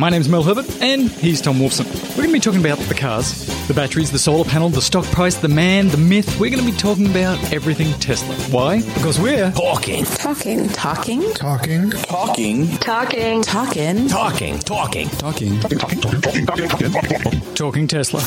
My 0.00 0.08
name's 0.08 0.30
Mel 0.30 0.42
Herbert, 0.42 0.64
and 0.80 1.10
he's 1.10 1.42
Tom 1.42 1.56
Wolfson. 1.56 1.84
We're 2.16 2.24
going 2.24 2.28
to 2.28 2.32
be 2.32 2.40
talking 2.40 2.60
about 2.60 2.78
the 2.78 2.94
cars, 2.94 3.46
the 3.68 3.74
batteries, 3.74 4.10
the 4.10 4.18
solar 4.18 4.44
panel, 4.46 4.70
the 4.70 4.80
stock 4.80 5.04
price, 5.04 5.36
the 5.36 5.48
man, 5.48 5.88
the 5.88 5.98
myth. 5.98 6.40
We're 6.40 6.48
going 6.48 6.64
to 6.64 6.72
be 6.72 6.74
talking 6.74 7.04
about 7.04 7.52
everything 7.52 7.92
Tesla. 8.00 8.34
Why? 8.50 8.78
Because 8.80 9.20
we're 9.20 9.50
Talking. 9.50 10.06
Talking. 10.06 10.68
Talking. 10.70 11.30
Talking. 11.34 11.90
Talking. 11.90 13.42
Talking. 13.42 13.42
Talking. 13.42 14.08
Talking. 14.08 15.10
Talking. 15.10 15.10
Talking. 15.10 15.60
talking 15.60 17.54
Talking 17.54 17.86
Tesla. 17.86 18.20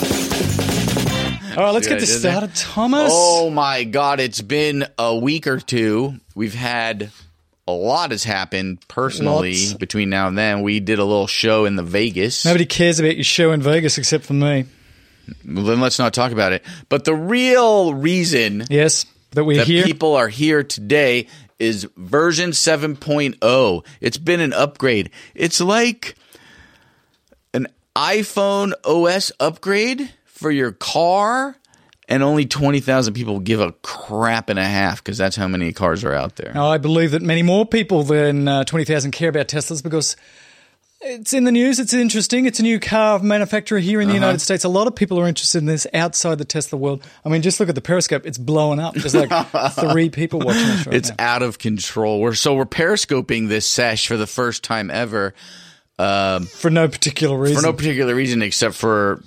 All 1.57 1.63
right, 1.63 1.71
let's 1.71 1.87
get 1.87 1.95
Yeah, 1.95 1.99
this 2.01 2.11
isn't 2.11 2.29
it? 2.29 2.33
Eh? 2.33 2.37
started, 2.37 2.55
Thomas. 2.55 3.09
Oh 3.11 3.49
my 3.49 3.83
God! 3.83 4.19
It's 4.19 4.43
been 4.43 4.85
a 4.99 5.17
week 5.17 5.47
or 5.47 5.59
two. 5.59 6.19
We've 6.35 6.53
had 6.53 7.09
a 7.67 7.71
lot 7.71 8.11
has 8.11 8.23
happened 8.23 8.85
personally 8.87 9.53
Lots. 9.67 9.73
between 9.75 10.09
now 10.09 10.27
and 10.27 10.37
then. 10.37 10.61
We 10.61 10.79
did 10.79 10.99
a 10.99 11.05
little 11.05 11.27
show 11.27 11.65
in 11.65 11.75
the 11.75 11.83
Vegas. 11.83 12.43
Nobody 12.45 12.65
cares 12.65 12.99
about 12.99 13.15
your 13.15 13.23
show 13.23 13.51
in 13.51 13.61
Vegas 13.61 13.97
except 13.97 14.25
for 14.25 14.33
me. 14.33 14.65
Well, 15.47 15.63
then 15.63 15.79
let's 15.79 15.99
not 15.99 16.13
talk 16.13 16.31
about 16.33 16.51
it. 16.51 16.63
But 16.89 17.05
the 17.05 17.15
real 17.15 17.93
reason 17.93 18.65
Yes, 18.69 19.05
that 19.31 19.45
we're 19.45 19.57
that 19.59 19.67
here. 19.67 19.85
people 19.85 20.15
are 20.15 20.27
here 20.27 20.63
today 20.63 21.27
is 21.59 21.87
version 21.95 22.49
7.0. 22.51 23.85
It's 24.01 24.17
been 24.17 24.41
an 24.41 24.51
upgrade. 24.51 25.11
It's 25.33 25.61
like 25.61 26.15
an 27.53 27.67
iPhone 27.95 28.73
OS 28.83 29.31
upgrade 29.39 30.11
for 30.25 30.51
your 30.51 30.73
car, 30.73 31.55
and 32.09 32.21
only 32.23 32.45
20,000 32.45 33.13
people 33.13 33.39
give 33.39 33.59
a 33.61 33.71
crap 33.81 34.49
and 34.49 34.59
a 34.59 34.65
half 34.65 35.03
because 35.03 35.17
that's 35.17 35.35
how 35.35 35.47
many 35.47 35.71
cars 35.73 36.03
are 36.03 36.13
out 36.13 36.35
there. 36.35 36.51
Now, 36.53 36.67
I 36.67 36.77
believe 36.77 37.11
that 37.11 37.21
many 37.21 37.43
more 37.43 37.65
people 37.65 38.03
than 38.03 38.47
uh, 38.47 38.63
20,000 38.65 39.11
care 39.11 39.29
about 39.29 39.47
Teslas 39.47 39.81
because 39.81 40.15
it's 41.05 41.33
in 41.33 41.43
the 41.43 41.51
news. 41.51 41.79
It's 41.79 41.93
interesting. 41.93 42.45
It's 42.45 42.59
a 42.59 42.63
new 42.63 42.79
car 42.79 43.19
manufacturer 43.19 43.79
here 43.79 43.99
in 43.99 44.07
the 44.07 44.13
Uh-huh. 44.13 44.21
United 44.21 44.39
States. 44.39 44.63
A 44.63 44.69
lot 44.69 44.87
of 44.87 44.95
people 44.95 45.19
are 45.19 45.27
interested 45.27 45.57
in 45.57 45.65
this 45.65 45.85
outside 45.93 46.37
the 46.37 46.45
Tesla 46.45 46.79
world. 46.79 47.05
I 47.25 47.29
mean, 47.29 47.41
just 47.41 47.59
look 47.59 47.67
at 47.67 47.75
the 47.75 47.81
Periscope. 47.81 48.25
It's 48.25 48.37
blowing 48.37 48.79
up. 48.79 48.93
There's 48.95 49.13
like 49.15 49.29
three 49.91 50.09
people 50.09 50.39
watching 50.39 50.61
us 50.63 50.85
right 50.87 50.95
It's 50.95 51.09
now. 51.09 51.15
out 51.19 51.41
of 51.41 51.57
control. 51.59 52.21
We're 52.21 52.35
so 52.35 52.53
we're 52.55 52.65
periscoping 52.65 53.49
this 53.49 53.67
sesh 53.67 54.07
for 54.07 54.15
the 54.15 54.27
first 54.27 54.63
time 54.63 54.89
ever 54.89 55.33
For 55.97 56.69
no 56.69 56.87
particular 56.87 57.37
reason. 57.37 57.57
for 57.57 57.61
no 57.63 57.73
particular 57.73 58.15
reason 58.15 58.41
except 58.41 58.75
for 58.75 59.21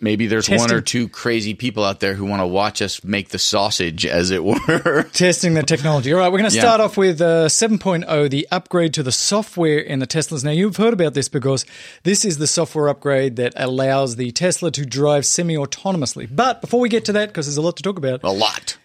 maybe 0.00 0.26
there's 0.26 0.48
one 0.48 0.72
or 0.72 0.80
two 0.80 1.08
crazy 1.08 1.54
people 1.54 1.84
out 1.84 2.00
there 2.00 2.14
who 2.14 2.24
want 2.24 2.40
to 2.40 2.46
watch 2.46 2.80
us 2.82 3.02
make 3.02 3.30
the 3.30 3.38
sausage, 3.38 4.06
as 4.06 4.30
it 4.30 4.44
were. 4.44 5.02
Testing 5.12 5.54
the 5.54 5.62
technology. 5.62 6.12
All 6.12 6.20
right, 6.20 6.30
we're 6.30 6.38
going 6.38 6.50
to 6.50 6.56
Yeah. 6.56 6.62
start 6.62 6.80
off 6.80 6.96
with 6.96 7.20
uh, 7.20 7.46
7.0, 7.48 8.30
the 8.30 8.46
upgrade 8.50 8.94
to 8.94 9.02
the 9.02 9.12
software 9.12 9.78
in 9.78 9.98
the 9.98 10.06
Teslas. 10.06 10.44
Now, 10.44 10.50
you've 10.52 10.76
heard 10.76 10.92
about 10.92 11.14
this 11.14 11.28
because 11.28 11.66
this 12.04 12.24
is 12.24 12.38
the 12.38 12.46
software 12.46 12.88
upgrade 12.88 13.36
that 13.36 13.52
allows 13.56 14.16
the 14.16 14.30
Tesla 14.30 14.70
to 14.72 14.86
drive 14.86 15.26
semi 15.26 15.56
autonomously. 15.56 16.28
But 16.30 16.60
before 16.60 16.80
we 16.80 16.88
get 16.88 17.04
to 17.06 17.12
that, 17.12 17.28
because 17.28 17.46
there's 17.46 17.56
a 17.56 17.62
lot 17.62 17.76
to 17.78 17.82
talk 17.82 17.98
about, 17.98 18.22
a 18.22 18.30
lot. 18.30 18.76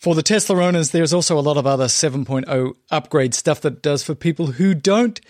For 0.00 0.16
the 0.16 0.22
Tesla 0.24 0.60
owners, 0.64 0.90
there's 0.90 1.12
also 1.14 1.38
a 1.38 1.40
lot 1.40 1.56
of 1.56 1.64
other 1.64 1.84
7.0 1.84 2.72
upgrade 2.90 3.34
stuff 3.34 3.60
that 3.60 3.82
does 3.82 4.02
for 4.02 4.16
people 4.16 4.48
who 4.48 4.74
don't 4.74 5.20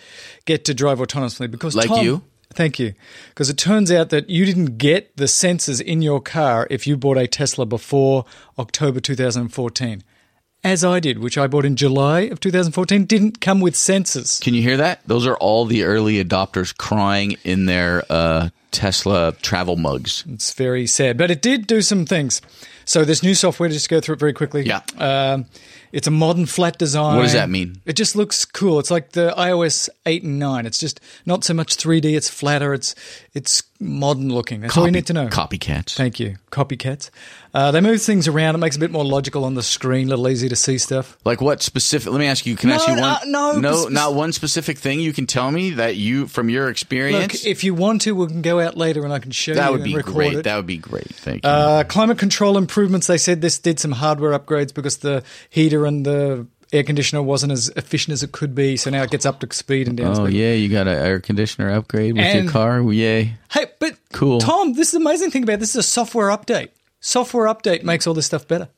get 0.45 0.65
to 0.65 0.73
drive 0.73 0.97
autonomously. 0.97 1.51
Because 1.51 1.75
Like 1.75 1.89
Tom- 1.89 2.03
you? 2.03 2.23
Thank 2.53 2.79
you. 2.79 2.93
Because 3.29 3.49
it 3.49 3.57
turns 3.57 3.91
out 3.91 4.09
that 4.09 4.29
you 4.29 4.45
didn't 4.45 4.77
get 4.77 5.15
the 5.17 5.25
sensors 5.25 5.81
in 5.81 6.01
your 6.01 6.21
car 6.21 6.67
if 6.69 6.87
you 6.87 6.97
bought 6.97 7.17
a 7.17 7.27
Tesla 7.27 7.65
before 7.65 8.25
October 8.57 8.99
2014. 8.99 10.03
As 10.63 10.83
I 10.85 11.01
did, 11.01 11.19
which 11.19 11.37
I 11.37 11.47
bought 11.47 11.65
in 11.65 11.75
July 11.75 12.21
of 12.21 12.39
2014, 12.39 13.05
didn't 13.05 13.41
come 13.41 13.59
with 13.59 13.73
sensors. 13.73 14.41
Can 14.41 14.53
you 14.53 14.61
hear 14.61 14.77
that? 14.77 15.01
Those 15.05 15.27
are 15.27 15.35
all 15.35 15.65
the 15.65 15.83
early 15.83 16.23
adopters 16.23 16.75
crying 16.75 17.35
in 17.43 17.65
their 17.65 18.03
uh, 18.09 18.49
Tesla 18.73 19.31
travel 19.41 19.77
mugs. 19.77 20.25
It's 20.29 20.53
very 20.53 20.85
sad, 20.87 21.17
but 21.17 21.31
it 21.31 21.41
did 21.41 21.67
do 21.67 21.81
some 21.81 22.05
things. 22.05 22.41
So 22.85 23.05
this 23.05 23.23
new 23.23 23.33
software, 23.33 23.69
just 23.69 23.87
go 23.87 24.01
through 24.01 24.15
it 24.15 24.19
very 24.19 24.33
quickly. 24.33 24.63
Yeah. 24.65 24.81
Um, 24.97 25.45
it's 25.93 26.07
a 26.07 26.11
modern 26.11 26.47
flat 26.47 26.77
design. 26.77 27.15
What 27.15 27.21
does 27.23 27.33
that 27.33 27.49
mean? 27.49 27.77
It 27.85 27.93
just 27.93 28.15
looks 28.15 28.43
cool. 28.45 28.79
It's 28.79 28.91
like 28.91 29.11
the 29.11 29.33
iOS 29.37 29.87
eight 30.05 30.23
and 30.23 30.37
nine. 30.39 30.65
It's 30.65 30.79
just 30.79 30.99
not 31.25 31.43
so 31.45 31.53
much 31.53 31.77
3D. 31.77 32.17
It's 32.17 32.29
flatter. 32.29 32.73
It's 32.73 32.93
it's 33.33 33.63
modern 33.79 34.29
looking. 34.33 34.61
That's 34.61 34.75
all 34.75 34.85
you 34.87 34.91
need 34.91 35.05
to 35.07 35.13
know. 35.13 35.27
Copycats. 35.27 35.93
Thank 35.95 36.19
you. 36.19 36.37
Copycats. 36.51 37.09
Uh, 37.53 37.69
they 37.71 37.79
move 37.79 38.01
things 38.01 38.27
around. 38.27 38.55
It 38.55 38.57
makes 38.57 38.75
it 38.75 38.79
a 38.79 38.81
bit 38.81 38.91
more 38.91 39.05
logical 39.05 39.45
on 39.45 39.53
the 39.53 39.61
screen. 39.63 40.07
A 40.07 40.09
little 40.09 40.27
easier 40.27 40.49
to 40.49 40.55
see 40.55 40.79
stuff. 40.79 41.15
Like 41.23 41.39
what 41.41 41.61
specific? 41.61 42.11
Let 42.11 42.19
me 42.19 42.25
ask 42.25 42.45
you. 42.47 42.55
Can 42.57 42.71
I 42.71 42.77
No, 42.77 42.79
ask 42.81 42.89
you 42.89 42.95
no, 42.95 43.47
one? 43.51 43.61
no, 43.61 43.69
no, 43.69 43.75
spec- 43.83 43.93
not 43.93 44.13
one 44.15 44.33
specific 44.33 44.77
thing 44.79 44.99
you 44.99 45.13
can 45.13 45.27
tell 45.27 45.51
me 45.51 45.69
that 45.71 45.95
you, 45.95 46.25
from 46.27 46.49
your 46.49 46.69
experience, 46.69 47.43
Look, 47.43 47.45
if 47.45 47.63
you 47.63 47.75
want 47.75 48.01
to, 48.01 48.15
we 48.15 48.25
can 48.27 48.41
go 48.41 48.59
out 48.63 48.75
later 48.77 49.03
and 49.03 49.13
I 49.13 49.19
can 49.19 49.31
show 49.31 49.53
that 49.53 49.59
you 49.59 49.63
That 49.63 49.71
would 49.71 49.83
be 49.83 49.93
great. 50.11 50.33
it. 50.33 50.43
That 50.45 50.55
would 50.57 50.65
be 50.67 50.77
great. 50.77 51.07
Thank 51.07 51.43
you. 51.45 51.49
Uh, 51.49 51.83
climate 51.83 52.17
control 52.17 52.57
improvements. 52.57 53.07
They 53.07 53.17
said 53.19 53.41
this 53.41 53.59
did 53.59 53.79
some 53.79 53.91
hardware 53.91 54.37
upgrades 54.37 54.73
because 54.73 54.97
the 54.97 55.23
heater 55.49 55.85
and 55.85 56.05
the 56.05 56.47
air 56.71 56.83
conditioner 56.83 57.21
wasn't 57.21 57.51
as 57.51 57.69
efficient 57.75 58.13
as 58.13 58.23
it 58.23 58.31
could 58.31 58.55
be. 58.55 58.77
So 58.77 58.89
now 58.89 59.03
it 59.03 59.11
gets 59.11 59.27
up 59.27 59.39
to 59.41 59.53
speed 59.53 59.87
and 59.87 59.95
down 59.95 60.11
oh 60.19 60.25
speed. 60.25 60.35
yeah, 60.39 60.53
you 60.53 60.69
got 60.69 60.87
an 60.87 60.97
air 60.97 61.19
conditioner 61.19 61.69
upgrade 61.71 62.13
with 62.13 62.25
And- 62.25 62.45
your 62.45 62.51
car. 62.51 62.81
Yay! 62.91 63.35
Hey, 63.51 63.67
but 63.79 63.95
Cool. 64.11 64.39
Tom, 64.39 64.73
this 64.73 64.87
is 64.87 64.93
the 64.93 64.97
amazing 65.05 65.29
thing 65.29 65.43
about 65.43 65.59
this 65.59 65.69
is 65.69 65.75
a 65.75 65.83
software 65.83 66.29
update. 66.29 66.69
Software 66.99 67.45
update 67.47 67.83
makes 67.83 68.07
all 68.07 68.13
this 68.15 68.25
stuff 68.25 68.47
better. 68.47 68.69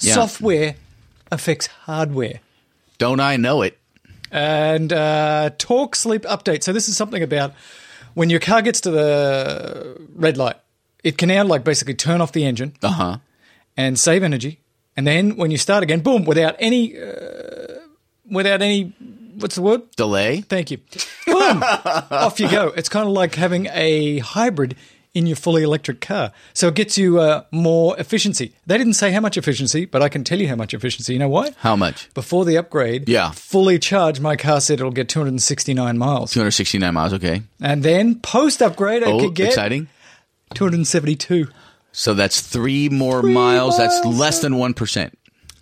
Yeah. 0.00 0.14
Software 0.14 0.76
affects 1.30 1.66
hardware. 1.66 2.40
Don't 2.98 3.20
I 3.20 3.36
know 3.36 3.62
it? 3.62 3.76
And 4.30 4.92
uh, 4.92 5.50
talk 5.58 5.94
sleep 5.94 6.22
update. 6.22 6.62
So 6.62 6.72
this 6.72 6.88
is 6.88 6.96
something 6.96 7.22
about 7.22 7.52
when 8.16 8.30
your 8.30 8.40
car 8.40 8.62
gets 8.62 8.80
to 8.80 8.90
the 8.90 9.96
red 10.14 10.36
light, 10.36 10.56
it 11.04 11.16
can 11.18 11.28
now 11.28 11.44
like 11.44 11.62
basically 11.64 11.94
turn 11.94 12.20
off 12.20 12.32
the 12.32 12.44
engine 12.44 12.72
Uh 12.82 12.88
huh. 12.88 13.16
and 13.76 13.98
save 13.98 14.22
energy. 14.24 14.58
And 14.96 15.06
then 15.06 15.36
when 15.36 15.50
you 15.50 15.58
start 15.58 15.82
again, 15.82 16.00
boom, 16.00 16.24
without 16.24 16.56
any, 16.58 16.98
uh, 16.98 17.80
without 18.30 18.62
any, 18.62 18.94
what's 19.38 19.54
the 19.56 19.62
word? 19.62 19.82
Delay. 19.96 20.40
Thank 20.40 20.70
you. 20.70 20.78
Boom, 21.26 21.62
off 22.10 22.40
you 22.40 22.48
go. 22.50 22.68
It's 22.76 22.88
kind 22.88 23.06
of 23.06 23.12
like 23.12 23.34
having 23.34 23.66
a 23.72 24.18
hybrid 24.20 24.74
in 25.16 25.26
your 25.26 25.36
fully 25.36 25.62
electric 25.62 26.00
car. 26.00 26.30
So 26.52 26.68
it 26.68 26.74
gets 26.74 26.98
you 26.98 27.18
uh, 27.20 27.44
more 27.50 27.98
efficiency. 27.98 28.54
They 28.66 28.76
didn't 28.76 28.92
say 28.94 29.10
how 29.12 29.20
much 29.20 29.36
efficiency, 29.38 29.86
but 29.86 30.02
I 30.02 30.08
can 30.08 30.24
tell 30.24 30.38
you 30.40 30.46
how 30.48 30.56
much 30.56 30.74
efficiency. 30.74 31.14
You 31.14 31.18
know 31.18 31.28
why? 31.28 31.52
How 31.58 31.74
much? 31.74 32.12
Before 32.14 32.44
the 32.44 32.56
upgrade, 32.58 33.08
Yeah. 33.08 33.30
fully 33.30 33.78
charged, 33.78 34.20
my 34.20 34.36
car 34.36 34.60
said 34.60 34.74
it'll 34.80 34.90
get 34.90 35.08
269 35.08 35.96
miles. 35.96 36.32
Two 36.32 36.40
hundred 36.40 36.50
sixty-nine 36.52 36.92
miles. 36.94 37.12
Okay. 37.14 37.42
And 37.60 37.82
then 37.82 38.16
post 38.20 38.60
upgrade, 38.60 39.02
I 39.02 39.10
Oh, 39.12 39.20
could 39.20 39.34
get 39.34 39.48
exciting. 39.48 39.88
272. 40.54 41.48
So 41.92 42.12
that's 42.14 42.40
three 42.40 42.88
more 42.90 43.22
Three 43.22 43.32
miles. 43.32 43.78
That's 43.78 44.04
less 44.04 44.40
than 44.40 44.56
one 44.58 44.74
percent, 44.74 45.16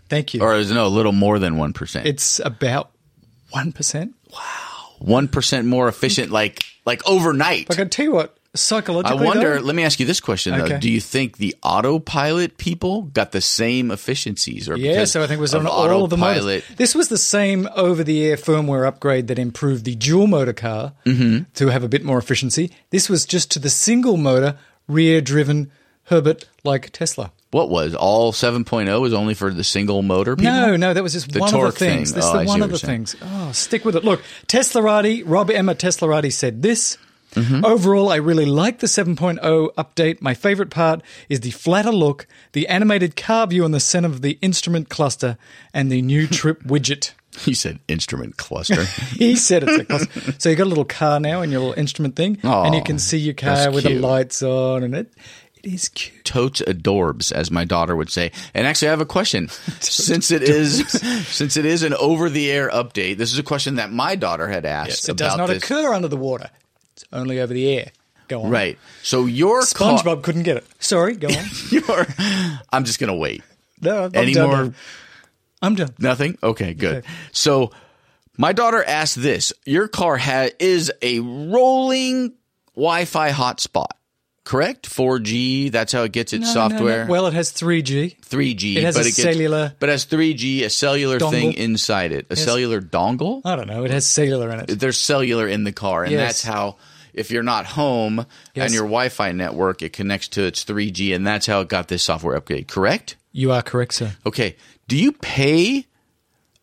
Thank 0.09 0.35
you. 0.35 0.43
or 0.43 0.55
is 0.57 0.71
no, 0.73 0.87
a 0.87 0.89
little 0.89 1.13
more 1.13 1.39
than 1.39 1.57
one 1.59 1.73
percent. 1.73 2.07
It's 2.07 2.41
about 2.41 2.91
1%. 3.55 4.13
Wow. 4.33 4.41
One 4.99 5.29
percent 5.29 5.67
more 5.69 5.87
efficient, 5.89 6.33
like 6.33 6.65
like 6.85 7.03
overnight. 7.09 7.67
I 7.71 7.75
can 7.75 7.89
tell 7.89 8.05
you 8.05 8.13
what, 8.13 8.37
I 8.57 9.15
wonder. 9.15 9.59
though- 9.59 9.65
Let 9.65 9.75
me 9.75 9.83
ask 9.83 9.99
you 9.99 10.07
this 10.07 10.21
question 10.21 10.57
though: 10.57 10.65
Okay. 10.65 10.79
Do 10.79 10.91
you 10.91 11.01
think 11.01 11.39
the 11.39 11.57
autopilot 11.63 12.57
people 12.57 13.03
got 13.03 13.33
the 13.33 13.41
same 13.41 13.91
efficiencies? 13.91 14.69
Or 14.69 14.77
Yeah, 14.77 15.05
so 15.07 15.23
I 15.23 15.27
think 15.27 15.39
it 15.39 15.41
was 15.41 15.55
on 15.55 15.67
all 15.67 16.05
of 16.05 16.11
the 16.11 16.17
motors. 16.17 16.45
autopilot? 16.45 16.65
This 16.77 16.95
was 16.95 17.09
the 17.09 17.19
same 17.19 17.69
over-the-air 17.75 18.37
firmware 18.37 18.87
upgrade 18.87 19.27
that 19.29 19.39
improved 19.39 19.85
the 19.85 19.95
dual 19.97 20.27
motor 20.29 20.53
car 20.53 20.93
Mm-hmm. 21.05 21.45
to 21.55 21.69
have 21.69 21.83
a 21.83 21.89
bit 21.89 22.05
more 22.05 22.19
efficiency. 22.19 22.71
This 22.91 23.09
was 23.09 23.27
just 23.27 23.51
to 23.53 23.59
the 23.59 23.71
single 23.71 24.17
motor 24.17 24.57
rear-driven 24.89 25.71
Herbert 26.05 26.47
like 26.63 26.91
Tesla. 26.93 27.33
What 27.51 27.71
was 27.71 27.95
all 27.95 28.33
7.0 28.33 29.01
was 29.01 29.13
only 29.15 29.35
for 29.35 29.53
the 29.53 29.65
single 29.65 30.03
motor 30.03 30.35
people? 30.37 30.53
No, 30.53 30.77
no, 30.77 30.93
that 30.93 31.03
was 31.03 31.13
just 31.13 31.31
The 31.33 31.39
one 31.39 31.49
of 31.49 31.53
the 31.53 31.59
torque 31.59 31.77
things. 31.77 32.11
thing. 32.11 32.17
This 32.21 32.25
Oh, 32.27 32.39
is 32.39 32.43
the 32.47 32.49
one 32.49 32.63
of 32.63 32.71
the 32.71 32.79
saying. 32.79 33.07
things. 33.07 33.17
Oh, 33.23 33.53
stick 33.53 33.85
with 33.85 33.95
it. 33.97 34.05
Look, 34.05 34.23
Teslarati, 34.49 35.23
Rob 35.25 35.51
Emma 35.51 35.75
Teslarati 35.75 36.33
said 36.33 36.63
this. 36.63 36.99
Mm-hmm. 37.35 37.65
Overall, 37.65 38.11
I 38.11 38.17
really 38.17 38.47
like 38.47 38.79
the 38.79 38.87
7.0 38.87 39.75
update. 39.75 40.21
My 40.23 40.35
favorite 40.35 40.71
part 40.71 41.03
is 41.29 41.41
the 41.41 41.51
flatter 41.51 41.93
look, 41.93 42.27
the 42.53 42.69
animated 42.69 43.17
car 43.17 43.47
view 43.47 43.65
in 43.65 43.73
the 43.73 43.81
center 43.81 44.09
of 44.09 44.23
the 44.23 44.39
instrument 44.41 44.89
cluster, 44.89 45.37
and 45.73 45.91
the 45.91 46.03
new 46.03 46.27
trip 46.41 46.63
widget. 46.65 47.13
He 47.41 47.53
said 47.55 47.81
instrument 47.89 48.37
cluster. 48.37 48.85
He 49.19 49.35
said 49.35 49.65
it's 49.65 49.77
a 49.79 49.85
cluster. 49.85 50.35
So 50.39 50.51
you 50.51 50.57
got 50.57 50.65
a 50.65 50.69
little 50.69 50.85
car 50.85 51.19
now 51.19 51.43
in 51.43 51.51
your 51.51 51.61
little 51.61 51.79
instrument 51.79 52.15
thing, 52.15 52.39
and 52.45 52.75
you 52.75 52.83
can 52.83 52.99
see 52.99 53.19
your 53.19 53.35
car 53.35 53.73
with 53.73 53.85
the 53.85 53.99
lights 53.99 54.43
on, 54.43 54.85
and 54.85 54.95
it 54.95 55.13
it 55.57 55.73
is 55.73 55.89
cute. 55.89 56.25
Totes 56.25 56.61
adorbs, 56.63 57.33
as 57.33 57.51
my 57.51 57.65
daughter 57.65 57.97
would 57.97 58.11
say. 58.11 58.31
And 58.53 58.67
actually, 58.67 58.89
I 58.89 58.91
have 58.91 59.01
a 59.01 59.07
question. 59.07 59.49
since 59.81 60.31
it 60.31 60.43
is 60.43 60.87
since 61.27 61.57
it 61.57 61.65
is 61.65 61.83
an 61.83 61.95
over 61.95 62.31
the 62.31 62.51
air 62.53 62.71
update, 62.71 63.17
this 63.17 63.33
is 63.33 63.39
a 63.39 63.43
question 63.43 63.77
that 63.77 63.91
my 63.91 64.15
daughter 64.15 64.47
had 64.47 64.65
asked 64.65 64.89
Yes, 64.89 65.09
it 65.09 65.17
does 65.17 65.37
not 65.37 65.49
this. 65.49 65.63
occur 65.63 65.93
under 65.93 66.09
the 66.09 66.17
water. 66.17 66.51
It's 66.97 67.05
only 67.13 67.41
over 67.41 67.53
the 67.53 67.69
air. 67.79 67.91
Go 68.29 68.43
on. 68.43 68.51
Right. 68.51 68.79
So 69.03 69.27
your 69.27 69.61
car- 69.67 69.99
SpongeBob 69.99 70.23
couldn't 70.23 70.45
get 70.45 70.57
it. 70.57 70.65
Sorry, 70.79 71.15
go 71.17 71.29
on. 71.29 71.45
your 71.71 72.07
I'm 72.73 72.85
just 72.85 72.99
gonna 72.99 73.17
wait. 73.17 73.43
No, 73.81 74.05
I'm 74.05 74.11
Any 74.15 74.33
done 74.33 74.49
more? 74.49 74.65
now. 74.67 74.73
I'm 75.61 75.75
done. 75.75 75.95
Nothing. 75.99 76.39
Okay, 76.43 76.73
good. 76.75 76.97
Okay. 76.99 77.09
So 77.33 77.71
My 78.39 78.53
daughter 78.53 78.83
asked 78.83 79.21
this: 79.21 79.53
Your 79.67 79.89
car 79.89 80.17
ha- 80.17 80.49
is 80.59 80.91
a 81.03 81.21
rolling 81.21 82.33
Wi-Fi 82.75 83.31
hotspot, 83.31 83.89
correct? 84.45 84.89
4G. 84.89 85.71
That's 85.73 85.93
how 85.93 86.03
it 86.05 86.13
gets 86.13 86.33
its 86.33 86.55
No, 86.55 86.55
no, 86.55 86.69
no. 86.69 86.77
software. 86.77 87.07
Well, 87.07 87.27
it 87.27 87.35
has 87.35 87.51
3G. 87.53 88.21
3G. 88.21 88.77
It 88.77 88.85
has 88.85 88.95
but 88.95 89.05
a 89.05 89.09
it 89.09 89.17
gets, 89.17 89.23
cellular 89.23 89.75
but 89.81 89.89
it 89.89 89.93
has 89.93 90.05
3G, 90.07 90.63
a 90.65 90.71
cellular 90.71 91.19
thing 91.19 91.55
inside 91.55 92.13
it, 92.13 92.27
a 92.31 92.37
cellular 92.37 92.81
dongle. 92.81 93.41
I 93.45 93.57
don't 93.57 93.67
know. 93.67 93.85
It 93.85 93.91
has 93.91 94.07
cellular 94.07 94.51
in 94.51 94.61
it. 94.61 94.67
There's 94.79 94.99
cellular 94.99 95.49
in 95.49 95.65
the 95.65 95.73
car, 95.73 96.05
and 96.05 96.13
Yes. 96.13 96.43
that's 96.43 96.43
how. 96.45 96.77
If 97.15 97.31
you're 97.31 97.45
not 97.45 97.65
home 97.65 98.27
Yes. 98.57 98.65
and 98.65 98.75
your 98.75 98.83
Wi-Fi 98.83 99.31
network, 99.31 99.83
it 99.83 99.93
connects 99.93 100.27
to 100.31 100.43
its 100.43 100.65
3G, 100.65 101.15
and 101.15 101.25
that's 101.25 101.47
how 101.47 101.61
it 101.61 101.69
got 101.69 101.87
this 101.87 102.03
software 102.03 102.35
upgrade. 102.35 102.67
Correct? 102.67 103.15
You 103.31 103.53
are 103.53 103.63
correct, 103.63 103.95
sir. 103.95 104.17
Okay. 104.27 104.57
Do 104.89 104.97
you 104.97 105.13
pay 105.13 105.87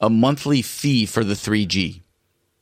a 0.02 0.10
monthly 0.10 0.62
fee 0.62 1.06
for 1.06 1.24
the 1.24 1.36
3G? 1.36 2.01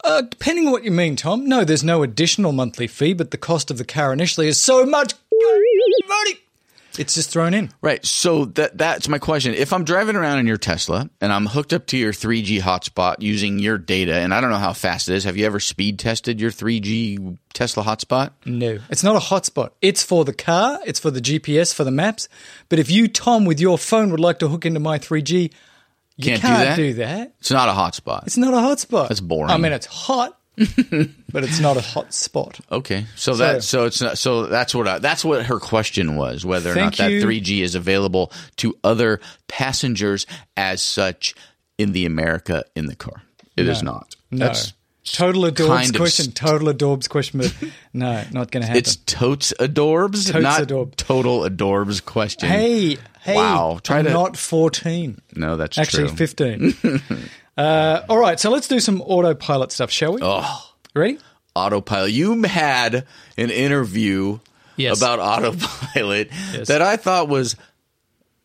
Uh, 0.04 0.22
depending 0.22 0.66
on 0.68 0.72
what 0.72 0.84
you 0.84 0.92
mean, 0.92 1.16
Tom. 1.16 1.46
No, 1.46 1.63
there's 1.63 1.84
no 1.84 2.04
additional 2.04 2.51
monthly 2.51 2.88
fee, 2.88 3.13
but 3.13 3.31
the 3.31 3.38
cost 3.38 3.69
of 3.69 3.78
the 3.78 3.86
car 3.86 4.13
initially 4.13 4.48
is 4.48 4.60
so 4.60 4.86
much 4.86 5.13
money. 6.07 6.40
It's 6.98 7.13
just 7.13 7.31
thrown 7.31 7.54
in. 7.54 7.69
Right. 7.81 8.06
So 8.06 8.46
that 8.46 8.78
that's 8.78 9.07
my 9.07 9.19
question. 9.19 9.54
If 9.54 9.72
I'm 9.72 9.86
driving 9.86 10.18
around 10.18 10.40
in 10.40 10.48
your 10.48 10.57
Tesla 10.57 11.10
and 11.22 11.31
I'm 11.31 11.46
hooked 11.46 11.72
up 11.72 11.86
to 11.88 11.98
your 11.98 12.12
3G 12.12 12.60
hotspot 12.60 13.22
using 13.22 13.57
your 13.60 13.78
data, 13.78 14.16
and 14.16 14.34
I 14.34 14.42
don't 14.42 14.50
know 14.50 14.57
how 14.57 14.74
fast 14.74 15.07
it 15.07 15.16
is. 15.16 15.24
Have 15.24 15.38
you 15.38 15.46
ever 15.46 15.62
speed 15.62 15.98
tested 15.98 16.42
your 16.42 16.51
3G 16.51 17.38
Tesla 17.54 17.84
hotspot? 17.84 18.31
No, 18.46 18.80
it's 18.90 19.04
not 19.04 19.16
a 19.16 19.19
hotspot. 19.19 19.72
It's 19.81 20.04
for 20.04 20.25
the 20.25 20.34
car. 20.34 20.80
It's 20.86 21.00
for 21.00 21.10
the 21.10 21.22
GPS 21.22 21.74
for 21.74 21.86
the 21.86 21.92
maps. 21.92 22.28
But 22.68 22.80
if 22.80 22.92
you, 22.92 23.07
Tom, 23.07 23.46
with 23.46 23.62
your 23.62 23.78
phone 23.78 24.12
would 24.12 24.19
like 24.19 24.40
to 24.40 24.50
hook 24.50 24.66
into 24.66 24.81
my 24.81 25.00
3G, 25.00 25.54
you 26.19 26.25
Can't 26.25 26.42
do 26.42 26.48
can't 26.48 26.63
that? 26.69 26.75
do 26.75 26.94
that. 26.95 27.33
It's 27.39 27.51
not 27.51 27.69
a 27.69 27.71
hotspot. 27.71 28.27
It's 28.27 28.38
not 28.38 28.54
a 28.54 28.57
hotspot. 28.57 29.07
That's 29.07 29.21
boring. 29.21 29.51
I 29.51 29.57
mean, 29.57 29.71
it's 29.71 29.86
hot, 29.86 30.38
but 30.57 31.44
it's 31.45 31.60
not 31.62 31.77
a 31.77 31.81
hot 31.81 32.13
spot. 32.13 32.60
Okay, 32.71 33.06
so, 33.16 33.36
that 33.36 33.63
so 33.63 33.86
it's 33.86 34.01
not, 34.01 34.18
so 34.18 34.45
that's 34.48 34.75
what 34.75 34.88
I, 34.88 35.00
that's 35.00 35.24
what 35.24 35.45
her 35.45 35.60
question 35.60 36.18
was 36.18 36.45
whether 36.45 36.71
or 36.71 36.75
not 36.75 36.95
Thank 36.95 36.98
that 36.98 37.12
you. 37.12 37.25
3G 37.25 37.62
is 37.62 37.75
available 37.75 38.31
to 38.57 38.75
other 38.83 39.21
passengers 39.48 40.25
as 40.57 40.81
such 40.81 41.36
in 41.77 41.94
the 41.94 42.06
America 42.06 42.65
in 42.75 42.88
the 42.88 42.95
car. 42.95 43.24
It 43.56 43.68
is 43.68 43.81
No. 43.81 43.92
not. 43.94 44.15
No. 44.31 44.45
That's 44.48 44.74
Total 45.13 45.44
Adorbs 45.44 45.67
kind 45.67 45.89
of 45.89 45.95
question. 45.95 46.25
st- 46.25 46.35
Total 46.35 46.67
Adorbs 46.73 47.09
question. 47.09 47.39
But 47.39 47.53
no, 47.94 48.23
not 48.31 48.51
going 48.51 48.61
to 48.61 48.67
happen. 48.67 48.77
it's 48.77 48.95
totes 48.97 49.53
adorbs, 49.59 50.31
Totes 50.31 50.44
not 50.44 50.61
adorbs. 50.61 50.95
total 50.95 51.41
adorbs 51.41 52.03
question. 52.03 52.50
hey, 52.50 52.97
hey. 53.21 53.35
Wow, 53.35 53.79
try 53.83 54.00
I'm 54.00 54.06
to- 54.06 54.11
not 54.13 54.38
14. 54.38 55.19
no, 55.35 55.57
that's 55.57 55.77
Actually, 55.77 56.07
true. 56.09 56.17
15. 56.17 57.01
uh, 57.57 58.01
all 58.09 58.17
right, 58.17 58.39
so 58.39 58.50
let's 58.51 58.67
do 58.67 58.79
some 58.79 59.01
autopilot 59.01 59.71
stuff, 59.71 59.91
shall 59.91 60.13
we? 60.13 60.19
Oh, 60.21 60.71
Ready? 60.95 61.17
autopilot. 61.55 62.12
You 62.12 62.41
had 62.44 63.05
an 63.38 63.50
interview 63.50 64.39
Yes. 64.77 64.97
about 64.97 65.19
autopilot 65.19 66.29
Yes. 66.53 66.67
that 66.69 66.81
I 66.81 66.95
thought 66.97 67.27
was 67.27 67.55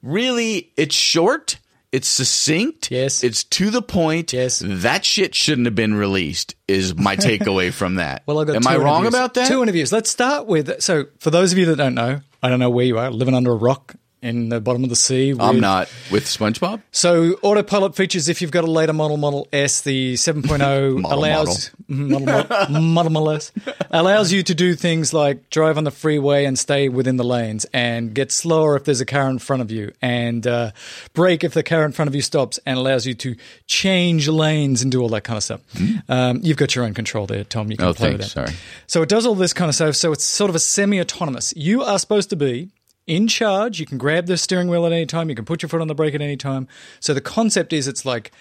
really 0.03 0.73
it's 0.77 0.95
short, 0.95 1.59
it's 1.95 2.09
succinct, 2.09 2.91
Yes. 2.91 3.23
it's 3.23 3.45
to 3.45 3.71
the 3.71 3.81
point. 3.83 4.33
Yes. 4.33 4.63
That 4.65 5.05
shit 5.05 5.35
shouldn't 5.35 5.67
have 5.67 5.75
been 5.75 5.95
released 5.95 6.55
is 6.67 6.95
my 6.97 7.17
takeaway 7.29 7.73
from 7.73 7.97
that. 7.97 8.23
Well, 8.27 8.41
I 8.41 8.45
got 8.45 8.57
Am 8.57 8.67
I 8.67 8.77
wrong 8.77 9.03
interviews. 9.03 9.15
about 9.15 9.35
that? 9.35 9.49
Two 9.49 9.63
interviews. 9.63 9.93
Let's 9.93 10.11
start 10.11 10.47
with. 10.47 10.81
So, 10.83 11.05
for 11.21 11.31
those 11.31 11.53
of 11.53 11.59
you 11.59 11.67
that 11.67 11.77
don't 11.77 11.95
know, 11.95 12.21
I 12.43 12.49
don't 12.49 12.59
know 12.59 12.71
where 12.71 12.85
you 12.85 12.99
are, 12.99 13.11
living 13.11 13.35
under 13.35 13.53
a 13.53 13.57
rock 13.57 13.95
in 14.25 14.49
the 14.49 14.61
bottom 14.61 14.83
of 14.85 14.91
the 14.91 14.97
sea. 14.97 15.35
I'm 15.39 15.61
not 15.61 15.93
with 16.11 16.25
SpongeBob. 16.25 16.81
So, 16.91 17.35
autopilot 17.43 17.95
features 17.95 18.29
if 18.29 18.41
you've 18.41 18.51
got 18.51 18.65
a 18.65 18.71
later 18.71 18.95
model, 18.95 19.19
Model 19.19 19.47
S, 19.53 19.83
the 19.83 20.15
7.0 20.15 21.01
Model, 21.01 21.19
allows 21.19 21.71
model, 21.87 22.27
model, 22.27 22.81
model, 22.81 23.13
model 23.13 23.31
S 23.31 23.53
allows 23.91 24.33
you 24.33 24.43
to 24.43 24.55
do 24.55 24.75
things 24.75 25.13
like 25.13 25.51
drive 25.51 25.77
on 25.77 25.85
the 25.85 25.91
freeway 25.91 26.47
and 26.47 26.59
stay 26.59 26.89
within 26.89 27.17
the 27.17 27.25
lanes, 27.25 27.67
and 27.75 28.15
get 28.15 28.33
slower 28.33 28.77
if 28.77 28.85
there's 28.85 29.01
a 29.03 29.07
car 29.07 29.29
in 29.29 29.39
front 29.39 29.61
of 29.61 29.71
you, 29.71 29.93
and 30.01 30.47
uh, 30.47 30.71
brake 31.13 31.45
if 31.45 31.53
the 31.53 31.63
car 31.63 31.85
in 31.85 31.93
front 31.93 32.09
of 32.09 32.15
you 32.15 32.23
stops, 32.23 32.59
and 32.65 32.79
allows 32.79 33.07
you 33.07 33.15
to 33.15 33.37
change 33.67 34.27
lanes 34.27 34.83
and 34.83 34.91
do 34.91 35.03
all 35.03 35.09
that 35.11 35.25
kind 35.25 35.37
of 35.37 35.43
stuff. 35.45 35.61
Um, 36.09 36.41
you've 36.43 36.57
got 36.57 36.75
your 36.75 36.85
own 36.85 36.95
control 36.95 37.27
there, 37.27 37.45
Tom. 37.45 37.71
You 37.71 37.77
can. 37.77 37.89
Oh, 37.89 37.95
play 37.95 38.13
with 38.13 38.21
thanks. 38.23 38.35
that. 38.35 38.49
Sorry. 38.49 38.59
So 38.87 39.03
it 39.03 39.09
does 39.11 39.27
all 39.27 39.35
this 39.35 39.53
kind 39.53 39.69
of 39.69 39.75
stuff. 39.75 39.97
So 39.97 40.13
it's 40.13 40.25
sort 40.25 40.49
of 40.49 40.57
a 40.57 40.59
semi-autonomous. 40.59 41.53
You 41.57 41.83
are 41.83 41.99
supposed 41.99 42.31
to 42.31 42.37
be 42.37 42.71
in 43.07 43.29
charge. 43.29 43.81
You 43.81 43.87
can 43.87 43.99
grab 43.99 44.27
the 44.27 44.37
steering 44.37 44.69
wheel 44.69 44.87
at 44.87 44.93
any 44.93 45.07
time. 45.07 45.29
You 45.29 45.35
can 45.35 45.45
put 45.45 45.63
your 45.63 45.69
foot 45.69 45.81
on 45.81 45.89
the 45.89 45.95
brake 45.95 46.15
at 46.15 46.23
any 46.23 46.37
time. 46.37 46.69
So 47.01 47.15
the 47.15 47.21
concept 47.21 47.73
is 47.73 47.89
it's 47.89 48.05
like 48.05 48.33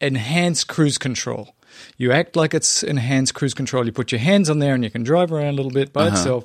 enhanced 0.00 0.68
cruise 0.68 0.98
control. 0.98 1.54
You 1.96 2.12
act 2.12 2.36
like 2.36 2.52
it's 2.52 2.82
enhanced 2.82 3.34
cruise 3.34 3.54
control. 3.54 3.86
You 3.86 3.92
put 3.92 4.12
your 4.12 4.18
hands 4.18 4.50
on 4.50 4.58
there 4.58 4.74
and 4.74 4.84
you 4.84 4.90
can 4.90 5.02
drive 5.02 5.32
around 5.32 5.48
a 5.48 5.52
little 5.52 5.70
bit 5.70 5.92
by 5.92 6.08
itself. 6.08 6.44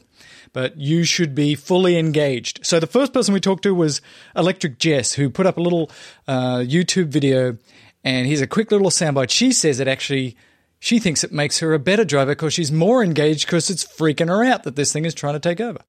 But 0.53 0.77
you 0.77 1.03
should 1.03 1.35
be 1.35 1.55
fully 1.55 1.97
engaged. 1.97 2.65
So 2.65 2.79
the 2.79 2.87
first 2.87 3.13
person 3.13 3.33
we 3.33 3.41
talked 3.41 3.63
to 3.63 3.75
was 3.75 4.01
Electric 4.35 4.79
Jen, 4.79 5.03
who 5.17 5.29
put 5.29 5.45
up 5.45 5.57
a 5.57 5.61
little 5.61 5.91
uh, 6.27 6.59
YouTube 6.59 7.07
video, 7.07 7.57
and 8.03 8.25
here's 8.25 8.39
a 8.39 8.47
quick 8.47 8.71
little 8.71 8.89
soundbite. 8.89 9.29
She 9.29 9.51
says 9.51 9.81
it 9.81 9.87
actually 9.87 10.37
she 10.79 10.99
thinks 10.99 11.23
it 11.23 11.31
makes 11.31 11.59
her 11.59 11.73
a 11.73 11.79
better 11.79 12.05
driver 12.05 12.31
because 12.31 12.53
she's 12.53 12.71
more 12.71 13.03
engaged 13.03 13.45
because 13.45 13.69
it's 13.69 13.83
freaking 13.83 14.29
her 14.29 14.43
out 14.43 14.63
that 14.63 14.75
this 14.75 14.93
thing 14.93 15.05
is 15.05 15.13
trying 15.13 15.33
to 15.33 15.39
take 15.39 15.59
over. 15.59 15.79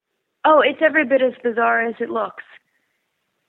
Oh, 0.45 0.61
it's 0.61 0.79
every 0.81 1.05
bit 1.05 1.21
as 1.21 1.33
bizarre 1.43 1.85
as 1.85 1.95
it 1.99 2.09
looks. 2.09 2.43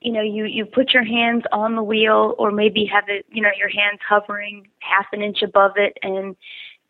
You 0.01 0.11
know, 0.11 0.21
you 0.21 0.45
you 0.45 0.65
put 0.65 0.93
your 0.93 1.03
hands 1.03 1.43
on 1.51 1.75
the 1.75 1.83
wheel, 1.83 2.35
or 2.37 2.51
maybe 2.51 2.85
have 2.85 3.05
it, 3.07 3.25
you 3.31 3.41
know, 3.41 3.51
your 3.57 3.69
hands 3.69 3.99
hovering 4.07 4.67
half 4.79 5.05
an 5.13 5.21
inch 5.21 5.41
above 5.43 5.73
it, 5.75 5.97
and 6.01 6.35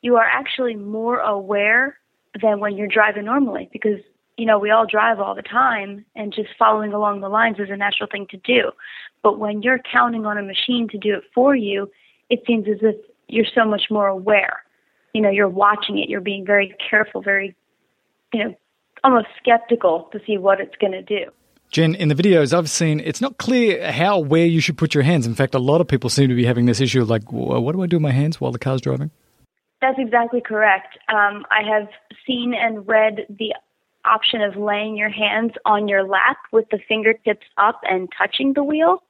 you 0.02 0.16
are 0.16 0.26
actually 0.26 0.76
more 0.76 1.20
aware 1.20 1.98
than 2.42 2.60
when 2.60 2.78
you're 2.78 2.88
driving 2.88 3.26
normally 3.26 3.70
because 3.74 4.00
you 4.38 4.46
know 4.46 4.58
we 4.58 4.72
all 4.72 4.86
drive 4.88 5.20
all 5.20 5.36
the 5.36 5.42
time, 5.42 6.06
and 6.16 6.34
just 6.34 6.50
following 6.58 6.94
along 6.94 7.20
the 7.20 7.30
lines 7.30 7.60
is 7.60 7.70
a 7.70 7.78
natural 7.78 8.08
thing 8.10 8.28
to 8.32 8.38
do. 8.38 8.72
But 9.24 9.40
when 9.40 9.62
you're 9.62 9.80
counting 9.92 10.26
on 10.26 10.38
a 10.38 10.44
machine 10.44 10.88
to 10.90 10.98
do 10.98 11.16
it 11.16 11.24
for 11.36 11.54
you, 11.56 11.92
it 12.30 12.42
seems 12.48 12.68
as 12.68 12.80
if 12.82 12.96
you're 13.28 13.46
so 13.54 13.66
much 13.66 13.84
more 13.90 14.08
aware. 14.08 14.64
You 15.14 15.22
know, 15.22 15.30
you're 15.30 15.50
watching 15.50 15.98
it, 16.00 16.10
you're 16.10 16.22
being 16.22 16.46
very 16.46 16.74
careful, 16.90 17.22
very, 17.22 17.56
you 18.34 18.44
know, 18.44 18.56
almost 19.04 19.28
skeptical 19.38 20.10
to 20.12 20.20
see 20.26 20.38
what 20.38 20.60
it's 20.60 20.76
going 20.78 20.94
to 20.94 21.02
do. 21.02 21.32
Jen, 21.72 21.96
in 21.96 22.10
the 22.10 22.16
videos 22.16 22.56
I've 22.56 22.70
seen, 22.70 23.00
it's 23.00 23.22
not 23.22 23.38
clear 23.38 23.92
how 23.92 24.20
where 24.20 24.46
you 24.46 24.60
should 24.60 24.78
put 24.78 24.94
your 24.94 25.04
hands. 25.04 25.26
In 25.26 25.36
fact, 25.36 25.56
a 25.56 25.60
lot 25.60 25.80
of 25.80 25.88
people 25.88 26.10
seem 26.10 26.28
to 26.28 26.36
be 26.36 26.46
having 26.46 26.66
this 26.66 26.82
issue 26.82 27.02
of 27.02 27.10
like, 27.10 27.32
what 27.32 27.72
do 27.72 27.82
I 27.82 27.88
do 27.88 27.96
with 27.96 28.04
my 28.04 28.12
hands 28.12 28.42
while 28.42 28.52
the 28.52 28.60
car's 28.60 28.82
driving? 28.82 29.10
That's 29.80 29.98
exactly 29.98 30.42
correct. 30.42 30.98
Um, 31.08 31.46
I 31.50 31.64
have 31.68 31.88
seen 32.28 32.54
and 32.54 32.86
read 32.88 33.26
the 33.30 33.56
option 34.04 34.42
of 34.42 34.56
laying 34.58 34.98
your 34.98 35.10
hands 35.10 35.54
on 35.66 35.88
your 35.88 36.04
lap 36.04 36.38
with 36.52 36.66
the 36.72 36.80
fingertips 36.88 37.46
up 37.58 37.80
and 37.84 38.10
touching 38.18 38.54
the 38.54 38.64
wheel. 38.64 39.02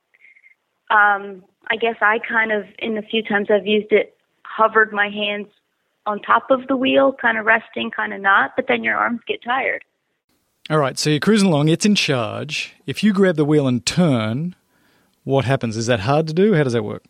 Um, 0.92 1.44
I 1.70 1.77
guess 1.77 1.96
I 2.01 2.20
kind 2.20 2.51
of, 2.51 2.65
in 2.77 2.96
the 2.96 3.01
few 3.01 3.24
times 3.24 3.48
I've 3.50 3.65
used 3.65 3.92
it, 3.92 4.15
hovered 4.44 4.92
my 4.92 5.10
hands 5.10 5.48
on 6.06 6.20
top 6.22 6.51
of 6.51 6.68
the 6.68 6.75
wheel, 6.75 7.15
kind 7.20 7.38
of 7.38 7.46
resting, 7.46 7.89
kind 7.89 8.13
of 8.13 8.22
not, 8.22 8.51
but 8.56 8.65
then 8.68 8.84
your 8.84 8.98
arms 8.98 9.22
get 9.27 9.44
tired. 9.44 9.84
All 10.70 10.77
right, 10.77 10.98
so 10.98 11.10
you're 11.10 11.20
cruising 11.20 11.50
along, 11.50 11.70
it's 11.70 11.86
in 11.86 11.96
charge. 11.96 12.75
If 12.86 13.03
you 13.03 13.13
grab 13.13 13.36
the 13.36 13.46
wheel 13.46 13.68
and 13.68 13.86
turn, 13.86 14.56
what 15.24 15.46
happens? 15.46 15.75
Is 15.75 15.88
that 15.88 16.01
hard 16.01 16.27
to 16.27 16.34
do? 16.34 16.53
How 16.53 16.63
does 16.63 16.74
that 16.74 16.84
work? 16.84 17.03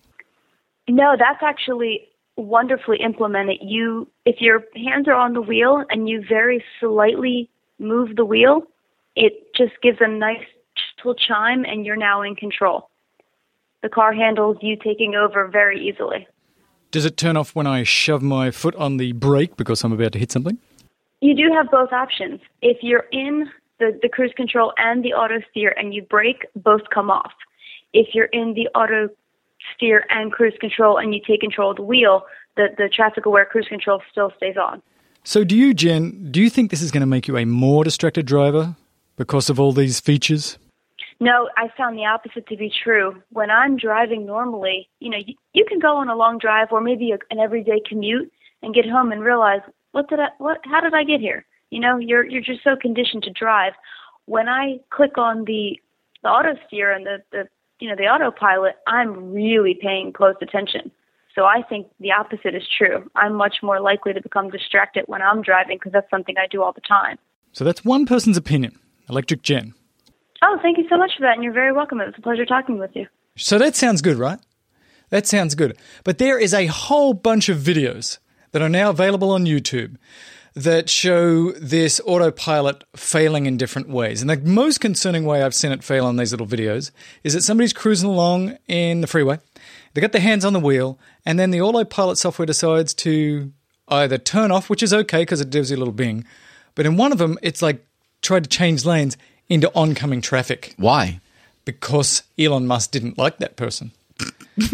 No, 0.88 1.15
that's 1.17 1.43
actually 1.43 2.08
wonderfully 2.38 2.98
implemented. 2.98 3.58
You, 3.62 4.08
if 4.25 4.41
your 4.41 4.63
hands 4.75 5.08
are 5.08 5.13
on 5.13 5.34
the 5.34 5.41
wheel 5.41 5.84
and 5.89 6.10
you 6.10 6.24
very 6.27 6.63
slightly 6.79 7.50
move 7.77 8.15
the 8.15 8.25
wheel, 8.25 8.63
it 9.15 9.53
just 9.55 9.74
gives 9.84 9.98
a 10.01 10.08
nice 10.08 10.39
little 10.98 11.15
chime, 11.15 11.65
and 11.65 11.86
you're 11.86 11.98
now 11.98 12.22
in 12.22 12.36
control. 12.36 12.89
The 13.81 13.89
car 13.89 14.13
handles 14.13 14.58
you 14.62 14.75
taking 14.75 15.15
over 15.15 15.48
very 15.48 15.88
easily. 15.88 16.27
Does 16.91 17.05
it 17.05 17.17
turn 17.17 17.38
off 17.38 17.55
when 17.55 17.67
I 17.67 17.84
shove 17.84 18.22
my 18.22 18.51
foot 18.51 18.75
on 18.75 18.98
the 18.98 19.12
brake 19.13 19.58
because 19.58 19.84
I'm 19.84 19.91
about 19.91 20.13
to 20.13 20.20
hit 20.20 20.31
something? 20.31 20.60
You 21.22 21.36
do 21.36 21.54
have 21.54 21.70
both 21.72 21.94
options. 21.94 22.42
If 22.62 22.78
you're 22.82 23.06
in 23.12 23.50
the, 23.80 23.98
the 24.01 24.10
cruise 24.10 24.34
control 24.36 24.74
and 24.78 25.04
the 25.04 25.13
auto 25.13 25.36
steer 25.50 25.74
and 25.78 25.94
you 25.94 26.01
brake, 26.01 26.46
both 26.56 26.82
come 26.94 27.10
off. 27.10 27.32
If 27.94 28.13
you're 28.13 28.25
in 28.25 28.54
the 28.54 28.68
auto 28.78 29.10
steer 29.75 30.06
and 30.10 30.32
cruise 30.32 30.56
control 30.60 30.98
and 30.98 31.13
you 31.13 31.22
take 31.25 31.42
control 31.42 31.72
of 31.72 31.78
the 31.78 31.84
wheel, 31.84 32.24
the, 32.58 32.70
the 32.78 32.90
traffic 32.90 33.25
aware 33.25 33.46
cruise 33.46 33.68
control 33.68 34.01
still 34.12 34.32
stays 34.38 34.56
on. 34.58 34.82
So, 35.24 35.44
do 35.44 35.56
you, 35.56 35.75
Jen, 35.75 36.32
do 36.32 36.42
you 36.42 36.50
think 36.50 36.72
this 36.72 36.82
is 36.82 36.90
going 36.90 37.01
to 37.01 37.08
make 37.08 37.28
you 37.28 37.38
a 37.38 37.46
more 37.46 37.84
distracted 37.84 38.25
driver 38.25 38.75
because 39.16 39.51
of 39.51 39.60
all 39.60 39.72
these 39.72 40.00
features? 40.00 40.58
No, 41.20 41.48
I 41.56 41.70
found 41.78 41.96
the 41.96 42.06
opposite 42.06 42.48
to 42.48 42.58
be 42.58 42.74
true. 42.84 43.22
When 43.32 43.51
I'm 43.51 43.78
driving 43.78 44.25
normally, 44.25 44.90
you 45.00 45.12
know, 45.12 45.20
you, 45.20 45.36
you 45.54 45.66
can 45.66 45.78
go 45.78 45.98
on 45.98 46.10
a 46.10 46.16
long 46.16 46.40
drive 46.40 46.70
or 46.72 46.82
maybe 46.82 47.12
a, 47.12 47.20
an 47.30 47.38
everyday 47.38 47.80
commute 47.88 48.34
and 48.63 48.74
get 48.74 48.90
home 48.90 49.12
and 49.12 49.22
realize, 49.22 49.62
what 49.91 50.10
did 50.10 50.19
I, 50.19 50.29
what, 50.38 50.60
how 50.65 50.81
did 50.81 50.93
I 50.93 51.03
get 51.03 51.19
here? 51.19 51.45
You 51.69 51.79
know, 51.79 51.98
you're 51.98 52.25
you're 52.25 52.41
just 52.41 52.63
so 52.63 52.75
conditioned 52.75 53.24
to 53.24 53.31
drive. 53.31 53.74
When 54.25 54.48
I 54.48 54.79
click 54.89 55.17
on 55.17 55.45
the 55.45 55.79
the 56.24 56.29
auto 56.29 56.55
steer 56.67 56.91
and 56.91 57.05
the 57.05 57.17
the 57.31 57.48
you 57.79 57.89
know 57.89 57.95
the 57.95 58.03
autopilot, 58.03 58.75
I'm 58.88 59.33
really 59.33 59.77
paying 59.81 60.13
close 60.13 60.36
attention. 60.41 60.91
So 61.33 61.45
I 61.45 61.62
think 61.67 61.88
the 62.00 62.12
opposite 62.12 62.55
is 62.55 62.63
true. 62.77 63.10
I'm 63.15 63.33
much 63.33 63.57
more 63.63 63.79
likely 63.79 64.12
to 64.13 64.21
become 64.21 64.50
distracted 64.50 65.05
when 65.07 65.21
I'm 65.21 65.41
driving 65.41 65.77
because 65.77 65.93
that's 65.93 66.10
something 66.10 66.36
I 66.38 66.48
do 66.48 66.62
all 66.62 66.74
the 66.74 66.81
time. 66.81 67.17
So 67.53 67.63
that's 67.63 67.86
one 67.86 68.05
person's 68.05 68.36
opinion. 68.36 68.77
Electric 69.10 69.41
Jen. 69.41 69.74
Oh, 70.43 70.57
thank 70.62 70.77
you 70.77 70.86
so 70.89 70.98
much 70.98 71.12
for 71.15 71.21
that, 71.21 71.36
and 71.36 71.43
you're 71.43 71.53
very 71.53 71.71
welcome. 71.71 72.01
It 72.01 72.05
was 72.05 72.15
a 72.17 72.21
pleasure 72.21 72.45
talking 72.45 72.79
with 72.79 72.91
you. 72.95 73.07
So 73.38 73.57
that 73.60 73.75
sounds 73.75 74.01
good, 74.01 74.17
right? 74.17 74.39
That 75.10 75.27
sounds 75.27 75.55
good. 75.55 75.77
But 76.03 76.17
there 76.17 76.39
is 76.39 76.53
a 76.53 76.65
whole 76.65 77.13
bunch 77.13 77.48
of 77.48 77.57
videos 77.57 78.17
that 78.51 78.62
are 78.62 78.70
now 78.70 78.89
available 78.89 79.31
on 79.31 79.46
YouTube 79.46 79.98
that 80.53 80.89
show 80.89 81.51
this 81.53 82.01
autopilot 82.05 82.84
failing 82.96 83.46
in 83.46 83.55
different 83.55 83.88
ways. 83.88 84.22
And 84.22 84.29
the 84.29 84.38
most 84.38 84.79
concerning 84.79 85.24
way 85.24 85.43
I've 85.43 85.55
seen 85.55 85.72
it 85.72 85.84
fail 85.84 86.05
on 86.05 86.17
these 86.17 86.31
little 86.31 86.48
videos 86.48 86.91
is 87.24 87.34
that 87.34 87.41
somebody's 87.43 87.72
cruising 87.72 88.10
along 88.10 88.58
in 88.67 89.01
the 89.01 89.08
freeway, 89.08 89.39
they 89.93 90.01
got 90.01 90.12
their 90.12 90.22
hands 90.22 90.43
on 90.43 90.53
the 90.53 90.60
wheel, 90.60 91.00
and 91.25 91.39
then 91.39 91.51
the 91.51 91.62
autopilot 91.62 92.17
software 92.17 92.46
decides 92.46 92.93
to 92.96 93.53
either 93.88 94.17
turn 94.17 94.51
off, 94.51 94.70
which 94.70 94.84
is 94.84 94.93
okay 94.93 95.22
because 95.22 95.41
it 95.41 95.50
gives 95.50 95.72
you 95.72 95.77
a 95.77 95.79
little 95.79 95.93
bing, 95.93 96.25
but 96.75 96.86
in 96.86 96.98
one 96.98 97.12
of 97.12 97.17
them, 97.17 97.38
it's 97.41 97.62
like 97.62 97.86
tried 98.22 98.43
to 98.43 98.50
change 98.50 98.86
lanes 98.86 99.17
into 99.50 99.72
oncoming 99.75 100.22
traffic 100.22 100.74
Why? 100.77 101.20
because 101.65 102.24
Elon 102.38 102.67
Musk 102.67 102.91
didn't 102.91 103.17
like 103.17 103.38
that 103.38 103.55
person. 103.55 103.91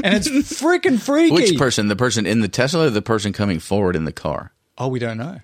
And 0.04 0.16
it's 0.16 0.28
freaking 0.30 1.00
freaky. 1.00 1.34
Which 1.34 1.58
person? 1.58 1.88
The 1.88 1.96
person 1.96 2.26
in 2.26 2.42
the 2.42 2.48
Tesla 2.48 2.88
or 2.88 2.90
the 2.90 3.02
person 3.02 3.32
coming 3.34 3.60
forward 3.60 3.96
in 3.96 4.06
the 4.06 4.12
car? 4.12 4.52
Oh, 4.78 4.88
we 4.88 5.00
don't 5.00 5.18
know. 5.18 5.40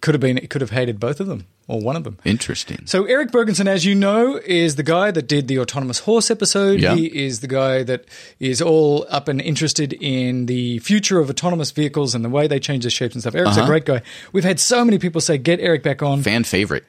Could 0.00 0.14
have 0.14 0.20
been. 0.20 0.38
It 0.38 0.48
could 0.50 0.60
have 0.60 0.70
hated 0.70 0.98
both 1.00 1.18
of 1.20 1.26
them 1.26 1.46
or 1.66 1.80
one 1.80 1.96
of 1.96 2.04
them. 2.04 2.18
Interesting. 2.24 2.86
So 2.86 3.04
Eric 3.04 3.30
Bergerson, 3.30 3.66
as 3.66 3.84
you 3.84 3.94
know, 3.94 4.40
is 4.44 4.76
the 4.76 4.82
guy 4.84 5.10
that 5.10 5.26
did 5.26 5.48
the 5.48 5.58
autonomous 5.58 5.98
horse 6.00 6.30
episode. 6.30 6.80
Yeah. 6.80 6.94
He 6.94 7.06
is 7.26 7.40
the 7.40 7.48
guy 7.48 7.82
that 7.82 8.04
is 8.38 8.62
all 8.62 9.06
up 9.10 9.26
and 9.28 9.40
interested 9.40 9.92
in 9.92 10.46
the 10.46 10.78
future 10.78 11.18
of 11.18 11.28
autonomous 11.30 11.70
vehicles 11.72 12.14
and 12.14 12.24
the 12.24 12.28
way 12.28 12.46
they 12.46 12.60
change 12.60 12.84
their 12.84 12.90
shapes 12.90 13.14
and 13.14 13.22
stuff. 13.22 13.34
Eric's 13.34 13.56
a 13.56 13.60
Uh-huh. 13.60 13.68
great 13.68 13.84
guy. 13.86 14.02
We've 14.32 14.44
had 14.44 14.60
so 14.60 14.84
many 14.84 14.98
people 14.98 15.20
say, 15.20 15.36
"Get 15.36 15.58
Eric 15.60 15.82
back 15.82 16.00
on." 16.02 16.22
Fan 16.22 16.44
favorite. 16.44 16.84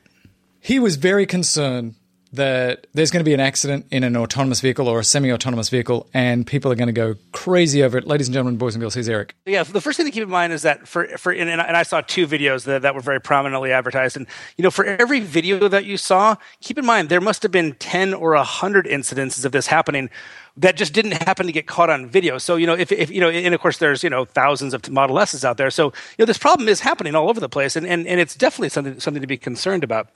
he 0.62 0.78
was 0.80 0.96
very 0.98 1.26
concerned 1.26 1.96
that 2.34 2.86
there's 2.94 3.10
going 3.10 3.22
to 3.22 3.26
be 3.26 3.34
an 3.34 3.40
accident 3.40 3.86
in 3.90 4.04
an 4.04 4.16
autonomous 4.16 4.62
vehicle 4.62 4.88
or 4.88 5.00
a 5.00 5.04
semi-autonomous 5.04 5.70
vehicle, 5.70 6.08
and 6.14 6.46
people 6.46 6.72
are 6.72 6.76
going 6.76 6.88
to 6.88 6.94
go 6.94 7.16
crazy 7.32 7.82
over 7.82 7.98
it. 7.98 8.06
Ladies 8.06 8.28
and 8.28 8.34
gentlemen, 8.34 8.58
boys 8.58 8.76
and 8.76 8.82
girls, 8.82 8.94
here's 8.94 9.10
Eric. 9.10 9.36
Yeah, 9.46 9.64
the 9.64 9.82
first 9.82 9.98
thing 9.98 10.06
to 10.06 10.12
keep 10.12 10.24
in 10.24 10.30
mind 10.30 10.54
is 10.54 10.62
that 10.62 10.88
for 10.88 11.08
for 11.18 11.32
and, 11.32 11.50
and 11.50 11.62
I 11.62 11.84
saw 11.84 12.02
two 12.02 12.28
videos 12.28 12.66
that, 12.66 12.84
that 12.84 12.94
were 12.94 13.02
very 13.02 13.20
prominently 13.20 13.72
advertised, 13.72 14.16
and 14.16 14.28
you 14.58 14.64
know, 14.64 14.72
for 14.72 14.86
every 14.86 15.20
video 15.20 15.68
that 15.68 15.86
you 15.86 15.98
saw, 15.98 16.36
keep 16.62 16.78
in 16.78 16.86
mind 16.86 17.10
there 17.10 17.22
must 17.22 17.42
have 17.44 17.52
been 17.52 17.74
ten 17.76 18.14
or 18.14 18.36
hundred 18.36 18.86
incidences 18.86 19.44
of 19.44 19.52
this 19.52 19.68
happening 19.68 20.10
that 20.58 20.76
just 20.76 20.94
didn't 20.94 21.24
happen 21.24 21.46
to 21.46 21.52
get 21.52 21.68
caught 21.68 21.90
on 21.90 22.08
video. 22.08 22.38
So 22.38 22.58
you 22.58 22.68
know, 22.68 22.76
if, 22.76 22.92
if 22.92 23.10
you 23.10 23.22
know, 23.22 23.30
and 23.30 23.56
of 23.56 23.62
course, 23.62 23.78
there's 23.78 24.04
you 24.04 24.10
know 24.10 24.26
thousands 24.26 24.74
of 24.74 24.90
Model 24.92 25.20
S's 25.20 25.44
out 25.44 25.58
there, 25.58 25.72
so 25.72 25.86
you 25.86 26.20
know, 26.20 26.26
this 26.26 26.38
problem 26.38 26.68
is 26.68 26.82
happening 26.82 27.16
all 27.16 27.30
over 27.30 27.40
the 27.40 27.50
place, 27.50 27.76
and 27.76 27.88
and, 27.88 28.06
and 28.06 28.20
it's 28.20 28.36
definitely 28.36 28.70
something 28.70 29.00
something 29.00 29.22
to 29.22 29.28
be 29.28 29.38
concerned 29.38 29.84
about. 29.84 30.10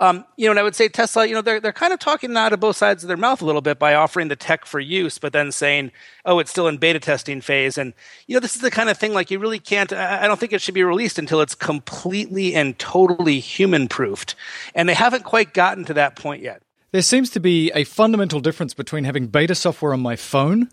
Um, 0.00 0.24
you 0.38 0.46
know, 0.46 0.52
and 0.52 0.58
I 0.58 0.62
would 0.62 0.74
say 0.74 0.88
Tesla, 0.88 1.26
you 1.26 1.34
know, 1.34 1.42
they're 1.42 1.60
they're 1.60 1.74
kind 1.74 1.92
of 1.92 1.98
talking 1.98 2.34
out 2.34 2.54
of 2.54 2.60
both 2.60 2.76
sides 2.76 3.04
of 3.04 3.08
their 3.08 3.18
mouth 3.18 3.42
a 3.42 3.44
little 3.44 3.60
bit 3.60 3.78
by 3.78 3.94
offering 3.94 4.28
the 4.28 4.36
tech 4.36 4.64
for 4.64 4.80
use, 4.80 5.18
but 5.18 5.34
then 5.34 5.52
saying, 5.52 5.92
"Oh, 6.24 6.38
it's 6.38 6.50
still 6.50 6.66
in 6.68 6.78
beta 6.78 6.98
testing 6.98 7.42
phase." 7.42 7.76
And 7.76 7.92
you 8.26 8.34
know, 8.34 8.40
this 8.40 8.56
is 8.56 8.62
the 8.62 8.70
kind 8.70 8.88
of 8.88 8.96
thing 8.96 9.12
like 9.12 9.30
you 9.30 9.38
really 9.38 9.58
can't. 9.58 9.92
I 9.92 10.26
don't 10.26 10.40
think 10.40 10.54
it 10.54 10.62
should 10.62 10.74
be 10.74 10.82
released 10.82 11.18
until 11.18 11.42
it's 11.42 11.54
completely 11.54 12.54
and 12.54 12.78
totally 12.78 13.40
human 13.40 13.88
proofed, 13.88 14.34
and 14.74 14.88
they 14.88 14.94
haven't 14.94 15.24
quite 15.24 15.52
gotten 15.52 15.84
to 15.84 15.94
that 15.94 16.16
point 16.16 16.42
yet. 16.42 16.62
There 16.92 17.02
seems 17.02 17.28
to 17.30 17.40
be 17.40 17.70
a 17.74 17.84
fundamental 17.84 18.40
difference 18.40 18.72
between 18.72 19.04
having 19.04 19.26
beta 19.26 19.54
software 19.54 19.92
on 19.92 20.00
my 20.00 20.16
phone 20.16 20.70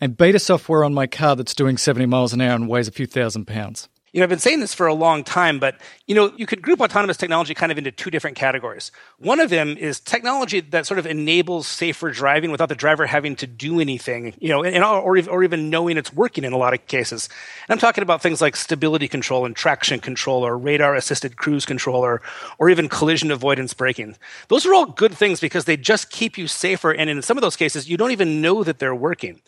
and 0.00 0.16
beta 0.16 0.38
software 0.38 0.84
on 0.84 0.94
my 0.94 1.06
car 1.06 1.34
that's 1.34 1.54
doing 1.54 1.76
70 1.76 2.06
miles 2.06 2.32
an 2.32 2.40
hour 2.40 2.54
and 2.54 2.68
weighs 2.68 2.88
a 2.88 2.92
few 2.92 3.06
thousand 3.06 3.46
pounds. 3.46 3.88
You 4.12 4.20
know, 4.20 4.24
I've 4.24 4.28
been 4.30 4.38
saying 4.38 4.60
this 4.60 4.74
for 4.74 4.86
a 4.86 4.92
long 4.92 5.24
time, 5.24 5.58
but 5.58 5.80
you 6.06 6.14
know, 6.14 6.34
you 6.36 6.44
could 6.44 6.60
group 6.60 6.82
autonomous 6.82 7.16
technology 7.16 7.54
kind 7.54 7.72
of 7.72 7.78
into 7.78 7.90
two 7.90 8.10
different 8.10 8.36
categories. 8.36 8.92
One 9.16 9.40
of 9.40 9.48
them 9.48 9.78
is 9.78 10.00
technology 10.00 10.60
that 10.60 10.86
sort 10.86 10.98
of 10.98 11.06
enables 11.06 11.66
safer 11.66 12.10
driving 12.10 12.50
without 12.50 12.68
the 12.68 12.74
driver 12.74 13.06
having 13.06 13.36
to 13.36 13.46
do 13.46 13.80
anything, 13.80 14.34
you 14.38 14.50
know, 14.50 14.62
and, 14.62 14.84
or, 14.84 15.18
or 15.26 15.42
even 15.42 15.70
knowing 15.70 15.96
it's 15.96 16.12
working 16.12 16.44
in 16.44 16.52
a 16.52 16.58
lot 16.58 16.74
of 16.74 16.86
cases. 16.88 17.30
And 17.66 17.72
I'm 17.72 17.78
talking 17.78 18.02
about 18.02 18.20
things 18.20 18.42
like 18.42 18.54
stability 18.54 19.08
control 19.08 19.46
and 19.46 19.56
traction 19.56 19.98
control 19.98 20.46
or 20.46 20.58
radar 20.58 20.94
assisted 20.94 21.38
cruise 21.38 21.64
control 21.64 22.04
or, 22.04 22.20
or 22.58 22.68
even 22.68 22.90
collision 22.90 23.30
avoidance 23.30 23.72
braking. 23.72 24.16
Those 24.48 24.66
are 24.66 24.74
all 24.74 24.84
good 24.84 25.14
things 25.14 25.40
because 25.40 25.64
they 25.64 25.78
just 25.78 26.10
keep 26.10 26.36
you 26.36 26.48
safer. 26.48 26.92
And 26.92 27.08
in 27.08 27.22
some 27.22 27.38
of 27.38 27.42
those 27.42 27.56
cases, 27.56 27.88
you 27.88 27.96
don't 27.96 28.12
even 28.12 28.42
know 28.42 28.62
that 28.62 28.78
they're 28.78 28.94
working. 28.94 29.40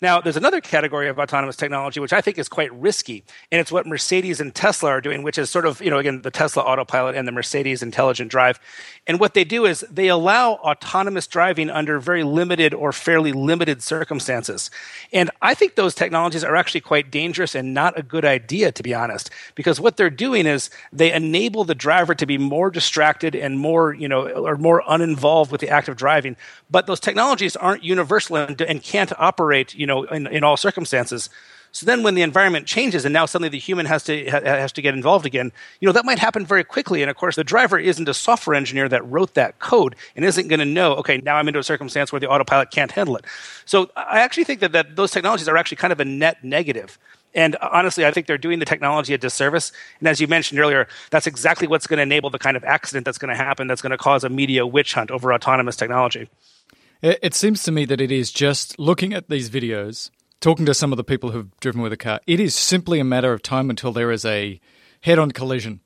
Now, 0.00 0.20
there's 0.20 0.36
another 0.36 0.60
category 0.60 1.08
of 1.08 1.18
autonomous 1.18 1.56
technology 1.56 1.98
which 1.98 2.12
I 2.12 2.20
think 2.20 2.38
is 2.38 2.48
quite 2.48 2.72
risky, 2.72 3.24
and 3.50 3.60
it's 3.60 3.72
what 3.72 3.84
Mercedes 3.84 4.40
and 4.40 4.54
Tesla 4.54 4.90
are 4.90 5.00
doing, 5.00 5.24
which 5.24 5.38
is 5.38 5.50
sort 5.50 5.66
of, 5.66 5.80
you 5.80 5.90
know, 5.90 5.98
again, 5.98 6.22
the 6.22 6.30
Tesla 6.30 6.62
autopilot 6.62 7.16
and 7.16 7.26
the 7.26 7.32
Mercedes 7.32 7.82
intelligent 7.82 8.30
drive. 8.30 8.60
And 9.08 9.18
what 9.18 9.34
they 9.34 9.42
do 9.42 9.66
is 9.66 9.84
they 9.90 10.06
allow 10.06 10.52
autonomous 10.52 11.26
driving 11.26 11.68
under 11.68 11.98
very 11.98 12.22
limited 12.22 12.74
or 12.74 12.92
fairly 12.92 13.32
limited 13.32 13.82
circumstances. 13.82 14.70
And 15.12 15.32
I 15.42 15.54
think 15.54 15.74
those 15.74 15.96
technologies 15.96 16.44
are 16.44 16.54
actually 16.54 16.82
quite 16.82 17.10
dangerous 17.10 17.56
and 17.56 17.74
not 17.74 17.98
a 17.98 18.02
good 18.04 18.24
idea, 18.24 18.70
to 18.70 18.82
be 18.84 18.94
honest, 18.94 19.30
because 19.56 19.80
what 19.80 19.96
they're 19.96 20.10
doing 20.10 20.46
is 20.46 20.70
they 20.92 21.12
enable 21.12 21.64
the 21.64 21.74
driver 21.74 22.14
to 22.14 22.26
be 22.26 22.38
more 22.38 22.70
distracted 22.70 23.34
and 23.34 23.58
more, 23.58 23.94
you 23.94 24.06
know, 24.06 24.28
or 24.28 24.56
more 24.56 24.84
uninvolved 24.86 25.50
with 25.50 25.60
the 25.60 25.70
act 25.70 25.88
of 25.88 25.96
driving. 25.96 26.36
But 26.70 26.86
those 26.86 27.00
technologies 27.00 27.56
aren't 27.56 27.82
universal 27.82 28.36
and, 28.36 28.60
and 28.60 28.80
can't 28.80 29.12
operate, 29.18 29.74
you 29.74 29.87
know, 29.88 30.04
in, 30.04 30.26
in 30.28 30.44
all 30.44 30.56
circumstances. 30.56 31.28
So 31.70 31.84
then, 31.84 32.02
when 32.02 32.14
the 32.14 32.22
environment 32.22 32.66
changes, 32.66 33.04
and 33.04 33.12
now 33.12 33.26
suddenly 33.26 33.50
the 33.50 33.58
human 33.58 33.84
has 33.86 34.02
to 34.04 34.28
ha- 34.30 34.40
has 34.40 34.72
to 34.72 34.82
get 34.82 34.94
involved 34.94 35.26
again, 35.26 35.52
you 35.80 35.86
know 35.86 35.92
that 35.92 36.04
might 36.04 36.18
happen 36.18 36.46
very 36.46 36.64
quickly. 36.64 37.02
And 37.02 37.10
of 37.10 37.16
course, 37.16 37.36
the 37.36 37.44
driver 37.44 37.78
isn't 37.78 38.08
a 38.08 38.14
software 38.14 38.56
engineer 38.56 38.88
that 38.88 39.06
wrote 39.06 39.34
that 39.34 39.58
code 39.58 39.94
and 40.16 40.24
isn't 40.24 40.48
going 40.48 40.60
to 40.60 40.64
know. 40.64 40.94
Okay, 40.94 41.18
now 41.18 41.36
I'm 41.36 41.46
into 41.46 41.60
a 41.60 41.64
circumstance 41.64 42.10
where 42.10 42.20
the 42.20 42.28
autopilot 42.28 42.70
can't 42.70 42.90
handle 42.90 43.16
it. 43.16 43.26
So 43.66 43.90
I 43.96 44.20
actually 44.20 44.44
think 44.44 44.60
that, 44.60 44.72
that 44.72 44.96
those 44.96 45.10
technologies 45.10 45.48
are 45.48 45.56
actually 45.58 45.76
kind 45.76 45.92
of 45.92 46.00
a 46.00 46.06
net 46.06 46.42
negative. 46.42 46.98
And 47.34 47.56
honestly, 47.56 48.06
I 48.06 48.10
think 48.10 48.26
they're 48.26 48.38
doing 48.38 48.58
the 48.58 48.64
technology 48.64 49.12
a 49.12 49.18
disservice. 49.18 49.70
And 49.98 50.08
as 50.08 50.20
you 50.20 50.26
mentioned 50.26 50.58
earlier, 50.58 50.88
that's 51.10 51.26
exactly 51.26 51.68
what's 51.68 51.86
going 51.86 51.98
to 51.98 52.02
enable 52.02 52.30
the 52.30 52.38
kind 52.38 52.56
of 52.56 52.64
accident 52.64 53.04
that's 53.04 53.18
going 53.18 53.28
to 53.28 53.36
happen 53.36 53.66
that's 53.66 53.82
going 53.82 53.90
to 53.90 53.98
cause 53.98 54.24
a 54.24 54.30
media 54.30 54.66
witch 54.66 54.94
hunt 54.94 55.10
over 55.10 55.32
autonomous 55.32 55.76
technology. 55.76 56.28
It, 57.00 57.34
seems 57.34 57.62
to 57.62 57.72
me 57.72 57.84
that 57.84 58.00
it 58.00 58.10
is 58.10 58.32
just 58.32 58.78
looking 58.78 59.14
at 59.14 59.28
these 59.28 59.50
videos, 59.50 60.10
talking 60.40 60.66
to 60.66 60.74
some 60.74 60.92
of 60.92 60.96
the 60.96 61.04
people 61.04 61.30
who've 61.30 61.54
driven 61.60 61.80
with 61.80 61.92
a 61.92 61.96
car, 61.96 62.20
it 62.26 62.40
is 62.40 62.56
simply 62.56 62.98
a 62.98 63.04
matter 63.04 63.32
of 63.32 63.40
time 63.40 63.70
until 63.70 63.92
there 63.92 64.10
is 64.10 64.24
a 64.24 64.60
head 65.02 65.18
on 65.18 65.30
collision 65.30 65.80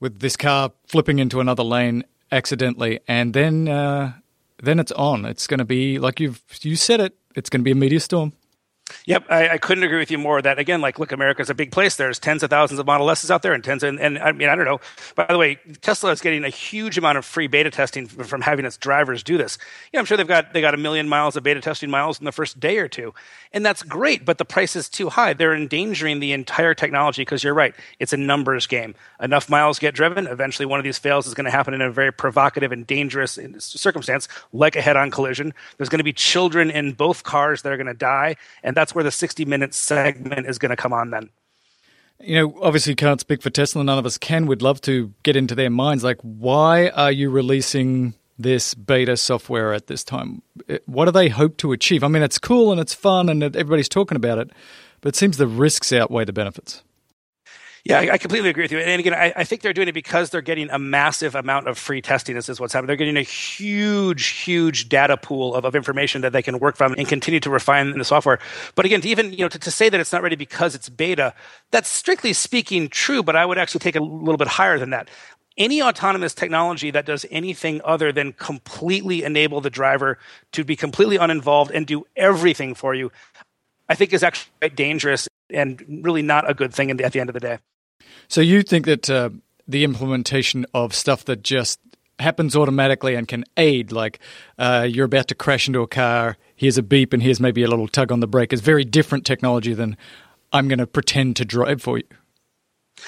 with 0.00 0.18
this 0.18 0.36
car 0.36 0.72
flipping 0.88 1.20
into 1.20 1.40
another 1.40 1.62
lane 1.62 2.04
accidentally. 2.32 2.98
And 3.06 3.32
then, 3.32 3.68
uh, 3.68 4.14
then 4.60 4.80
it's 4.80 4.92
on. 4.92 5.24
It's 5.24 5.46
going 5.46 5.58
to 5.58 5.64
be, 5.64 6.00
like 6.00 6.18
you've 6.18 6.42
you 6.62 6.74
said 6.74 7.00
it, 7.00 7.16
it's 7.36 7.48
going 7.48 7.60
to 7.60 7.64
be 7.64 7.70
a 7.70 7.76
media 7.76 8.00
storm. 8.00 8.32
Yep, 9.06 9.26
I, 9.30 9.50
I, 9.50 9.58
couldn't 9.58 9.84
agree 9.84 10.00
with 10.00 10.10
you 10.10 10.18
more. 10.18 10.42
That 10.42 10.58
again, 10.58 10.80
like, 10.80 10.98
look, 10.98 11.12
America's 11.12 11.48
a 11.48 11.54
big 11.54 11.70
place. 11.70 11.94
There's 11.94 12.18
tens 12.18 12.42
of 12.42 12.50
thousands 12.50 12.80
of 12.80 12.86
Model 12.86 13.08
S's 13.08 13.30
out 13.30 13.42
there, 13.42 13.52
and 13.52 13.62
tens, 13.62 13.84
and, 13.84 14.00
and 14.00 14.18
I 14.18 14.32
mean, 14.32 14.48
I 14.48 14.56
don't 14.56 14.64
know. 14.64 14.80
By 15.14 15.26
the 15.26 15.38
way, 15.38 15.60
Tesla 15.80 16.10
is 16.10 16.20
getting 16.20 16.42
a 16.42 16.48
huge 16.48 16.98
amount 16.98 17.16
of 17.16 17.24
free 17.24 17.46
beta 17.46 17.70
testing 17.70 18.08
from, 18.08 18.24
from 18.24 18.40
having 18.40 18.64
its 18.64 18.76
drivers 18.76 19.22
do 19.22 19.38
this. 19.38 19.58
Yeah, 19.92 20.00
I'm 20.00 20.06
sure 20.06 20.16
they've 20.16 20.26
got 20.26 20.52
they 20.52 20.60
got 20.60 20.74
a 20.74 20.76
million 20.76 21.08
miles 21.08 21.36
of 21.36 21.44
beta 21.44 21.60
testing 21.60 21.88
miles 21.88 22.18
in 22.18 22.24
the 22.24 22.32
first 22.32 22.58
day 22.58 22.78
or 22.78 22.88
two, 22.88 23.14
and 23.52 23.64
that's 23.64 23.84
great. 23.84 24.24
But 24.24 24.38
the 24.38 24.44
price 24.44 24.74
is 24.74 24.88
too 24.88 25.08
high. 25.08 25.34
They're 25.34 25.54
endangering 25.54 26.18
the 26.18 26.32
entire 26.32 26.74
technology 26.74 27.22
because 27.22 27.44
you're 27.44 27.54
right. 27.54 27.76
It's 28.00 28.12
a 28.12 28.16
numbers 28.16 28.66
game. 28.66 28.96
Enough 29.20 29.48
miles 29.48 29.78
get 29.78 29.94
driven. 29.94 30.26
Eventually, 30.26 30.66
one 30.66 30.80
of 30.80 30.84
these 30.84 30.98
fails 30.98 31.28
is 31.28 31.34
going 31.34 31.44
to 31.44 31.50
happen 31.52 31.74
in 31.74 31.80
a 31.80 31.92
very 31.92 32.12
provocative 32.12 32.72
and 32.72 32.84
dangerous 32.84 33.38
circumstance, 33.58 34.26
like 34.52 34.74
a 34.74 34.80
head-on 34.80 35.12
collision. 35.12 35.54
There's 35.76 35.88
going 35.88 35.98
to 35.98 36.04
be 36.04 36.12
children 36.12 36.72
in 36.72 36.94
both 36.94 37.22
cars 37.22 37.62
that 37.62 37.72
are 37.72 37.76
going 37.76 37.86
to 37.86 37.94
die, 37.94 38.34
and 38.64 38.76
that's 38.76 38.95
where 38.96 39.04
the 39.04 39.12
60 39.12 39.44
minute 39.44 39.74
segment 39.74 40.48
is 40.48 40.58
going 40.58 40.70
to 40.70 40.76
come 40.76 40.92
on 40.92 41.10
then. 41.10 41.30
You 42.18 42.36
know, 42.36 42.58
obviously, 42.62 42.92
you 42.92 42.96
can't 42.96 43.20
speak 43.20 43.42
for 43.42 43.50
Tesla. 43.50 43.84
None 43.84 43.98
of 43.98 44.06
us 44.06 44.16
can. 44.16 44.46
We'd 44.46 44.62
love 44.62 44.80
to 44.82 45.12
get 45.22 45.36
into 45.36 45.54
their 45.54 45.68
minds. 45.68 46.02
Like, 46.02 46.18
why 46.22 46.88
are 46.88 47.12
you 47.12 47.28
releasing 47.28 48.14
this 48.38 48.72
beta 48.72 49.18
software 49.18 49.74
at 49.74 49.86
this 49.86 50.02
time? 50.02 50.40
Eh, 50.68 50.78
what 50.86 51.04
do 51.04 51.10
they 51.10 51.28
hope 51.28 51.58
to 51.58 51.72
achieve? 51.72 52.02
I 52.02 52.08
mean, 52.08 52.22
it's 52.22 52.38
cool 52.38 52.72
and 52.72 52.80
it's 52.80 52.94
fun 52.94 53.28
and 53.28 53.42
everybody's 53.42 53.88
talking 53.88 54.16
about 54.16 54.38
it, 54.38 54.50
but 55.02 55.10
it 55.10 55.16
seems 55.16 55.36
the 55.36 55.46
risks 55.46 55.92
outweigh 55.92 56.24
the 56.24 56.32
benefits. 56.32 56.82
Yeah, 57.88 58.00
I, 58.00 58.18
completely 58.18 58.50
agree 58.50 58.64
with 58.64 58.72
you. 58.72 58.78
And 58.80 58.98
again, 58.98 59.14
I, 59.14 59.32
I, 59.36 59.44
think 59.44 59.62
they're 59.62 59.72
doing 59.72 59.86
it 59.86 59.92
because 59.92 60.30
they're 60.30 60.40
getting 60.40 60.68
a 60.70 60.78
massive 60.78 61.36
amount 61.36 61.68
of 61.68 61.78
free 61.78 62.02
testing. 62.02 62.34
This 62.34 62.48
is 62.48 62.58
what's 62.58 62.72
happening. 62.72 62.88
They're 62.88 62.96
getting 62.96 63.16
a 63.16 63.22
huge, 63.22 64.26
huge 64.26 64.88
data 64.88 65.16
pool 65.16 65.54
of, 65.54 65.64
of 65.64 65.76
information 65.76 66.22
that 66.22 66.32
they 66.32 66.42
can 66.42 66.58
work 66.58 66.76
from 66.76 66.96
and 66.98 67.06
continue 67.06 67.38
to 67.38 67.48
refine 67.48 67.96
the 67.96 68.04
software. 68.04 68.40
But 68.74 68.86
again, 68.86 69.02
to 69.02 69.08
even 69.08 69.32
you 69.32 69.38
know 69.38 69.48
to, 69.48 69.58
to 69.60 69.70
say 69.70 69.88
that 69.88 70.00
it's 70.00 70.12
not 70.12 70.22
ready 70.22 70.34
because 70.34 70.74
it's 70.74 70.88
beta, 70.88 71.32
that's 71.70 71.88
strictly 71.88 72.32
speaking 72.32 72.88
true. 72.88 73.22
But 73.22 73.36
I 73.36 73.46
would 73.46 73.56
actually 73.56 73.80
take 73.80 73.94
a 73.94 74.00
little 74.00 74.36
bit 74.36 74.48
higher 74.48 74.80
than 74.80 74.90
that 74.90 75.08
any 75.58 75.80
autonomous 75.80 76.34
technology 76.34 76.90
that 76.90 77.06
does 77.06 77.24
anything 77.30 77.80
other 77.82 78.12
than 78.12 78.30
completely 78.34 79.22
enable 79.22 79.62
the 79.62 79.70
driver 79.70 80.18
to 80.52 80.64
be 80.64 80.76
completely 80.76 81.16
uninvolved 81.16 81.70
and 81.70 81.86
do 81.86 82.04
everything 82.14 82.74
for 82.74 82.94
you 82.94 83.10
I 83.88 83.94
think 83.94 84.12
is 84.12 84.22
actually 84.22 84.50
quite 84.60 84.76
dangerous 84.76 85.28
and 85.50 86.02
really 86.02 86.22
not 86.22 86.50
a 86.50 86.54
good 86.54 86.74
thing 86.74 86.90
at 86.90 87.12
the 87.12 87.20
end 87.20 87.30
of 87.30 87.34
the 87.34 87.40
day. 87.40 87.58
So 88.28 88.40
you 88.40 88.62
think 88.62 88.86
that 88.86 89.08
uh, 89.08 89.30
the 89.68 89.84
implementation 89.84 90.66
of 90.74 90.94
stuff 90.94 91.24
that 91.26 91.42
just 91.42 91.80
happens 92.18 92.56
automatically 92.56 93.14
and 93.14 93.28
can 93.28 93.44
aid, 93.56 93.92
like 93.92 94.18
uh, 94.58 94.86
you're 94.88 95.04
about 95.04 95.28
to 95.28 95.34
crash 95.34 95.66
into 95.68 95.80
a 95.80 95.86
car, 95.86 96.36
here's 96.54 96.78
a 96.78 96.82
beep, 96.82 97.12
and 97.12 97.22
here's 97.22 97.40
maybe 97.40 97.62
a 97.62 97.68
little 97.68 97.88
tug 97.88 98.10
on 98.10 98.20
the 98.20 98.26
brake, 98.26 98.52
is 98.52 98.60
very 98.60 98.84
different 98.84 99.26
technology 99.26 99.74
than 99.74 99.96
I'm 100.52 100.68
going 100.68 100.78
to 100.78 100.86
pretend 100.86 101.36
to 101.36 101.44
drive 101.44 101.82
for 101.82 101.98
you. 101.98 102.04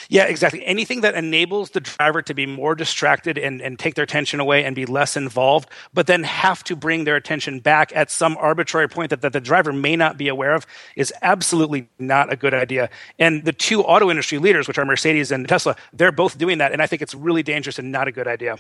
Yeah, 0.09 0.25
exactly. 0.25 0.65
Anything 0.65 1.01
that 1.03 1.15
enables 1.15 1.71
the 1.71 1.81
driver 1.81 2.23
to 2.23 2.35
be 2.35 2.47
more 2.47 2.75
distracted 2.75 3.39
and, 3.39 3.61
and 3.61 3.79
take 3.79 3.95
their 3.95 4.05
attention 4.05 4.41
away 4.41 4.65
and 4.65 4.75
be 4.75 4.87
less 4.87 5.17
involved, 5.17 5.69
but 5.95 6.07
then 6.07 6.23
have 6.25 6.63
to 6.65 6.77
bring 6.77 7.05
their 7.05 7.17
attention 7.17 7.61
back 7.61 7.95
at 7.95 8.11
some 8.11 8.37
arbitrary 8.39 8.89
point 8.89 9.11
that, 9.11 9.23
that 9.23 9.33
the 9.33 9.41
driver 9.41 9.73
may 9.73 9.97
not 9.97 10.17
be 10.17 10.29
aware 10.29 10.55
of 10.55 10.67
is 10.97 11.13
absolutely 11.23 11.89
not 11.99 12.33
a 12.33 12.37
good 12.37 12.55
idea. 12.55 12.91
And 13.19 13.45
the 13.45 13.53
two 13.53 13.83
auto 13.83 14.11
industry 14.11 14.39
leaders, 14.39 14.69
which 14.69 14.79
are 14.79 14.85
Mercedes 14.85 15.33
and 15.33 15.49
Tesla, 15.49 15.77
they're 15.93 16.13
both 16.13 16.39
doing 16.39 16.59
that. 16.59 16.73
And 16.73 16.83
I 16.83 16.87
think 16.87 17.03
it's 17.03 17.15
really 17.15 17.43
dangerous 17.43 17.79
and 17.79 17.91
not 17.93 18.09
a 18.09 18.13
good 18.13 18.29
idea. 18.29 18.59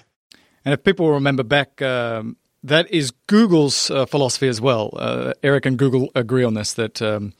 And 0.64 0.74
if 0.74 0.82
people 0.82 1.10
remember 1.10 1.42
back, 1.42 1.80
um, 1.82 2.36
that 2.64 2.90
is 2.90 3.12
Google's 3.26 3.90
uh, 3.90 4.06
philosophy 4.06 4.48
as 4.48 4.60
well. 4.60 4.90
Uh, 4.96 5.32
Eric 5.42 5.66
and 5.66 5.78
Google 5.78 6.10
agree 6.14 6.44
on 6.44 6.54
this 6.54 6.74
that 6.74 7.00
um, 7.00 7.32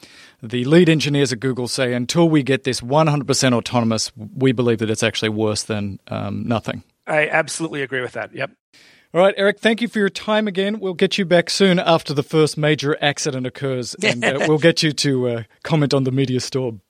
the 0.43 0.65
lead 0.65 0.89
engineers 0.89 1.33
at 1.33 1.41
Google 1.41 1.69
say 1.69 1.95
until 1.95 2.29
we 2.29 2.43
get 2.43 2.65
this 2.65 2.81
100% 2.81 3.53
autonomous, 3.53 4.13
we 4.17 4.53
believe 4.53 4.79
that 4.79 4.91
it's 4.91 5.03
actually 5.03 5.31
worse 5.31 5.65
than 5.65 5.99
um, 6.09 6.47
nothing. 6.47 6.83
I 7.07 7.29
absolutely 7.29 7.83
agree 7.83 8.01
with 8.01 8.13
that. 8.13 8.35
Yep. 8.35 8.51
All 9.15 9.23
right, 9.23 9.35
Eric, 9.39 9.59
thank 9.59 9.81
you 9.81 9.89
for 9.89 9.99
your 9.99 10.11
time 10.11 10.47
again. 10.47 10.81
We'll 10.81 10.93
get 10.93 11.17
you 11.17 11.25
back 11.25 11.49
soon 11.49 11.79
after 11.79 12.13
the 12.13 12.23
first 12.23 12.59
major 12.59 12.97
accident 13.01 13.47
occurs, 13.47 13.95
and 14.03 14.23
uh, 14.23 14.45
we'll 14.47 14.59
get 14.59 14.83
you 14.83 14.93
to 14.93 15.29
uh, 15.29 15.43
comment 15.63 15.95
on 15.95 16.05
the 16.05 16.13
media 16.13 16.41
storm. 16.41 16.83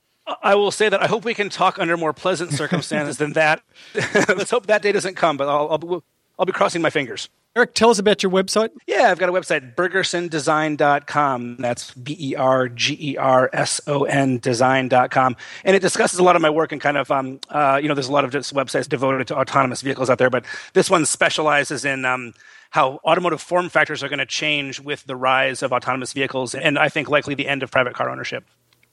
I 0.42 0.56
will 0.56 0.72
say 0.72 0.88
that 0.88 1.00
I 1.00 1.06
hope 1.06 1.24
we 1.24 1.32
can 1.32 1.48
talk 1.48 1.78
under 1.78 1.96
more 1.96 2.12
pleasant 2.12 2.52
circumstances 2.52 3.18
than 3.18 3.34
that. 3.34 3.62
Let's 3.94 4.50
hope 4.50 4.66
that 4.66 4.82
day 4.82 4.90
doesn't 4.92 5.14
come, 5.14 5.36
but 5.36 5.48
I'll, 5.48 5.68
I'll, 5.70 6.04
I'll 6.40 6.46
be 6.46 6.52
crossing 6.52 6.82
my 6.82 6.90
fingers. 6.90 7.28
Eric, 7.56 7.74
tell 7.74 7.90
us 7.90 7.98
about 7.98 8.22
your 8.22 8.30
website. 8.30 8.70
Yeah, 8.86 9.10
I've 9.10 9.18
got 9.18 9.28
a 9.28 9.32
website, 9.32 9.74
bergersondesign.com. 9.74 11.56
That's 11.56 11.92
B 11.94 12.16
E 12.18 12.34
R 12.36 12.68
G 12.68 12.96
E 13.00 13.16
R 13.16 13.50
S 13.52 13.80
O 13.86 14.04
N 14.04 14.38
design.com. 14.38 15.36
And 15.64 15.74
it 15.74 15.80
discusses 15.80 16.18
a 16.18 16.22
lot 16.22 16.36
of 16.36 16.42
my 16.42 16.50
work 16.50 16.72
and 16.72 16.80
kind 16.80 16.96
of, 16.96 17.10
um, 17.10 17.40
uh, 17.48 17.80
you 17.82 17.88
know, 17.88 17.94
there's 17.94 18.08
a 18.08 18.12
lot 18.12 18.24
of 18.24 18.30
just 18.30 18.54
websites 18.54 18.88
devoted 18.88 19.26
to 19.28 19.36
autonomous 19.36 19.82
vehicles 19.82 20.08
out 20.08 20.18
there, 20.18 20.30
but 20.30 20.44
this 20.74 20.88
one 20.88 21.04
specializes 21.04 21.84
in 21.84 22.04
um, 22.04 22.32
how 22.70 23.00
automotive 23.04 23.40
form 23.40 23.68
factors 23.68 24.02
are 24.02 24.08
going 24.08 24.18
to 24.18 24.26
change 24.26 24.78
with 24.78 25.04
the 25.06 25.16
rise 25.16 25.62
of 25.62 25.72
autonomous 25.72 26.12
vehicles 26.12 26.54
and 26.54 26.78
I 26.78 26.88
think 26.88 27.08
likely 27.08 27.34
the 27.34 27.48
end 27.48 27.62
of 27.62 27.70
private 27.70 27.94
car 27.94 28.08
ownership. 28.10 28.44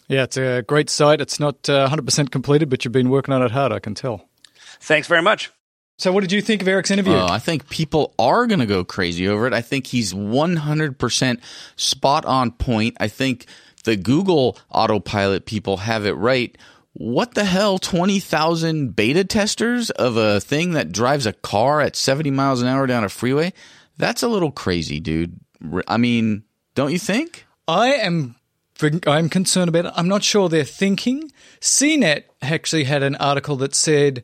Yeah, 0.07 0.24
it's 0.24 0.38
a 0.38 0.63
great 0.63 0.89
site. 0.89 1.19
It's 1.19 1.39
not 1.39 1.69
uh, 1.69 1.89
100% 1.89 2.31
completed, 2.31 2.69
but 2.69 2.85
you've 2.85 2.91
been 2.91 3.09
working 3.09 3.33
on 3.33 3.41
it 3.41 3.51
hard, 3.51 3.71
I 3.71 3.79
can 3.79 3.95
tell. 3.95 4.27
Thanks 4.79 5.07
very 5.07 5.21
much. 5.21 5.51
So, 5.97 6.11
what 6.11 6.21
did 6.21 6.31
you 6.31 6.41
think 6.41 6.61
of 6.61 6.67
Eric's 6.67 6.91
interview? 6.91 7.13
Oh, 7.13 7.27
I 7.27 7.39
think 7.39 7.69
people 7.69 8.13
are 8.19 8.47
going 8.47 8.59
to 8.59 8.65
go 8.65 8.83
crazy 8.83 9.27
over 9.27 9.47
it. 9.47 9.53
I 9.53 9.61
think 9.61 9.87
he's 9.87 10.13
100% 10.13 11.39
spot 11.77 12.25
on 12.25 12.51
point. 12.51 12.97
I 12.99 13.07
think 13.07 13.45
the 13.85 13.95
Google 13.95 14.57
autopilot 14.69 15.45
people 15.45 15.77
have 15.77 16.05
it 16.05 16.13
right. 16.13 16.57
What 16.93 17.33
the 17.33 17.45
hell? 17.45 17.77
20,000 17.77 18.95
beta 18.95 19.23
testers 19.23 19.89
of 19.91 20.17
a 20.17 20.41
thing 20.41 20.73
that 20.73 20.91
drives 20.91 21.25
a 21.25 21.33
car 21.33 21.81
at 21.81 21.95
70 21.95 22.31
miles 22.31 22.61
an 22.61 22.67
hour 22.67 22.87
down 22.87 23.03
a 23.03 23.09
freeway? 23.09 23.53
That's 23.97 24.23
a 24.23 24.27
little 24.27 24.51
crazy, 24.51 24.99
dude. 24.99 25.39
I 25.87 25.97
mean, 25.97 26.43
don't 26.73 26.91
you 26.91 26.99
think? 26.99 27.45
I 27.67 27.93
am 27.93 28.35
I'm 29.07 29.29
concerned 29.29 29.69
about 29.69 29.85
it. 29.85 29.93
I'm 29.95 30.09
not 30.09 30.23
sure 30.23 30.49
they're 30.49 30.65
thinking. 30.65 31.31
CNET 31.61 32.23
actually 32.41 32.83
had 32.83 33.03
an 33.03 33.15
article 33.15 33.55
that 33.57 33.73
said 33.73 34.23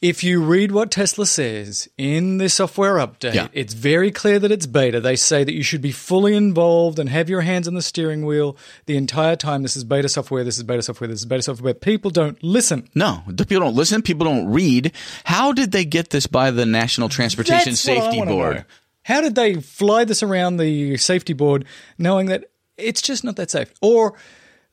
if 0.00 0.24
you 0.24 0.42
read 0.42 0.72
what 0.72 0.90
Tesla 0.90 1.26
says 1.26 1.88
in 1.98 2.38
the 2.38 2.48
software 2.48 2.96
update, 2.96 3.34
yeah. 3.34 3.48
it's 3.52 3.74
very 3.74 4.10
clear 4.10 4.38
that 4.38 4.50
it's 4.50 4.66
beta. 4.66 4.98
They 4.98 5.16
say 5.16 5.44
that 5.44 5.52
you 5.52 5.62
should 5.62 5.82
be 5.82 5.92
fully 5.92 6.34
involved 6.34 6.98
and 6.98 7.08
have 7.10 7.28
your 7.28 7.42
hands 7.42 7.68
on 7.68 7.74
the 7.74 7.82
steering 7.82 8.24
wheel 8.24 8.56
the 8.86 8.96
entire 8.96 9.36
time. 9.36 9.62
This 9.62 9.76
is 9.76 9.84
beta 9.84 10.08
software. 10.08 10.42
This 10.42 10.56
is 10.56 10.62
beta 10.62 10.80
software. 10.80 11.08
This 11.08 11.20
is 11.20 11.26
beta 11.26 11.42
software. 11.42 11.74
People 11.74 12.10
don't 12.10 12.42
listen. 12.42 12.88
No, 12.94 13.22
people 13.26 13.60
don't 13.60 13.76
listen. 13.76 14.00
People 14.00 14.24
don't 14.24 14.48
read. 14.48 14.92
How 15.24 15.52
did 15.52 15.72
they 15.72 15.84
get 15.84 16.10
this 16.10 16.26
by 16.26 16.50
the 16.50 16.64
National 16.64 17.10
Transportation 17.10 17.72
That's 17.72 17.80
Safety 17.80 18.24
Board? 18.24 18.56
Know. 18.56 18.64
How 19.02 19.20
did 19.20 19.34
they 19.34 19.54
fly 19.54 20.04
this 20.04 20.22
around 20.22 20.56
the 20.56 20.96
safety 20.96 21.32
board 21.34 21.66
knowing 21.98 22.26
that 22.26 22.50
it's 22.78 23.02
just 23.02 23.22
not 23.22 23.36
that 23.36 23.50
safe? 23.50 23.72
Or 23.82 24.14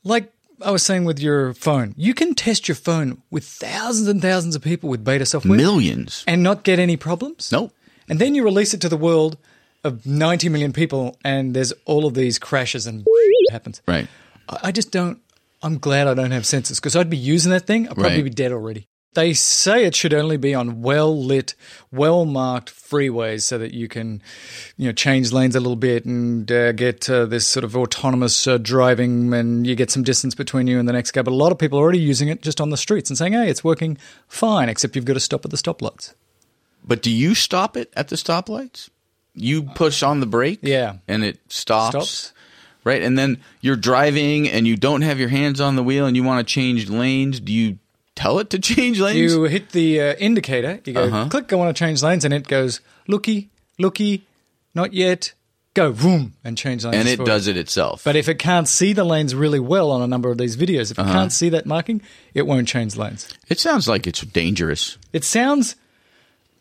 like 0.04 0.32
I 0.62 0.72
was 0.72 0.84
saying 0.84 1.06
with 1.06 1.20
your 1.20 1.54
phone, 1.54 1.94
you 1.98 2.14
can 2.14 2.34
test 2.34 2.68
your 2.68 2.76
phone 2.76 3.22
with 3.30 3.46
thousands 3.46 4.08
and 4.08 4.22
thousands 4.22 4.56
of 4.56 4.62
people 4.62 4.90
with 4.90 5.04
beta 5.04 5.26
software. 5.26 5.56
Millions. 5.56 6.24
And 6.28 6.42
not 6.42 6.64
get 6.64 6.80
any 6.80 6.98
problems. 6.98 7.52
Nope. 7.52 7.72
And 8.10 8.20
then 8.20 8.36
you 8.36 8.44
release 8.44 8.74
it 8.74 8.82
to 8.82 8.90
the 8.90 8.98
world 8.98 9.38
of 9.84 10.06
90 10.06 10.50
million 10.50 10.74
people 10.74 11.18
and 11.24 11.56
there's 11.56 11.74
all 11.86 12.06
of 12.06 12.14
these 12.14 12.40
crashes 12.40 12.88
and 12.88 13.06
happens. 13.52 13.82
Right. 13.88 14.08
I 14.50 14.72
just 14.72 14.92
don't, 14.92 15.20
I'm 15.62 15.78
glad 15.78 16.08
I 16.08 16.14
don't 16.14 16.32
have 16.32 16.44
sensors 16.44 16.76
because 16.76 16.96
I'd 16.96 17.10
be 17.10 17.18
using 17.18 17.52
that 17.52 17.68
thing. 17.68 17.88
I'd 17.88 17.96
probably 17.96 18.16
right. 18.16 18.24
be 18.24 18.30
dead 18.30 18.52
already. 18.52 18.88
They 19.14 19.34
say 19.34 19.86
it 19.86 19.96
should 19.96 20.14
only 20.14 20.38
be 20.38 20.54
on 20.54 20.82
well 20.82 21.18
lit, 21.18 21.56
well 21.92 22.26
marked 22.26 22.72
freeways 22.72 23.42
so 23.42 23.58
that 23.58 23.74
you 23.74 23.88
can, 23.88 24.22
you 24.78 24.88
know, 24.88 24.92
change 24.92 25.32
lanes 25.32 25.56
a 25.56 25.60
little 25.60 25.76
bit 25.76 26.06
and 26.06 26.52
uh, 26.52 26.72
get 26.74 27.10
uh, 27.10 27.26
this 27.26 27.48
sort 27.48 27.64
of 27.64 27.76
autonomous 27.76 28.46
uh, 28.46 28.60
driving, 28.60 29.34
and 29.34 29.66
you 29.66 29.76
get 29.76 29.90
some 29.90 30.04
distance 30.04 30.36
between 30.36 30.68
you 30.68 30.78
and 30.78 30.88
the 30.88 30.94
next 30.94 31.12
guy. 31.12 31.24
But 31.24 31.32
a 31.32 31.36
lot 31.36 31.52
of 31.52 31.58
people 31.58 31.80
are 31.80 31.82
already 31.82 32.00
using 32.00 32.28
it 32.28 32.42
just 32.42 32.62
on 32.62 32.70
the 32.70 32.78
streets 32.78 33.10
and 33.10 33.18
saying, 33.18 33.34
"Hey, 33.34 33.50
it's 33.50 33.64
working 33.64 33.98
fine," 34.28 34.70
except 34.70 34.96
you've 34.96 35.06
got 35.06 35.14
to 35.14 35.20
stop 35.20 35.44
at 35.46 35.52
the 35.52 35.58
stoplights. 35.58 36.14
But 36.86 37.02
do 37.02 37.10
you 37.10 37.34
stop 37.34 37.76
it 37.76 37.92
at 37.96 38.10
the 38.10 38.18
stoplights? 38.18 38.90
You 39.34 39.64
push 39.64 40.04
on 40.04 40.20
the 40.20 40.26
brake, 40.26 40.60
yeah, 40.62 40.98
and 41.08 41.24
it 41.24 41.40
stops. 41.50 41.90
stops 41.90 42.34
right? 42.88 43.02
And 43.02 43.20
then 43.20 43.42
you're 43.60 43.76
driving 43.76 44.48
and 44.48 44.66
you 44.66 44.78
don't 44.78 45.02
have 45.02 45.20
your 45.20 45.28
hands 45.28 45.60
on 45.60 45.76
the 45.76 45.84
wheel 45.84 46.06
and 46.06 46.16
you 46.16 46.24
want 46.24 46.48
to 46.48 46.54
change 46.54 46.90
lanes. 46.90 47.42
Do 47.42 47.52
you 47.52 47.80
tell 48.18 48.40
it 48.40 48.50
to 48.50 48.60
change 48.60 49.00
lanes? 49.00 49.18
You 49.18 49.44
hit 49.44 49.70
the 49.70 50.02
uh, 50.02 50.16
indicator. 50.16 50.82
You 50.84 50.94
go 50.94 51.04
uh-huh. 51.06 51.30
click. 51.30 51.54
I 51.54 51.56
want 51.56 51.76
to 51.76 51.80
change 51.80 52.04
lanes, 52.04 52.26
and 52.26 52.34
it 52.34 52.48
goes 52.48 52.82
looky, 53.08 53.50
looky, 53.80 54.26
not 54.76 54.94
yet. 54.94 55.34
Go 55.74 55.94
boom 55.94 56.34
and 56.44 56.58
change 56.58 56.84
lanes. 56.84 56.96
And 56.96 57.08
it 57.08 57.24
does 57.24 57.48
it 57.48 57.56
itself. 57.56 58.04
But 58.04 58.16
if 58.16 58.28
it 58.28 58.40
can't 58.40 58.68
see 58.68 58.94
the 58.94 59.04
lanes 59.04 59.36
really 59.36 59.60
well 59.60 59.92
on 59.92 60.02
a 60.02 60.08
number 60.08 60.32
of 60.32 60.40
these 60.40 60.58
videos, 60.58 60.90
if 60.90 60.98
uh-huh. 60.98 61.08
it 61.08 61.14
can't 61.14 61.32
see 61.32 61.50
that 61.50 61.68
marking, 61.68 62.02
it 62.34 62.48
won't 62.48 62.68
change 62.68 62.96
lanes. 62.98 63.32
It 63.48 63.60
sounds 63.60 63.88
like 63.88 64.08
it's 64.08 64.22
dangerous. 64.22 64.98
It 65.14 65.24
sounds 65.24 65.76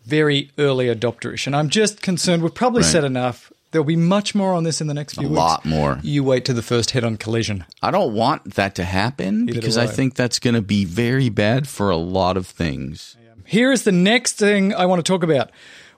very 0.04 0.50
early 0.58 0.86
adopterish, 0.86 1.46
and 1.46 1.56
I'm 1.56 1.70
just 1.70 2.02
concerned. 2.02 2.42
We've 2.42 2.54
probably 2.54 2.82
right. 2.82 2.92
said 2.92 3.04
enough. 3.04 3.50
There'll 3.72 3.84
be 3.84 3.96
much 3.96 4.34
more 4.34 4.54
on 4.54 4.62
this 4.62 4.80
in 4.80 4.86
the 4.86 4.94
next 4.94 5.14
few 5.14 5.26
a 5.26 5.30
weeks. 5.30 5.38
A 5.38 5.42
lot 5.42 5.64
more. 5.64 5.98
You 6.02 6.22
wait 6.22 6.44
to 6.44 6.52
the 6.52 6.62
first 6.62 6.92
head-on 6.92 7.16
collision. 7.16 7.64
I 7.82 7.90
don't 7.90 8.14
want 8.14 8.54
that 8.54 8.76
to 8.76 8.84
happen 8.84 9.48
Either 9.48 9.60
because 9.60 9.76
I. 9.76 9.86
Think 9.86 10.14
that's 10.14 10.38
going 10.38 10.54
to 10.54 10.62
be 10.62 10.84
very 10.84 11.30
bad 11.30 11.66
for 11.66 11.88
a 11.88 11.96
lot 11.96 12.36
of 12.36 12.46
things. 12.46 13.16
Here 13.46 13.72
is 13.72 13.84
the 13.84 13.92
next 13.92 14.34
thing 14.34 14.74
I 14.74 14.84
want 14.84 14.98
to 14.98 15.10
talk 15.10 15.22
about, 15.22 15.50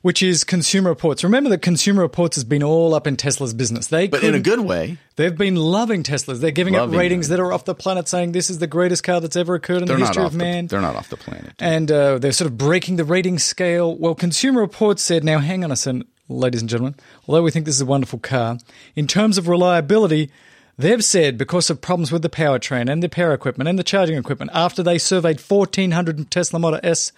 which 0.03 0.23
is 0.23 0.45
Consumer 0.45 0.91
Reports. 0.91 1.25
Remember 1.25 1.51
that 1.51 1.63
Consumer 1.63 2.03
Reports 2.03 2.37
has 2.37 2.45
been 2.45 2.63
all 2.63 2.95
up 2.95 3.09
in 3.09 3.17
Tesla's 3.17 3.55
business. 3.55 3.89
They 3.89 4.07
but 4.07 4.23
in 4.23 4.35
a 4.37 4.41
good 4.41 4.61
way. 4.61 4.99
They've 5.17 5.37
been 5.37 5.57
loving 5.57 6.05
Teslas. 6.05 6.41
They're 6.41 6.53
giving 6.53 6.75
loving 6.75 6.95
it 6.95 6.99
ratings 6.99 7.29
them. 7.29 7.39
that 7.39 7.43
are 7.43 7.53
off 7.53 7.65
the 7.65 7.75
planet, 7.75 8.07
saying 8.07 8.33
this 8.33 8.51
is 8.51 8.59
the 8.59 8.69
greatest 8.69 9.03
car 9.03 9.21
that's 9.21 9.35
ever 9.35 9.57
occurred 9.57 9.83
in 9.83 9.89
they're 9.89 9.97
the 9.97 10.07
history 10.07 10.25
of 10.25 10.35
man. 10.35 10.67
The, 10.67 10.77
they're 10.77 10.81
not 10.81 10.95
off 10.95 11.09
the 11.09 11.17
planet. 11.17 11.55
And 11.59 11.91
uh, 11.91 12.19
they're 12.19 12.31
sort 12.31 12.49
of 12.51 12.57
breaking 12.57 12.97
the 12.97 13.05
rating 13.05 13.41
scale. 13.41 13.97
Well, 13.97 14.15
Consumer 14.15 14.61
Reports 14.61 15.03
said, 15.03 15.25
now 15.25 15.41
hang 15.41 15.65
on 15.65 15.73
a 15.73 15.77
second 15.77 16.05
ladies 16.29 16.61
and 16.61 16.71
gentlemen, 16.71 16.95
although 17.27 17.43
we 17.43 17.51
think 17.51 17.65
this 17.65 17.75
is 17.75 17.81
a 17.81 17.87
wonderful 17.87 18.19
car, 18.19 18.59
in 18.95 19.07
terms 19.07 19.39
of 19.39 19.49
reliability, 19.49 20.31
they've 20.77 21.05
said 21.05 21.39
because 21.39 21.71
of 21.71 21.81
problems 21.81 22.13
with 22.13 22.23
the 22.23 22.29
powertrain 22.29 22.91
and 22.91 23.03
the 23.03 23.09
power 23.09 23.33
equipment 23.33 23.69
and 23.69 23.79
the 23.79 23.85
charging 23.85 24.17
equipment, 24.17 24.51
after 24.55 24.83
they 24.83 24.99
surveyed 24.99 25.41
1,400 25.41 26.31
Tesla 26.31 26.59
Model 26.59 26.81
S 26.83 27.13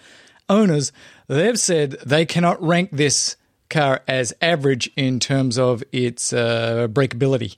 owners, 0.49 0.91
they've 1.27 1.59
said 1.59 1.91
they 2.05 2.25
cannot 2.25 2.61
rank 2.61 2.89
this 2.91 3.35
car 3.69 4.01
as 4.07 4.33
average 4.41 4.91
in 4.95 5.19
terms 5.19 5.57
of 5.57 5.83
its 5.91 6.33
uh, 6.33 6.87
breakability, 6.89 7.57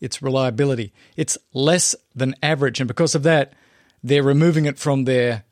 its 0.00 0.22
reliability. 0.22 0.92
It's 1.16 1.38
less 1.52 1.94
than 2.14 2.34
average, 2.42 2.80
and 2.80 2.88
because 2.88 3.14
of 3.14 3.22
that, 3.24 3.54
they're 4.02 4.22
removing 4.22 4.66
it 4.66 4.78
from 4.78 5.04
their 5.04 5.44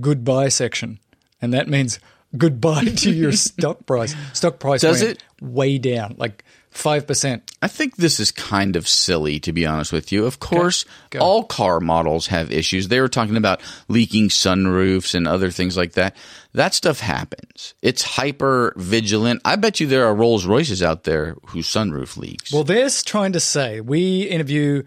goodbye 0.00 0.48
section. 0.48 1.00
And 1.42 1.52
that 1.52 1.68
means 1.68 1.98
goodbye 2.36 2.84
to 2.84 3.12
your 3.12 3.32
stock 3.32 3.86
price. 3.86 4.14
Stock 4.32 4.58
price 4.58 4.80
does 4.80 5.02
it 5.02 5.22
way 5.40 5.78
down, 5.78 6.14
like 6.18 6.44
five 6.70 7.06
percent. 7.06 7.50
I 7.62 7.68
think 7.68 7.96
this 7.96 8.20
is 8.20 8.30
kind 8.30 8.76
of 8.76 8.88
silly, 8.88 9.40
to 9.40 9.52
be 9.52 9.66
honest 9.66 9.92
with 9.92 10.12
you. 10.12 10.26
Of 10.26 10.40
course, 10.40 10.84
okay. 11.06 11.18
all 11.18 11.44
car 11.44 11.80
models 11.80 12.28
have 12.28 12.52
issues. 12.52 12.88
They 12.88 13.00
were 13.00 13.08
talking 13.08 13.36
about 13.36 13.60
leaking 13.88 14.28
sunroofs 14.28 15.14
and 15.14 15.26
other 15.26 15.50
things 15.50 15.76
like 15.76 15.92
that. 15.92 16.16
That 16.52 16.74
stuff 16.74 17.00
happens. 17.00 17.74
It's 17.82 18.02
hyper 18.02 18.72
vigilant. 18.76 19.42
I 19.44 19.56
bet 19.56 19.80
you 19.80 19.86
there 19.86 20.06
are 20.06 20.14
Rolls 20.14 20.46
Royces 20.46 20.82
out 20.82 21.04
there 21.04 21.36
whose 21.46 21.66
sunroof 21.66 22.16
leaks. 22.16 22.52
Well, 22.52 22.64
they're 22.64 22.90
trying 23.04 23.32
to 23.32 23.40
say 23.40 23.80
we 23.80 24.22
interview 24.22 24.84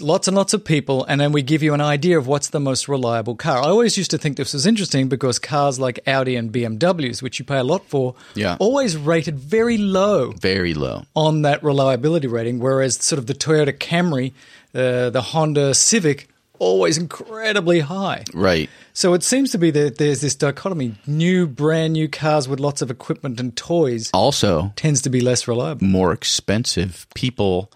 lots 0.00 0.28
and 0.28 0.36
lots 0.36 0.54
of 0.54 0.64
people, 0.64 1.04
and 1.06 1.20
then 1.20 1.32
we 1.32 1.42
give 1.42 1.62
you 1.62 1.74
an 1.74 1.80
idea 1.80 2.16
of 2.16 2.26
what's 2.26 2.48
the 2.48 2.60
most 2.60 2.88
reliable 2.88 3.34
car. 3.34 3.58
I 3.58 3.66
always 3.68 3.96
used 3.98 4.10
to 4.12 4.18
think 4.18 4.36
this 4.36 4.52
was 4.52 4.66
interesting 4.66 5.08
because 5.08 5.38
cars 5.38 5.80
like 5.80 5.98
Audi 6.06 6.36
and 6.36 6.52
BMWs, 6.52 7.22
which 7.22 7.38
you 7.38 7.44
pay 7.44 7.58
a 7.58 7.64
lot 7.64 7.84
for, 7.88 8.14
Yeah. 8.34 8.56
always 8.60 8.96
rated 8.96 9.38
very 9.38 9.76
low 9.78 10.32
Very 10.40 10.74
low. 10.74 11.04
on 11.16 11.42
that 11.42 11.62
reliability 11.64 12.26
rating, 12.28 12.60
whereas 12.60 12.96
sort 13.02 13.18
of 13.18 13.26
the 13.26 13.34
Toyota 13.34 13.72
Camry, 13.76 14.32
uh, 14.74 15.10
the 15.10 15.22
Honda 15.22 15.74
Civic, 15.74 16.28
always 16.60 16.96
incredibly 16.96 17.80
high. 17.80 18.22
Right. 18.32 18.70
So 18.92 19.12
it 19.14 19.24
seems 19.24 19.50
to 19.50 19.58
be 19.58 19.72
that 19.72 19.98
there's 19.98 20.20
this 20.20 20.36
dichotomy: 20.36 20.94
new, 21.04 21.48
brand 21.48 21.94
new 21.94 22.06
cars 22.08 22.46
with 22.48 22.60
lots 22.60 22.80
of 22.80 22.92
equipment 22.92 23.40
and 23.40 23.56
toys 23.56 24.08
Also, 24.14 24.72
tends 24.76 25.02
to 25.02 25.10
be 25.10 25.20
less 25.20 25.48
reliable. 25.48 25.84
more 25.84 26.12
expensive. 26.12 27.08
People 27.14 27.72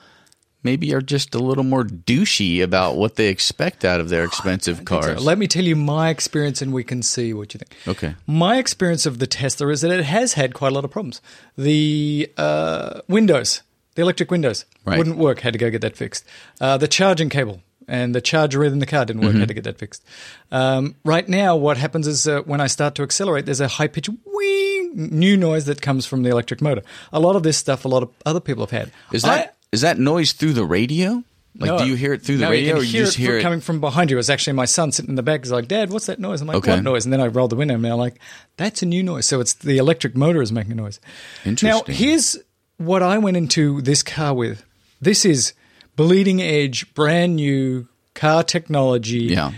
maybe 0.63 0.93
are 0.95 1.01
just 1.01 1.35
a 1.35 1.39
little 1.39 1.65
more 1.65 1.85
douchey 1.85 2.63
about 2.63 2.97
what 2.97 3.17
they 3.17 3.29
expect 3.29 3.85
out 3.85 4.01
of 4.01 4.09
their 4.09 4.25
expensive 4.25 4.79
So 4.79 4.85
cars. 4.85 5.25
let 5.25 5.39
me 5.39 5.47
tell 5.47 5.65
you 5.65 5.77
my 5.77 6.09
experience, 6.11 6.61
and 6.63 6.73
we 6.73 6.85
can 6.85 7.03
see 7.03 7.33
what 7.33 7.55
you 7.55 7.59
think. 7.59 7.77
Okay. 7.87 8.15
My 8.27 8.59
experience 8.59 9.07
of 9.07 9.19
the 9.19 9.27
Tesla 9.27 9.69
is 9.69 9.81
that 9.83 9.91
it 9.91 10.05
has 10.05 10.33
had 10.35 10.55
quite 10.55 10.73
a 10.73 10.75
lot 10.75 10.85
of 10.85 10.91
problems. 10.91 11.21
The 11.57 12.31
uh, 12.37 13.01
windows, 13.09 13.63
the 13.95 14.03
electric 14.03 14.31
windows, 14.31 14.65
Right. 14.85 14.97
wouldn't 14.99 15.19
work. 15.19 15.41
Had 15.41 15.53
to 15.53 15.59
go 15.59 15.69
get 15.71 15.83
that 15.83 15.97
fixed. 15.97 16.25
Uh, 16.61 16.77
the 16.79 16.89
charging 16.89 17.29
cable 17.29 17.61
and 17.87 18.15
the 18.15 18.21
charger 18.21 18.65
in 18.65 18.79
the 18.79 18.87
car 18.87 19.05
didn't 19.05 19.21
work. 19.23 19.31
Mm-hmm. 19.33 19.41
Had 19.41 19.49
to 19.49 19.55
get 19.55 19.65
that 19.65 19.79
fixed. 19.79 20.03
Um, 20.51 20.95
right 21.05 21.29
now, 21.29 21.57
what 21.57 21.77
happens 21.77 22.07
is 22.07 22.27
uh, 22.27 22.41
when 22.43 22.61
I 22.61 22.67
start 22.69 22.95
to 22.97 23.03
accelerate, 23.03 23.45
there's 23.47 23.61
a 23.61 23.69
high 23.69 23.87
pitched 23.89 24.11
wing 24.25 24.93
new 24.95 25.37
noise 25.37 25.67
that 25.67 25.83
comes 25.83 26.07
from 26.07 26.23
the 26.23 26.31
electric 26.31 26.63
motor. 26.63 26.83
A 27.13 27.21
lot 27.21 27.37
of 27.37 27.43
this 27.43 27.59
stuff, 27.59 27.85
a 27.85 27.89
lot 27.89 28.03
of 28.03 28.11
other 28.25 28.41
people 28.41 28.63
have 28.65 28.71
had. 28.71 28.91
Is 29.13 29.23
that 29.23 29.57
is 29.73 29.83
that 29.83 29.99
noise 29.99 30.33
through 30.33 30.55
the 30.55 30.65
radio? 30.65 31.23
Like, 31.57 31.71
no, 31.71 31.79
do 31.79 31.87
you 31.87 31.95
hear 31.97 32.13
it 32.13 32.23
through 32.23 32.37
the 32.37 32.45
no, 32.45 32.51
radio, 32.51 32.75
you 32.77 32.81
or 32.81 32.85
you 32.85 32.91
hear 32.93 33.05
just 33.05 33.19
it 33.19 33.23
hear 33.23 33.39
it? 33.39 33.43
coming 33.43 33.61
from 33.61 33.81
behind 33.81 34.11
you? 34.11 34.17
It 34.17 34.19
was 34.19 34.31
actually 34.31 34.53
my 34.53 34.65
son 34.65 34.93
sitting 34.93 35.09
in 35.09 35.17
the 35.17 35.25
back. 35.25 35.41
He's 35.43 35.51
like, 35.51 35.67
"Dad, 35.67 35.91
what's 35.91 36.07
that 36.07 36.21
noise?" 36.21 36.41
I'm 36.41 36.47
like, 36.47 36.59
Okay. 36.59 36.73
"What 36.73 36.85
noise?" 36.85 37.05
And 37.05 37.13
then 37.13 37.21
I 37.21 37.27
rolled 37.27 37.51
the 37.51 37.57
window 37.57 37.75
and 37.75 37.85
I'm 37.85 37.99
like, 37.99 38.21
"That's 38.57 38.83
a 38.83 38.87
new 38.87 39.03
noise." 39.03 39.27
So 39.27 39.41
it's 39.41 39.55
the 39.55 39.79
electric 39.79 40.15
motor 40.15 40.41
is 40.41 40.53
making 40.53 40.73
a 40.73 40.77
noise. 40.77 41.01
Interesting. 41.45 41.69
Now, 41.69 41.83
here's 41.93 42.37
what 42.77 43.03
I 43.03 43.19
went 43.19 43.37
into 43.37 43.81
this 43.81 44.05
car 44.05 44.35
with. 44.35 44.63
This 45.01 45.25
is 45.25 45.53
bleeding 45.97 46.41
edge, 46.41 46.95
brand 46.95 47.35
new 47.37 47.89
car 48.15 48.45
technology. 48.45 49.25
Yeah. 49.25 49.53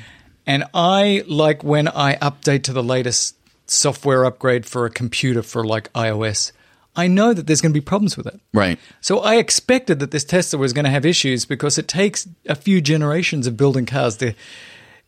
And 0.46 0.64
I 0.72 1.22
like 1.28 1.62
when 1.62 1.86
I 1.86 2.16
update 2.16 2.62
to 2.64 2.72
the 2.72 2.82
latest 2.82 3.36
software 3.66 4.24
upgrade 4.24 4.64
for 4.64 4.86
a 4.86 4.90
computer 4.90 5.42
for 5.42 5.64
like 5.66 5.92
iOS. 5.92 6.52
I 6.96 7.06
know 7.06 7.32
that 7.32 7.46
there's 7.46 7.60
going 7.60 7.72
to 7.72 7.80
be 7.80 7.84
problems 7.84 8.16
with 8.16 8.26
it. 8.26 8.40
Right. 8.52 8.78
So 9.00 9.20
I 9.20 9.36
expected 9.36 10.00
that 10.00 10.10
this 10.10 10.24
Tesla 10.24 10.58
was 10.58 10.72
going 10.72 10.84
to 10.84 10.90
have 10.90 11.06
issues 11.06 11.44
because 11.44 11.78
it 11.78 11.88
takes 11.88 12.28
a 12.46 12.54
few 12.54 12.80
generations 12.80 13.46
of 13.46 13.56
building 13.56 13.86
cars 13.86 14.16
to 14.18 14.34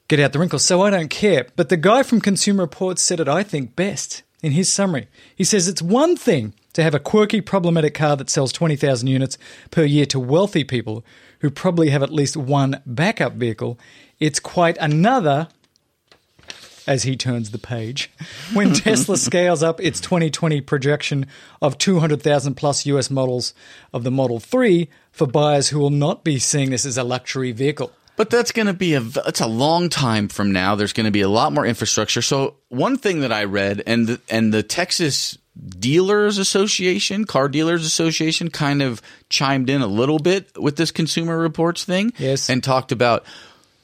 get 0.08 0.20
out 0.20 0.32
the 0.32 0.38
wrinkles. 0.38 0.64
So 0.64 0.82
I 0.82 0.90
don't 0.90 1.10
care. 1.10 1.46
But 1.56 1.68
the 1.68 1.76
guy 1.76 2.02
from 2.02 2.20
Consumer 2.20 2.62
Reports 2.62 3.02
said 3.02 3.18
it, 3.20 3.28
I 3.28 3.42
think, 3.42 3.74
best 3.74 4.22
in 4.42 4.52
his 4.52 4.72
summary. 4.72 5.08
He 5.34 5.44
says 5.44 5.68
it's 5.68 5.82
one 5.82 6.16
thing 6.16 6.54
to 6.74 6.82
have 6.82 6.94
a 6.94 7.00
quirky, 7.00 7.40
problematic 7.40 7.94
car 7.94 8.16
that 8.16 8.30
sells 8.30 8.52
20,000 8.52 9.06
units 9.08 9.38
per 9.70 9.84
year 9.84 10.06
to 10.06 10.20
wealthy 10.20 10.64
people 10.64 11.04
who 11.40 11.50
probably 11.50 11.90
have 11.90 12.02
at 12.02 12.12
least 12.12 12.36
one 12.36 12.80
backup 12.86 13.34
vehicle. 13.34 13.78
It's 14.20 14.40
quite 14.40 14.76
another 14.78 15.48
as 16.86 17.02
he 17.04 17.16
turns 17.16 17.50
the 17.50 17.58
page. 17.58 18.10
When 18.52 18.72
Tesla 18.74 19.16
scales 19.16 19.62
up 19.62 19.80
its 19.80 20.00
2020 20.00 20.60
projection 20.62 21.26
of 21.60 21.78
200,000 21.78 22.54
plus 22.54 22.86
US 22.86 23.10
models 23.10 23.54
of 23.92 24.04
the 24.04 24.10
Model 24.10 24.40
3 24.40 24.88
for 25.10 25.26
buyers 25.26 25.68
who 25.68 25.78
will 25.78 25.90
not 25.90 26.24
be 26.24 26.38
seeing 26.38 26.70
this 26.70 26.84
as 26.84 26.96
a 26.98 27.04
luxury 27.04 27.52
vehicle. 27.52 27.92
But 28.16 28.28
that's 28.28 28.52
going 28.52 28.66
to 28.66 28.74
be 28.74 28.94
a 28.94 29.02
it's 29.26 29.40
a 29.40 29.46
long 29.46 29.88
time 29.88 30.28
from 30.28 30.52
now. 30.52 30.74
There's 30.74 30.92
going 30.92 31.06
to 31.06 31.10
be 31.10 31.22
a 31.22 31.28
lot 31.30 31.52
more 31.52 31.64
infrastructure. 31.64 32.20
So 32.20 32.56
one 32.68 32.98
thing 32.98 33.20
that 33.20 33.32
I 33.32 33.44
read 33.44 33.82
and 33.86 34.06
the, 34.06 34.20
and 34.28 34.52
the 34.52 34.62
Texas 34.62 35.38
Dealers 35.78 36.38
Association, 36.38 37.24
Car 37.24 37.48
Dealers 37.48 37.84
Association 37.86 38.50
kind 38.50 38.82
of 38.82 39.00
chimed 39.30 39.70
in 39.70 39.80
a 39.82 39.86
little 39.86 40.18
bit 40.18 40.56
with 40.58 40.76
this 40.76 40.90
consumer 40.90 41.38
reports 41.38 41.84
thing 41.84 42.12
Yes. 42.18 42.48
and 42.50 42.62
talked 42.62 42.92
about 42.92 43.24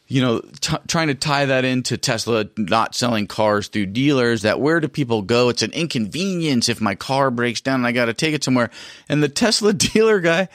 you 0.08 0.20
know 0.20 0.40
t- 0.60 0.76
trying 0.88 1.08
to 1.08 1.14
tie 1.14 1.46
that 1.46 1.64
into 1.64 1.96
Tesla 1.96 2.46
not 2.56 2.94
selling 2.94 3.26
cars 3.26 3.68
through 3.68 3.86
dealers 3.86 4.42
that 4.42 4.60
where 4.60 4.80
do 4.80 4.88
people 4.88 5.22
go 5.22 5.48
it's 5.48 5.62
an 5.62 5.72
inconvenience 5.72 6.68
if 6.68 6.80
my 6.80 6.94
car 6.94 7.30
breaks 7.30 7.60
down 7.60 7.76
and 7.76 7.86
I 7.86 7.92
got 7.92 8.06
to 8.06 8.14
take 8.14 8.34
it 8.34 8.42
somewhere 8.42 8.70
and 9.08 9.22
the 9.22 9.28
Tesla 9.28 9.72
dealer 9.74 10.20
guy 10.20 10.48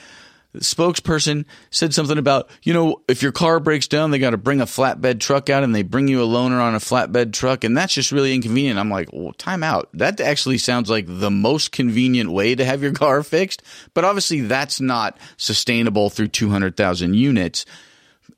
spokesperson 0.60 1.46
said 1.72 1.94
something 1.94 2.18
about, 2.18 2.50
you 2.62 2.74
know, 2.74 3.02
if 3.08 3.22
your 3.22 3.32
car 3.32 3.60
breaks 3.60 3.88
down, 3.88 4.12
they 4.12 4.20
got 4.20 4.32
to 4.32 4.38
bring 4.38 4.62
a 4.62 4.66
flatbed 4.66 5.20
truck 5.20 5.50
out 5.50 5.63
and 5.63 5.74
they 5.74 5.84
bring 5.84 6.08
you 6.08 6.22
a 6.22 6.28
loaner 6.28 6.62
on 6.62 6.76
a 6.76 6.80
flatbed 6.80 7.34
truck. 7.34 7.63
And 7.63 7.76
that's 7.76 7.94
just 7.94 8.12
really 8.12 8.34
inconvenient. 8.34 8.80
I'm 8.80 8.89
like, 8.89 9.10
well, 9.12 9.34
time 9.34 9.63
out. 9.63 9.89
That 9.94 10.22
actually 10.22 10.58
sounds 10.60 10.89
like 10.89 11.06
the 11.08 11.32
most 11.32 11.72
convenient 11.72 12.32
way 12.32 12.56
to 12.56 12.66
have 12.66 12.84
your 12.84 12.94
car 12.94 13.24
fixed. 13.24 13.63
But 13.94 14.06
obviously 14.06 14.42
that's 14.42 14.80
not 14.80 15.18
sustainable 15.38 16.10
through 16.10 16.30
200,000 16.30 17.13
units. 17.13 17.66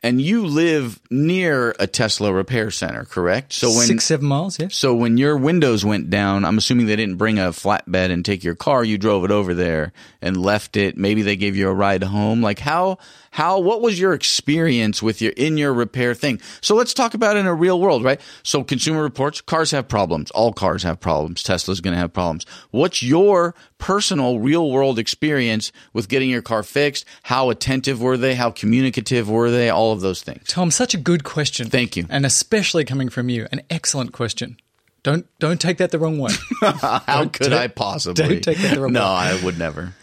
And 0.03 0.21
you 0.21 0.45
live 0.45 0.99
near 1.09 1.75
a 1.79 1.87
Tesla 1.87 2.31
repair 2.31 2.69
center, 2.69 3.05
correct? 3.05 3.53
So 3.53 3.69
when 3.69 3.87
Six, 3.87 4.03
seven 4.05 4.27
miles, 4.27 4.59
yes. 4.59 4.75
so 4.75 4.93
when 4.93 5.17
your 5.17 5.35
windows 5.35 5.83
went 5.83 6.11
down, 6.11 6.45
I'm 6.45 6.59
assuming 6.59 6.85
they 6.85 6.95
didn't 6.95 7.15
bring 7.17 7.39
a 7.39 7.45
flatbed 7.49 8.11
and 8.11 8.23
take 8.23 8.43
your 8.43 8.53
car. 8.53 8.83
You 8.83 8.99
drove 8.99 9.25
it 9.25 9.31
over 9.31 9.55
there 9.55 9.93
and 10.21 10.37
left 10.37 10.77
it. 10.77 10.95
Maybe 10.95 11.23
they 11.23 11.35
gave 11.35 11.55
you 11.55 11.69
a 11.69 11.73
ride 11.73 12.03
home. 12.03 12.43
Like 12.43 12.59
how 12.59 12.99
how 13.35 13.59
what 13.59 13.81
was 13.81 13.99
your 13.99 14.13
experience 14.13 15.03
with 15.03 15.21
your 15.21 15.33
in 15.33 15.57
your 15.57 15.73
repair 15.73 16.13
thing? 16.13 16.39
So 16.61 16.73
let's 16.73 16.93
talk 16.93 17.13
about 17.13 17.35
in 17.35 17.45
a 17.45 17.53
real 17.53 17.81
world, 17.81 18.01
right? 18.01 18.21
So 18.43 18.63
consumer 18.63 19.03
reports, 19.03 19.41
cars 19.41 19.71
have 19.71 19.89
problems. 19.89 20.31
All 20.31 20.53
cars 20.53 20.83
have 20.83 21.01
problems. 21.01 21.43
Tesla's 21.43 21.81
going 21.81 21.93
to 21.93 21.99
have 21.99 22.13
problems. 22.13 22.45
What's 22.71 23.03
your 23.03 23.53
personal 23.77 24.39
real 24.39 24.71
world 24.71 24.97
experience 24.97 25.73
with 25.91 26.07
getting 26.07 26.29
your 26.29 26.41
car 26.41 26.63
fixed? 26.63 27.03
How 27.23 27.49
attentive 27.49 28.01
were 28.01 28.15
they? 28.15 28.35
How 28.35 28.51
communicative 28.51 29.29
were 29.29 29.51
they? 29.51 29.69
All 29.69 29.91
of 29.91 29.99
those 29.99 30.23
things. 30.23 30.47
Tom, 30.47 30.71
such 30.71 30.93
a 30.93 30.97
good 30.97 31.25
question. 31.25 31.67
Thank 31.67 31.97
you. 31.97 32.05
And 32.09 32.25
especially 32.25 32.85
coming 32.85 33.09
from 33.09 33.27
you, 33.27 33.49
an 33.51 33.63
excellent 33.69 34.13
question. 34.13 34.55
Don't 35.03 35.27
don't 35.39 35.59
take 35.59 35.79
that 35.79 35.91
the 35.91 35.99
wrong 35.99 36.19
way. 36.19 36.31
How 36.61 37.27
could 37.27 37.51
I 37.51 37.67
possibly? 37.67 38.27
don't 38.27 38.41
take 38.41 38.59
that 38.59 38.75
the 38.75 38.81
wrong 38.81 38.93
no, 38.93 39.01
way. 39.01 39.05
I 39.05 39.43
would 39.43 39.59
never. 39.59 39.93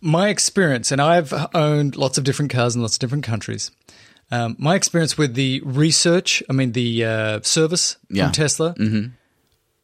My 0.00 0.28
experience, 0.28 0.92
and 0.92 1.00
I've 1.00 1.32
owned 1.54 1.96
lots 1.96 2.18
of 2.18 2.24
different 2.24 2.52
cars 2.52 2.76
in 2.76 2.82
lots 2.82 2.94
of 2.94 3.00
different 3.00 3.24
countries. 3.24 3.70
Um, 4.30 4.56
my 4.58 4.74
experience 4.74 5.16
with 5.16 5.34
the 5.34 5.62
research, 5.64 6.42
I 6.50 6.52
mean 6.52 6.72
the 6.72 7.04
uh, 7.04 7.40
service 7.42 7.96
Yeah. 8.10 8.24
from 8.24 8.32
Tesla, 8.32 8.74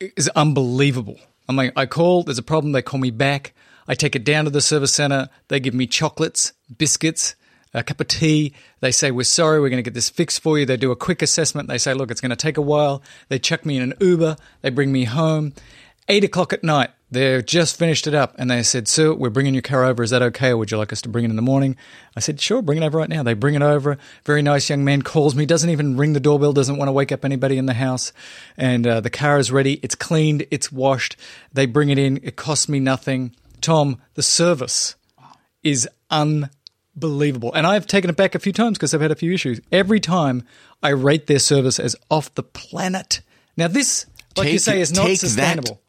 is 0.00 0.28
unbelievable. 0.36 1.18
I'm 1.48 1.56
like, 1.56 1.72
I 1.76 1.86
call, 1.86 2.22
there's 2.24 2.38
a 2.38 2.42
problem, 2.42 2.72
they 2.72 2.82
call 2.82 3.00
me 3.00 3.10
back. 3.10 3.52
I 3.86 3.94
take 3.94 4.16
it 4.16 4.24
down 4.24 4.44
to 4.44 4.50
the 4.50 4.60
service 4.62 4.92
center. 4.94 5.28
They 5.48 5.60
give 5.60 5.74
me 5.74 5.86
chocolates, 5.86 6.52
biscuits, 6.78 7.34
a 7.74 7.82
cup 7.82 8.00
of 8.00 8.08
tea. 8.08 8.54
They 8.80 8.92
say, 8.92 9.10
We're 9.10 9.24
sorry, 9.24 9.60
we're 9.60 9.68
going 9.68 9.82
to 9.82 9.82
get 9.82 9.94
this 9.94 10.08
fixed 10.08 10.40
for 10.42 10.58
you. 10.58 10.64
They 10.64 10.76
do 10.78 10.90
a 10.90 10.96
quick 10.96 11.20
assessment. 11.22 11.68
They 11.68 11.76
say, 11.78 11.92
Look, 11.92 12.10
it's 12.10 12.20
going 12.20 12.30
to 12.30 12.36
take 12.36 12.56
a 12.56 12.62
while. 12.62 13.02
They 13.28 13.38
chuck 13.38 13.66
me 13.66 13.76
in 13.76 13.82
an 13.82 13.94
Uber. 14.00 14.36
They 14.62 14.70
bring 14.70 14.90
me 14.92 15.04
home. 15.04 15.52
Eight 16.06 16.24
o'clock 16.24 16.52
at 16.52 16.62
night, 16.62 16.90
they've 17.10 17.44
just 17.44 17.78
finished 17.78 18.06
it 18.06 18.14
up. 18.14 18.34
And 18.38 18.50
they 18.50 18.62
said, 18.62 18.86
Sir, 18.86 19.14
we're 19.14 19.30
bringing 19.30 19.54
your 19.54 19.62
car 19.62 19.84
over. 19.84 20.02
Is 20.02 20.10
that 20.10 20.20
okay? 20.22 20.50
Or 20.50 20.58
would 20.58 20.70
you 20.70 20.76
like 20.76 20.92
us 20.92 21.00
to 21.02 21.08
bring 21.08 21.24
it 21.24 21.30
in 21.30 21.36
the 21.36 21.42
morning? 21.42 21.76
I 22.14 22.20
said, 22.20 22.40
Sure, 22.40 22.60
bring 22.60 22.82
it 22.82 22.84
over 22.84 22.98
right 22.98 23.08
now. 23.08 23.22
They 23.22 23.34
bring 23.34 23.54
it 23.54 23.62
over. 23.62 23.96
Very 24.24 24.42
nice 24.42 24.68
young 24.68 24.84
man 24.84 25.02
calls 25.02 25.34
me, 25.34 25.46
doesn't 25.46 25.70
even 25.70 25.96
ring 25.96 26.12
the 26.12 26.20
doorbell, 26.20 26.52
doesn't 26.52 26.76
want 26.76 26.88
to 26.88 26.92
wake 26.92 27.12
up 27.12 27.24
anybody 27.24 27.56
in 27.56 27.66
the 27.66 27.74
house. 27.74 28.12
And 28.56 28.86
uh, 28.86 29.00
the 29.00 29.10
car 29.10 29.38
is 29.38 29.50
ready. 29.50 29.80
It's 29.82 29.94
cleaned, 29.94 30.46
it's 30.50 30.70
washed. 30.70 31.16
They 31.52 31.66
bring 31.66 31.88
it 31.88 31.98
in. 31.98 32.20
It 32.22 32.36
costs 32.36 32.68
me 32.68 32.80
nothing. 32.80 33.34
Tom, 33.62 33.98
the 34.12 34.22
service 34.22 34.96
is 35.62 35.88
unbelievable. 36.10 37.50
And 37.54 37.66
I've 37.66 37.86
taken 37.86 38.10
it 38.10 38.16
back 38.16 38.34
a 38.34 38.38
few 38.38 38.52
times 38.52 38.76
because 38.76 38.92
I've 38.92 39.00
had 39.00 39.10
a 39.10 39.16
few 39.16 39.32
issues. 39.32 39.60
Every 39.72 40.00
time 40.00 40.44
I 40.82 40.90
rate 40.90 41.26
their 41.28 41.38
service 41.38 41.80
as 41.80 41.96
off 42.10 42.34
the 42.34 42.42
planet. 42.42 43.22
Now, 43.56 43.68
this, 43.68 44.04
like 44.36 44.52
you 44.52 44.58
say, 44.58 44.80
is 44.80 44.92
not 44.92 45.06
take 45.06 45.18
sustainable. 45.18 45.80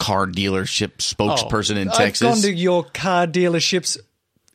Car 0.00 0.26
dealership 0.26 0.96
spokesperson 0.98 1.76
in 1.76 1.88
Oh, 1.88 1.92
I've 1.92 1.96
Texas. 1.98 2.26
gone 2.26 2.38
to 2.42 2.52
your 2.52 2.82
car 2.84 3.26
dealerships 3.26 3.96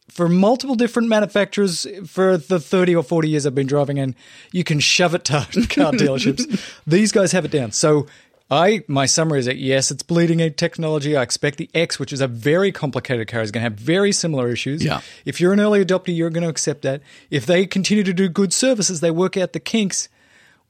for 0.10 0.28
multiple 0.28 0.76
different 0.76 1.08
manufacturers 1.08 1.86
for 2.08 2.38
the 2.38 2.60
30 2.60 2.96
or 2.96 3.04
40 3.04 3.30
years 3.30 3.46
I've 3.46 3.56
been 3.56 3.68
driving, 3.68 4.00
and 4.00 4.16
you 4.52 4.64
can 4.64 4.80
shove 4.80 5.14
it 5.16 5.24
to 5.26 5.34
car 5.70 5.92
dealerships. 5.94 6.62
These 6.88 7.12
guys 7.12 7.32
have 7.32 7.46
it 7.46 7.52
down. 7.52 7.72
So, 7.72 8.08
I 8.52 8.84
my 8.88 9.08
summary 9.08 9.40
is 9.40 9.46
that 9.48 9.58
yes, 9.58 9.90
it's 9.90 10.04
bleeding 10.04 10.40
edge 10.40 10.56
technology. 10.56 11.18
I 11.18 11.24
expect 11.24 11.58
the 11.58 11.68
X, 11.74 11.98
which 12.00 12.14
is 12.14 12.22
a 12.22 12.28
very 12.28 12.72
complicated 12.72 13.28
car, 13.28 13.42
is 13.42 13.50
going 13.52 13.64
to 13.64 13.70
have 13.72 13.80
very 13.80 14.12
similar 14.12 14.50
issues. 14.50 14.84
Yeah. 14.86 15.02
If 15.26 15.42
you're 15.42 15.52
an 15.54 15.60
early 15.60 15.84
adopter, 15.84 16.16
you're 16.16 16.30
going 16.30 16.44
to 16.44 16.50
accept 16.50 16.84
that. 16.84 17.02
If 17.32 17.48
they 17.48 17.66
continue 17.66 18.04
to 18.04 18.14
do 18.14 18.30
good 18.30 18.54
services, 18.54 19.00
they 19.00 19.10
work 19.10 19.36
out 19.36 19.54
the 19.54 19.60
kinks, 19.60 20.10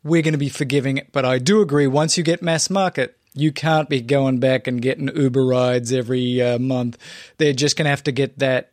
we're 0.05 0.21
going 0.21 0.31
to 0.33 0.37
be 0.37 0.47
forgiving 0.47 0.97
it. 0.97 1.11
But 1.11 1.25
I 1.25 1.37
do 1.37 1.59
agree, 1.61 1.85
once 1.85 2.17
you 2.17 2.23
get 2.23 2.41
mass 2.41 2.69
market, 2.69 3.17
you 3.35 3.51
can't 3.51 3.89
be 3.89 4.01
going 4.01 4.39
back 4.39 4.65
and 4.67 4.81
getting 4.81 5.15
Uber 5.15 5.45
rides 5.45 5.91
every 5.93 6.41
uh, 6.41 6.57
month. 6.59 6.97
They're 7.37 7.53
just 7.53 7.77
going 7.77 7.85
to 7.85 7.89
have 7.91 8.03
to 8.05 8.11
get 8.11 8.39
that 8.39 8.71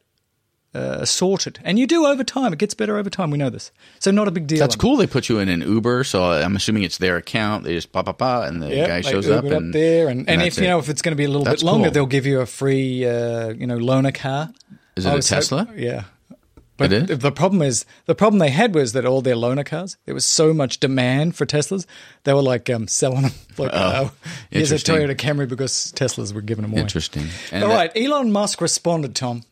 uh, 0.75 1.05
sorted. 1.05 1.59
And 1.65 1.79
you 1.79 1.87
do 1.87 2.07
over 2.07 2.25
time. 2.25 2.53
It 2.55 2.59
gets 2.59 2.73
better 2.73 2.97
over 2.97 3.11
time. 3.11 3.31
We 3.31 3.37
know 3.39 3.51
this. 3.51 3.73
So 3.99 4.11
not 4.11 4.27
a 4.29 4.31
big 4.31 4.47
deal. 4.47 4.59
That's 4.59 4.77
cool. 4.77 4.97
They 4.97 5.07
put 5.07 5.29
you 5.29 5.39
in 5.39 5.49
an 5.51 5.61
Uber, 5.61 6.05
so 6.05 6.23
I'm 6.25 6.57
assuming 6.57 6.85
it's 6.85 6.97
their 6.99 7.17
account. 7.19 7.65
They 7.65 7.75
just 7.75 7.93
pop, 7.93 8.07
pop, 8.07 8.19
pop, 8.19 8.45
and 8.49 8.63
the 8.63 8.69
Yep, 8.75 8.89
guy 8.89 9.01
shows 9.03 9.27
Uber 9.27 9.37
up, 9.39 9.45
it 9.45 9.53
and 9.53 9.75
there, 9.75 10.09
and, 10.09 10.27
and, 10.31 10.41
that's 10.41 10.57
if 10.57 10.63
you 10.63 10.67
it. 10.67 10.71
know 10.71 10.79
if 10.79 10.89
it's 10.89 11.03
going 11.03 11.13
to 11.13 11.17
be 11.17 11.25
a 11.25 11.29
little 11.29 11.45
That's 11.45 11.63
bit 11.63 11.67
longer, 11.67 11.89
cool. 11.89 11.93
they'll 11.93 12.07
give 12.07 12.25
you 12.25 12.41
a 12.41 12.47
free, 12.47 13.05
uh, 13.05 13.51
you 13.51 13.67
know, 13.67 13.77
loaner 13.77 14.15
car. 14.15 14.51
Is 14.97 15.05
it 15.05 15.11
I 15.11 15.13
a 15.13 15.17
was 15.17 15.29
hope- 15.29 15.37
Tesla? 15.41 15.69
yeah. 15.77 16.05
But 16.91 17.21
the 17.21 17.33
problem 17.33 17.63
is 17.63 17.85
the 18.07 18.15
problem 18.15 18.39
they 18.39 18.51
had 18.51 18.75
was 18.75 18.93
that 18.93 19.05
all 19.07 19.21
their 19.23 19.35
loaner 19.37 19.65
cars 19.65 19.97
there 20.07 20.15
was 20.15 20.25
so 20.25 20.53
much 20.53 20.81
demand 20.81 21.37
for 21.37 21.47
Teslas 21.47 21.87
they 22.25 22.33
were 22.35 22.43
like 22.43 22.69
um, 22.71 22.89
selling 22.89 23.23
them 23.23 23.33
like 23.59 23.71
oh, 23.73 24.11
here's 24.51 24.73
a. 24.73 24.77
Toyota 24.77 25.15
Camry 25.17 25.49
because 25.49 25.93
Teslas 25.97 26.33
were 26.35 26.41
giving 26.43 26.63
them 26.63 26.73
away. 26.73 26.81
Interesting. 26.83 27.27
And 27.51 27.63
All 27.65 27.71
that- 27.71 27.77
right, 27.77 27.91
Elon 27.97 28.33
Musk 28.33 28.61
responded, 28.61 29.15
Tom, 29.15 29.43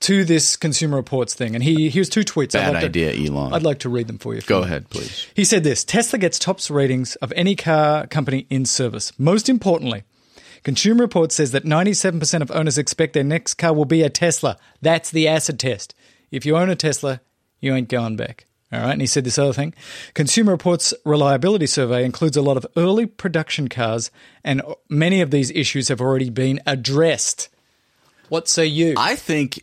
to 0.00 0.24
this 0.24 0.56
Consumer 0.56 0.96
Reports 0.96 1.34
thing, 1.34 1.54
and 1.54 1.64
he 1.64 1.88
here's 1.88 2.08
two 2.10 2.20
tweets. 2.20 2.54
I'd 2.54 2.64
Bad 2.64 2.72
like 2.74 2.80
to- 2.80 2.86
idea, 2.86 3.12
Elon. 3.28 3.52
I'd 3.54 3.62
like 3.62 3.78
to 3.80 3.88
read 3.88 4.06
them 4.08 4.18
for 4.18 4.34
you. 4.34 4.42
Go 4.42 4.56
want. 4.60 4.66
ahead, 4.66 4.90
please. 4.90 5.26
He 5.34 5.44
said 5.44 5.64
this 5.64 5.84
Tesla 5.84 6.18
gets 6.18 6.38
tops 6.38 6.70
ratings 6.70 7.16
of 7.16 7.32
any 7.36 7.56
car 7.56 8.06
company 8.06 8.46
in 8.50 8.66
service. 8.66 9.12
Most 9.18 9.48
importantly, 9.48 10.02
Consumer 10.62 11.02
Reports 11.02 11.34
says 11.34 11.52
that 11.52 11.64
97% 11.64 12.40
of 12.40 12.50
owners 12.50 12.78
expect 12.78 13.12
their 13.12 13.22
next 13.24 13.54
car 13.54 13.72
will 13.74 13.84
be 13.84 14.02
a 14.02 14.08
Tesla. 14.10 14.56
That's 14.80 15.10
the 15.10 15.28
acid 15.28 15.58
test. 15.58 15.94
If 16.34 16.44
you 16.44 16.56
own 16.56 16.68
a 16.68 16.76
Tesla, 16.76 17.20
you 17.60 17.74
ain't 17.74 17.88
going 17.88 18.16
back. 18.16 18.46
All 18.72 18.80
right. 18.80 18.90
And 18.90 19.00
he 19.00 19.06
said 19.06 19.24
this 19.24 19.38
other 19.38 19.52
thing 19.52 19.72
Consumer 20.14 20.52
Reports 20.52 20.92
reliability 21.04 21.66
survey 21.66 22.04
includes 22.04 22.36
a 22.36 22.42
lot 22.42 22.56
of 22.56 22.66
early 22.76 23.06
production 23.06 23.68
cars, 23.68 24.10
and 24.42 24.62
many 24.88 25.20
of 25.20 25.30
these 25.30 25.50
issues 25.52 25.88
have 25.88 26.00
already 26.00 26.30
been 26.30 26.60
addressed. 26.66 27.48
What 28.28 28.48
say 28.48 28.66
you? 28.66 28.94
I 28.96 29.14
think, 29.14 29.60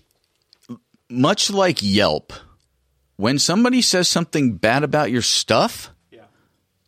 much 1.09 1.49
like 1.49 1.79
Yelp, 1.81 2.31
when 3.17 3.37
somebody 3.37 3.81
says 3.81 4.07
something 4.07 4.53
bad 4.53 4.83
about 4.83 5.11
your 5.11 5.23
stuff, 5.23 5.91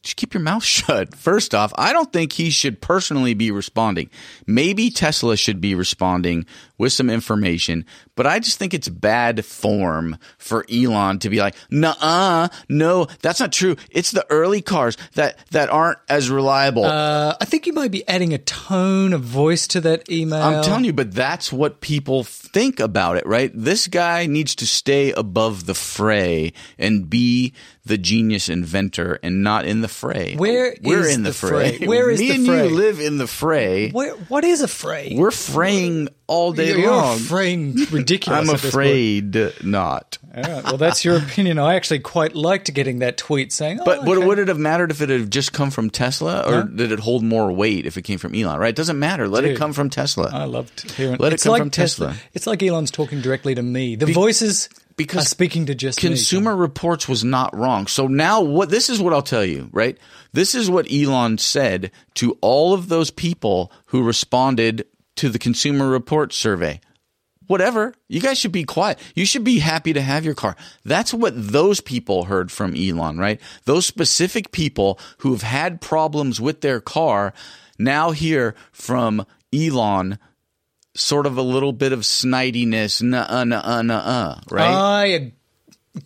just 0.04 0.17
keep 0.17 0.34
your 0.34 0.43
mouth 0.43 0.63
shut. 0.65 1.15
First 1.15 1.56
off, 1.56 1.74
I 1.78 1.93
don't 1.93 2.13
think 2.13 2.34
he 2.34 2.52
should 2.52 2.82
personally 2.82 3.34
be 3.34 3.50
responding. 3.50 4.10
Maybe 4.46 4.91
Tesla 4.91 5.36
should 5.36 5.62
be 5.62 5.74
responding 5.74 6.46
with 6.77 6.93
some 6.93 7.09
information, 7.09 7.86
but 8.15 8.25
I 8.27 8.39
just 8.39 8.57
think 8.59 8.73
it's 8.73 8.89
bad 8.89 9.45
form 9.45 10.17
for 10.38 10.65
Elon 10.71 11.19
to 11.19 11.29
be 11.29 11.39
like, 11.39 11.55
"Nah, 11.69 12.47
no, 12.69 13.07
that's 13.21 13.39
not 13.39 13.51
true. 13.51 13.75
It's 13.91 14.12
the 14.12 14.25
early 14.29 14.62
cars 14.62 14.97
that 15.15 15.38
that 15.51 15.69
aren't 15.69 15.99
as 16.09 16.29
reliable." 16.29 16.86
Uh, 16.86 17.36
I 17.39 17.45
think 17.45 17.67
you 17.67 17.73
might 17.73 17.91
be 17.91 18.07
adding 18.07 18.33
a 18.33 18.38
tone 18.38 19.13
of 19.13 19.21
voice 19.21 19.67
to 19.67 19.81
that 19.81 20.09
email. 20.12 20.41
I'm 20.41 20.63
telling 20.63 20.86
you, 20.86 20.93
but 20.93 21.13
that's 21.13 21.51
what 21.53 21.81
people 21.81 22.23
think 22.23 22.79
about 22.79 23.17
it, 23.17 23.25
right? 23.25 23.51
This 23.53 23.88
guy 23.88 24.25
needs 24.25 24.55
to 24.55 24.67
stay 24.67 25.12
above 25.12 25.65
the 25.65 25.73
fray 25.73 26.53
and 26.77 27.09
be 27.09 27.53
the 27.86 27.97
genius 27.97 28.47
inventor 28.49 29.19
and 29.23 29.43
not 29.43 29.65
in 29.65 29.81
the 29.81 29.88
fray. 29.88 30.36
Where 30.36 30.75
we're 30.81 31.01
is 31.01 31.15
in 31.15 31.23
the, 31.23 31.29
the 31.31 31.36
fray? 31.36 31.77
fray? 31.77 31.88
Where 31.88 32.09
is 32.12 32.19
Me 32.19 32.29
the 32.29 32.36
and 32.36 32.45
fray? 32.45 32.67
you 32.69 32.75
live 32.75 32.99
in 32.99 33.17
the 33.17 33.27
fray. 33.27 33.91
Where, 33.91 34.13
what 34.15 34.43
is 34.43 34.62
a 34.62 34.67
fray? 34.67 35.13
We're 35.17 35.31
fraying 35.31 36.09
all 36.34 36.52
day 36.52 36.76
You're 36.76 36.91
long. 36.91 37.19
ridiculous. 37.91 38.28
I'm 38.28 38.50
at 38.50 38.54
this 38.54 38.62
point. 38.62 38.74
afraid 38.74 39.63
not. 39.63 40.17
All 40.36 40.41
right, 40.41 40.63
well, 40.63 40.78
that's 40.78 41.06
your 41.06 41.17
opinion. 41.17 41.60
I 41.60 41.76
actually 41.76 42.00
quite 42.00 42.36
liked 42.36 42.74
getting 42.74 43.00
that 43.00 43.17
tweet 43.17 43.52
saying, 43.52 43.82
oh, 43.82 43.86
But 43.86 44.04
would, 44.06 44.17
okay. 44.17 44.28
would 44.28 44.39
it 44.39 44.48
have 44.48 44.58
mattered 44.58 44.89
if 44.89 45.00
it 45.02 45.10
had 45.10 45.30
just 45.32 45.54
come 45.54 45.69
from 45.69 45.91
Tesla, 45.91 46.41
or 46.41 46.63
did 46.63 46.91
it 46.91 47.00
hold 47.00 47.24
more 47.24 47.52
weight 47.52 47.86
if 47.86 47.98
it 47.98 48.02
came 48.02 48.17
from 48.17 48.34
Elon? 48.34 48.60
Right? 48.60 48.69
It 48.69 48.76
doesn't 48.76 48.98
matter. 48.98 49.28
Let 49.28 49.46
it 49.46 49.58
come 49.58 49.74
from 49.74 49.91
Tesla. 49.91 50.32
I 50.34 50.46
loved 50.46 50.91
hearing. 50.93 51.17
Let 51.19 51.34
it 51.34 51.41
come 51.41 51.52
like 51.52 51.62
from 51.62 51.69
Tesla. 51.69 52.15
It's 52.34 52.48
like 52.48 52.63
Elon's 52.63 52.89
talking 52.89 53.22
directly 53.22 53.54
to 53.54 53.62
me. 53.62 53.96
The 53.96 54.08
voices 54.08 54.69
because 54.96 55.26
are 55.26 55.30
speaking 55.30 55.67
to 55.67 55.76
just 55.76 56.02
me, 56.04 56.10
Consumer 56.10 56.56
Reports 56.56 57.08
was 57.08 57.24
not 57.24 57.56
wrong. 57.56 57.88
So 57.88 58.08
now 58.08 58.41
what 58.41 58.69
this 58.69 58.89
is 58.89 59.00
what 59.00 59.13
I'll 59.13 59.22
tell 59.22 59.46
you, 59.46 59.69
right? 59.72 59.98
This 60.34 60.56
is 60.56 60.69
what 60.69 60.91
Elon 60.91 61.38
said 61.38 61.91
to 62.15 62.38
all 62.41 62.74
of 62.74 62.89
those 62.89 63.12
people 63.12 63.72
who 63.88 64.04
responded 64.04 64.86
to 65.15 65.30
the 65.30 65.39
Consumer 65.39 65.89
Report 65.89 66.34
survey. 66.34 66.80
Whatever. 67.47 67.93
You 68.08 68.21
guys 68.21 68.38
should 68.38 68.54
be 68.54 68.63
quiet. 68.63 68.99
You 69.15 69.26
should 69.26 69.43
be 69.43 69.60
happy 69.60 69.93
to 69.93 70.02
have 70.02 70.23
your 70.23 70.34
car. 70.34 70.56
That's 70.86 71.13
what 71.13 71.34
those 71.36 71.82
people 71.82 72.26
heard 72.26 72.52
from 72.52 72.76
Elon, 72.76 73.17
right? 73.17 73.39
Those 73.65 73.86
specific 73.86 74.52
people 74.52 74.97
who 75.19 75.32
have 75.32 75.41
had 75.41 75.82
problems 75.82 76.39
with 76.39 76.62
their 76.62 76.80
car 76.80 77.34
now 77.78 78.12
hear 78.12 78.56
from 78.71 79.26
Elon 79.54 80.19
sort 80.95 81.26
of 81.26 81.38
a 81.38 81.41
little 81.41 81.73
bit 81.73 81.91
of 81.91 82.02
snitiness, 82.02 83.02
nuh-uh, 83.02 83.43
nuh-uh, 83.43 83.82
nuh-uh, 83.82 84.39
right? 84.49 84.63
I 84.63 85.06
am 85.08 85.34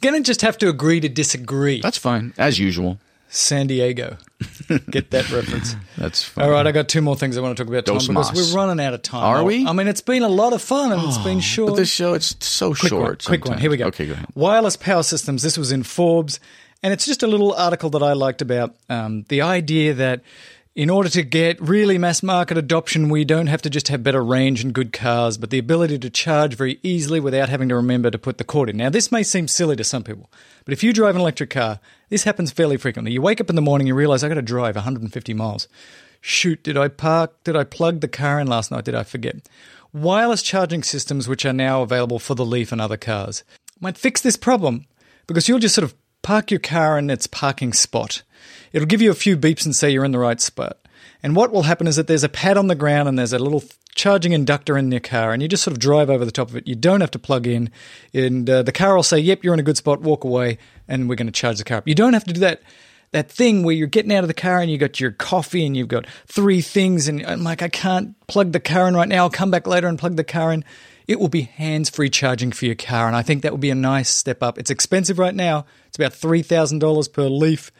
gonna 0.01 0.21
just 0.21 0.41
have 0.41 0.57
to 0.59 0.69
agree 0.69 0.99
to 1.01 1.09
disagree. 1.09 1.81
That's 1.81 1.97
fine, 1.97 2.33
as 2.37 2.57
usual. 2.57 2.99
San 3.29 3.67
Diego, 3.67 4.17
get 4.89 5.11
that 5.11 5.29
reference. 5.31 5.75
That's 5.97 6.23
fine. 6.23 6.45
All 6.45 6.51
right, 6.51 6.65
I 6.65 6.71
got 6.71 6.87
two 6.87 7.01
more 7.01 7.15
things 7.15 7.37
I 7.37 7.41
want 7.41 7.57
to 7.57 7.63
talk 7.63 7.69
about, 7.69 7.85
Tom, 7.85 7.95
Dos 7.97 8.07
because 8.07 8.33
mas. 8.33 8.53
we're 8.53 8.57
running 8.57 8.83
out 8.85 8.93
of 8.93 9.01
time. 9.01 9.23
Are 9.23 9.43
we? 9.43 9.65
I 9.65 9.73
mean, 9.73 9.87
it's 9.87 10.01
been 10.01 10.23
a 10.23 10.29
lot 10.29 10.53
of 10.53 10.61
fun 10.61 10.91
and 10.91 11.01
it's 11.03 11.17
been 11.17 11.39
short. 11.41 11.71
But 11.71 11.75
this 11.77 11.89
show, 11.91 12.13
it's 12.13 12.35
so 12.45 12.73
quick 12.73 12.89
short. 12.89 13.01
One, 13.03 13.17
quick 13.39 13.45
one. 13.45 13.57
Here 13.57 13.69
we 13.69 13.77
go. 13.77 13.87
Okay, 13.87 14.05
go 14.07 14.13
ahead. 14.13 14.27
Wireless 14.35 14.77
power 14.77 15.03
systems. 15.03 15.43
This 15.43 15.57
was 15.57 15.71
in 15.71 15.83
Forbes, 15.83 16.39
and 16.81 16.93
it's 16.93 17.05
just 17.05 17.21
a 17.23 17.27
little 17.27 17.53
article 17.53 17.89
that 17.91 18.03
I 18.03 18.13
liked 18.13 18.41
about 18.41 18.75
um, 18.89 19.25
the 19.29 19.41
idea 19.41 19.93
that 19.95 20.21
in 20.77 20.91
order 20.91 21.09
to 21.09 21.23
get 21.23 21.59
really 21.59 21.97
mass 21.97 22.21
market 22.21 22.55
adoption, 22.55 23.09
we 23.09 23.25
don't 23.25 23.47
have 23.47 23.63
to 23.63 23.69
just 23.69 23.87
have 23.87 24.03
better 24.03 24.23
range 24.23 24.63
and 24.63 24.75
good 24.75 24.93
cars, 24.93 25.35
but 25.35 25.49
the 25.49 25.57
ability 25.57 25.97
to 25.97 26.07
charge 26.07 26.53
very 26.53 26.79
easily 26.83 27.19
without 27.19 27.49
having 27.49 27.67
to 27.67 27.75
remember 27.75 28.11
to 28.11 28.19
put 28.19 28.37
the 28.37 28.43
cord 28.43 28.69
in. 28.69 28.77
Now, 28.77 28.91
this 28.91 29.11
may 29.11 29.23
seem 29.23 29.47
silly 29.47 29.75
to 29.75 29.83
some 29.83 30.03
people, 30.03 30.29
but 30.65 30.73
if 30.73 30.83
you 30.83 30.93
drive 30.93 31.15
an 31.15 31.21
electric 31.21 31.49
car, 31.49 31.79
this 32.09 32.25
happens 32.25 32.51
fairly 32.51 32.77
frequently. 32.77 33.11
You 33.11 33.23
wake 33.23 33.41
up 33.41 33.49
in 33.49 33.55
the 33.55 33.61
morning, 33.61 33.87
you 33.87 33.95
realize 33.95 34.23
I 34.23 34.27
got 34.27 34.35
to 34.35 34.43
drive 34.43 34.75
150 34.75 35.33
miles. 35.33 35.67
Shoot, 36.21 36.61
did 36.61 36.77
I 36.77 36.89
park? 36.89 37.43
Did 37.43 37.55
I 37.55 37.63
plug 37.63 38.01
the 38.01 38.07
car 38.07 38.39
in 38.39 38.45
last 38.45 38.69
night? 38.69 38.85
Did 38.85 38.93
I 38.93 39.01
forget? 39.01 39.49
Wireless 39.93 40.43
charging 40.43 40.83
systems, 40.83 41.27
which 41.27 41.43
are 41.43 41.53
now 41.53 41.81
available 41.81 42.19
for 42.19 42.35
the 42.35 42.45
Leaf 42.45 42.71
and 42.71 42.79
other 42.79 42.97
cars, 42.97 43.43
might 43.79 43.97
fix 43.97 44.21
this 44.21 44.37
problem 44.37 44.85
because 45.25 45.49
you'll 45.49 45.57
just 45.57 45.73
sort 45.73 45.85
of 45.85 45.95
park 46.21 46.51
your 46.51 46.59
car 46.59 46.99
in 46.99 47.09
its 47.09 47.25
parking 47.25 47.73
spot. 47.73 48.21
It'll 48.73 48.87
give 48.87 49.01
you 49.01 49.11
a 49.11 49.15
few 49.15 49.37
beeps 49.37 49.65
and 49.65 49.75
say 49.75 49.89
you're 49.89 50.05
in 50.05 50.11
the 50.11 50.19
right 50.19 50.39
spot. 50.39 50.77
And 51.23 51.35
what 51.35 51.51
will 51.51 51.63
happen 51.63 51.87
is 51.87 51.95
that 51.95 52.07
there's 52.07 52.23
a 52.23 52.29
pad 52.29 52.57
on 52.57 52.67
the 52.67 52.75
ground 52.75 53.09
and 53.09 53.17
there's 53.17 53.33
a 53.33 53.39
little 53.39 53.63
charging 53.97 54.31
inductor 54.31 54.77
in 54.77 54.91
your 54.91 55.01
car, 55.01 55.33
and 55.33 55.41
you 55.41 55.49
just 55.49 55.63
sort 55.63 55.73
of 55.73 55.79
drive 55.79 56.09
over 56.09 56.23
the 56.23 56.31
top 56.31 56.49
of 56.49 56.55
it. 56.55 56.67
You 56.67 56.75
don't 56.75 57.01
have 57.01 57.11
to 57.11 57.19
plug 57.19 57.47
in, 57.47 57.69
and 58.13 58.49
uh, 58.49 58.63
the 58.63 58.71
car 58.71 58.95
will 58.95 59.03
say, 59.03 59.19
"Yep, 59.19 59.43
you're 59.43 59.53
in 59.53 59.59
a 59.59 59.63
good 59.63 59.77
spot. 59.77 60.01
Walk 60.01 60.23
away, 60.23 60.57
and 60.87 61.09
we're 61.09 61.15
going 61.15 61.27
to 61.27 61.33
charge 61.33 61.57
the 61.57 61.63
car 61.63 61.79
up." 61.79 61.87
You 61.87 61.95
don't 61.95 62.13
have 62.13 62.23
to 62.25 62.33
do 62.33 62.39
that. 62.41 62.61
That 63.11 63.31
thing 63.31 63.63
where 63.63 63.73
you're 63.73 63.87
getting 63.87 64.13
out 64.13 64.25
of 64.25 64.27
the 64.27 64.33
car 64.33 64.59
and 64.59 64.69
you 64.69 64.77
got 64.77 64.99
your 64.99 65.11
coffee 65.11 65.65
and 65.65 65.77
you've 65.77 65.87
got 65.87 66.05
three 66.27 66.61
things, 66.61 67.07
and 67.07 67.25
I'm 67.25 67.41
like, 67.41 67.61
I 67.61 67.69
can't 67.69 68.15
plug 68.27 68.51
the 68.51 68.59
car 68.59 68.87
in 68.87 68.97
right 68.97 69.07
now. 69.07 69.23
I'll 69.23 69.29
come 69.29 69.49
back 69.49 69.65
later 69.65 69.87
and 69.87 69.97
plug 69.97 70.17
the 70.17 70.25
car 70.25 70.51
in. 70.51 70.65
It 71.07 71.17
will 71.17 71.29
be 71.29 71.43
hands 71.43 71.89
free 71.89 72.09
charging 72.09 72.51
for 72.51 72.65
your 72.65 72.75
car, 72.75 73.07
and 73.07 73.15
I 73.15 73.21
think 73.21 73.43
that 73.43 73.53
would 73.53 73.61
be 73.61 73.69
a 73.69 73.75
nice 73.75 74.09
step 74.09 74.43
up. 74.43 74.59
It's 74.59 74.69
expensive 74.69 75.17
right 75.19 75.33
now, 75.33 75.65
it's 75.87 75.97
about 75.97 76.11
$3,000 76.11 77.13
per 77.13 77.29
leaf, 77.29 77.71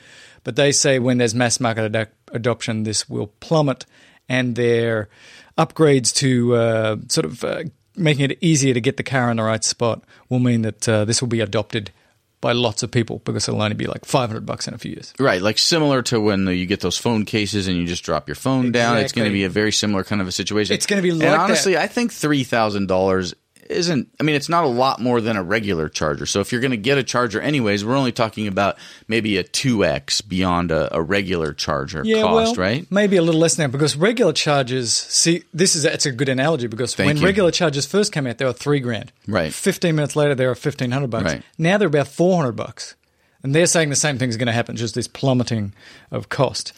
but 0.48 0.56
they 0.56 0.72
say 0.72 0.98
when 0.98 1.18
there's 1.18 1.36
mass 1.36 1.60
market 1.60 1.84
ado- 1.94 2.12
adoption, 2.32 2.84
this 2.84 3.10
will 3.10 3.28
plummet, 3.42 3.86
and 4.30 4.56
their 4.56 5.10
upgrades 5.58 6.14
to 6.16 6.56
uh, 6.56 6.96
sort 7.10 7.26
of 7.26 7.44
uh, 7.44 7.64
making 7.98 8.32
it 8.32 8.38
easier 8.40 8.74
to 8.74 8.80
get 8.80 8.96
the 8.96 9.04
car 9.04 9.30
in 9.30 9.36
the 9.36 9.44
right 9.44 9.62
spot 9.66 10.06
will 10.30 10.40
mean 10.40 10.62
that 10.62 10.88
uh, 10.88 11.04
this 11.04 11.20
will 11.20 11.28
be 11.28 11.42
adopted 11.42 11.92
by 12.40 12.54
lots 12.54 12.82
of 12.82 12.90
people 12.92 13.20
because 13.26 13.50
it'll 13.50 13.62
only 13.62 13.76
be 13.76 13.88
like 13.88 14.06
500 14.06 14.46
bucks 14.46 14.70
in 14.70 14.74
a 14.74 14.78
few 14.78 14.92
years. 14.92 15.14
Right, 15.20 15.42
like 15.42 15.58
similar 15.58 16.02
to 16.04 16.22
when 16.22 16.46
the, 16.46 16.56
you 16.56 16.66
get 16.66 16.80
those 16.80 16.98
phone 16.98 17.26
cases 17.26 17.68
and 17.68 17.76
you 17.76 17.86
just 17.86 18.06
drop 18.06 18.30
your 18.30 18.36
phone 18.36 18.72
down. 18.72 18.96
It's 19.00 19.12
going 19.12 19.28
to 19.28 19.34
be 19.34 19.44
a 19.44 19.50
very 19.50 19.74
similar 19.74 20.06
kind 20.06 20.22
of 20.22 20.30
a 20.30 20.32
situation. 20.32 20.76
It's 20.76 20.86
gonna 20.86 21.02
be 21.02 21.10
And 21.10 21.20
like 21.20 21.28
that. 21.32 21.40
honestly, 21.42 21.76
I 21.76 21.88
think 21.88 22.14
three 22.14 22.46
thousand 22.46 22.88
dollars 22.88 23.34
isn't. 23.70 24.10
I 24.20 24.24
mean, 24.24 24.36
it's 24.36 24.50
not 24.50 24.64
a 24.64 24.68
lot 24.68 25.00
more 25.00 25.22
than 25.22 25.38
a 25.38 25.44
regular 25.44 25.90
charger. 25.90 26.26
So 26.26 26.40
if 26.40 26.52
you're 26.52 26.62
going 26.62 26.72
to 26.72 26.78
get 26.78 26.98
a 26.98 27.04
charger, 27.04 27.40
anyways, 27.42 27.86
we're 27.86 27.96
only 27.96 28.12
talking 28.12 28.48
about 28.48 28.78
maybe 29.08 29.38
a 29.38 29.44
two 29.44 29.86
x 29.86 30.22
beyond 30.22 30.72
a, 30.72 30.96
a 30.96 31.02
regular 31.02 31.54
charger 31.54 32.02
Yeah, 32.04 32.22
cost, 32.22 32.58
well, 32.58 32.68
right? 32.68 32.92
Maybe 32.92 33.18
a 33.18 33.22
little 33.22 33.42
less 33.42 33.58
now 33.58 33.68
because 33.68 33.96
regular 33.96 34.34
charges. 34.34 34.94
See, 34.94 35.44
this 35.54 35.76
is 35.76 35.86
it's 35.86 36.06
a 36.06 36.12
good 36.12 36.30
analogy 36.30 36.68
because 36.68 36.96
Thank 36.96 37.08
when 37.08 37.18
you. 37.18 37.26
regular 37.26 37.52
charges 37.52 37.86
first 37.86 38.12
came 38.12 38.28
out, 38.28 38.38
they 38.38 38.46
were 38.46 38.54
three 38.54 38.80
grand. 38.80 39.12
Right. 39.28 39.54
Fifteen 39.54 39.96
minutes 39.96 40.16
later, 40.16 40.36
they 40.36 40.48
were 40.48 40.56
fifteen 40.56 40.92
hundred 40.92 41.10
bucks. 41.10 41.26
Right. 41.26 41.44
Now 41.58 41.78
they're 41.78 41.88
about 41.88 42.08
four 42.08 42.38
hundred 42.38 42.54
bucks, 42.56 42.96
and 43.44 43.54
they're 43.54 43.66
saying 43.66 43.90
the 43.90 43.96
same 43.96 44.18
thing 44.18 44.30
is 44.30 44.38
going 44.38 44.48
to 44.48 44.54
happen, 44.54 44.76
just 44.76 44.96
this 44.96 45.08
plummeting 45.08 45.74
of 46.12 46.30
cost. 46.30 46.74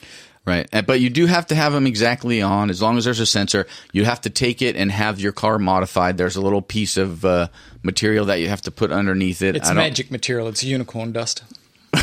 Right. 0.50 0.68
But 0.88 1.00
you 1.00 1.12
do 1.12 1.28
have 1.28 1.46
to 1.48 1.56
have 1.56 1.74
them 1.74 1.86
exactly 1.86 2.42
on. 2.42 2.72
As 2.72 2.82
long 2.82 2.98
as 2.98 3.06
there's 3.06 3.20
a 3.20 3.26
sensor, 3.26 3.68
you 3.94 4.04
have 4.06 4.22
to 4.22 4.32
take 4.32 4.64
it 4.64 4.76
and 4.76 4.92
have 4.92 5.20
your 5.20 5.32
car 5.32 5.60
modified. 5.60 6.18
There's 6.18 6.36
a 6.36 6.42
little 6.42 6.64
piece 6.64 6.98
of 6.98 7.24
uh, 7.24 7.50
material 7.84 8.26
that 8.26 8.40
you 8.40 8.50
have 8.50 8.64
to 8.64 8.72
put 8.72 8.92
underneath 8.92 9.44
it. 9.44 9.56
It's 9.56 9.72
magic 9.72 10.10
material. 10.10 10.48
It's 10.48 10.64
unicorn 10.64 11.12
dust. 11.12 11.44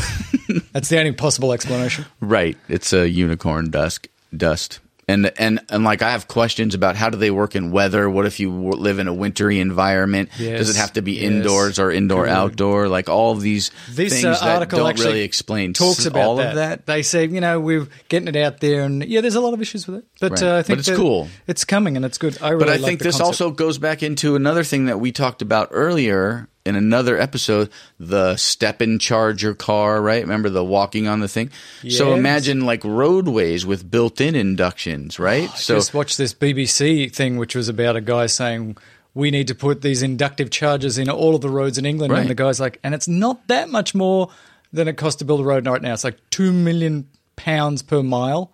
That's 0.71 0.87
the 0.87 0.97
only 0.97 1.11
possible 1.11 1.51
explanation. 1.51 2.05
Right. 2.21 2.57
It's 2.69 2.93
a 2.93 3.09
unicorn 3.09 3.69
dust. 3.69 4.07
Dust. 4.35 4.79
And, 5.09 5.31
and 5.39 5.61
and 5.69 5.85
like 5.85 6.01
I 6.01 6.11
have 6.11 6.27
questions 6.27 6.75
about 6.75 6.97
how 6.97 7.09
do 7.09 7.17
they 7.17 7.31
work 7.31 7.55
in 7.55 7.71
weather? 7.71 8.09
What 8.09 8.25
if 8.25 8.41
you 8.41 8.49
w- 8.51 8.71
live 8.75 8.99
in 8.99 9.07
a 9.07 9.13
wintry 9.13 9.61
environment? 9.61 10.29
Does 10.37 10.69
it 10.69 10.75
have 10.75 10.91
to 10.93 11.01
be 11.01 11.13
yes. 11.13 11.23
indoors 11.23 11.79
or 11.79 11.91
indoor 11.91 12.23
Correct. 12.23 12.35
outdoor? 12.35 12.89
Like 12.89 13.07
all 13.07 13.31
of 13.31 13.39
these 13.39 13.71
This 13.89 14.11
things 14.11 14.25
uh, 14.25 14.31
that 14.33 14.43
article 14.43 14.79
don't 14.79 14.89
actually 14.89 15.05
really 15.05 15.21
explain 15.21 15.71
talks 15.71 16.05
about 16.05 16.23
all 16.25 16.35
that. 16.35 16.49
of 16.49 16.55
that. 16.55 16.85
They 16.87 17.03
say 17.03 17.25
you 17.25 17.39
know 17.39 17.57
we're 17.61 17.87
getting 18.09 18.27
it 18.27 18.35
out 18.35 18.59
there, 18.59 18.81
and 18.83 19.01
yeah, 19.05 19.21
there's 19.21 19.35
a 19.35 19.39
lot 19.39 19.53
of 19.53 19.61
issues 19.61 19.87
with 19.87 19.99
it, 19.99 20.05
but 20.19 20.31
Right. 20.33 20.43
uh, 20.43 20.53
I 20.55 20.57
But 20.59 20.65
think 20.65 20.79
it's 20.79 20.89
cool. 20.89 21.29
It's 21.47 21.63
coming, 21.63 21.95
and 21.95 22.03
it's 22.03 22.17
good. 22.17 22.37
I 22.41 22.49
really 22.49 22.65
But 22.65 22.69
I 22.73 22.77
think 22.79 22.99
this 22.99 23.17
concept. 23.17 23.25
also 23.41 23.51
goes 23.51 23.77
back 23.77 24.03
into 24.03 24.35
another 24.35 24.65
thing 24.65 24.87
that 24.87 24.99
we 24.99 25.13
talked 25.13 25.41
about 25.41 25.69
earlier 25.71 26.49
in 26.67 26.75
another 26.75 27.17
episode 27.19 27.69
the 27.99 28.35
step 28.35 28.81
and 28.81 28.99
charge 29.01 29.41
your 29.41 29.55
car, 29.55 30.01
right? 30.01 30.21
Remember 30.21 30.49
the 30.49 30.63
walking 30.63 31.07
on 31.07 31.19
the 31.21 31.27
thing? 31.27 31.49
So 31.89 32.13
imagine 32.13 32.65
like 32.65 32.83
roadways 32.83 33.65
with 33.65 33.89
built 33.89 34.21
in 34.21 34.35
inductions, 34.35 35.17
right? 35.17 35.49
Oh, 35.51 35.55
so 35.55 35.75
just 35.75 35.93
watch 35.93 36.17
this 36.17 36.33
BBC 36.33 37.11
thing, 37.13 37.37
which 37.37 37.55
was 37.55 37.69
about 37.69 37.95
a 37.95 38.01
guy 38.01 38.25
saying 38.27 38.77
we 39.13 39.31
need 39.31 39.47
to 39.47 39.55
put 39.55 39.81
these 39.81 40.03
inductive 40.03 40.51
charges 40.51 40.97
in 40.99 41.09
all 41.09 41.33
of 41.33 41.41
the 41.41 41.49
roads 41.49 41.77
in 41.79 41.85
England, 41.85 42.13
Right. 42.13 42.19
and 42.21 42.29
the 42.29 42.35
guy's 42.35 42.59
like, 42.59 42.79
and 42.83 42.93
it's 42.93 43.07
not 43.07 43.47
that 43.47 43.69
much 43.69 43.95
more 43.95 44.29
than 44.71 44.87
it 44.87 44.97
costs 44.97 45.17
to 45.19 45.25
build 45.25 45.39
a 45.39 45.43
road 45.43 45.65
right 45.65 45.81
now. 45.81 45.93
It's 45.93 46.03
like 46.03 46.19
two 46.29 46.51
million 46.51 47.07
pounds 47.35 47.81
per 47.81 48.03
mile 48.03 48.51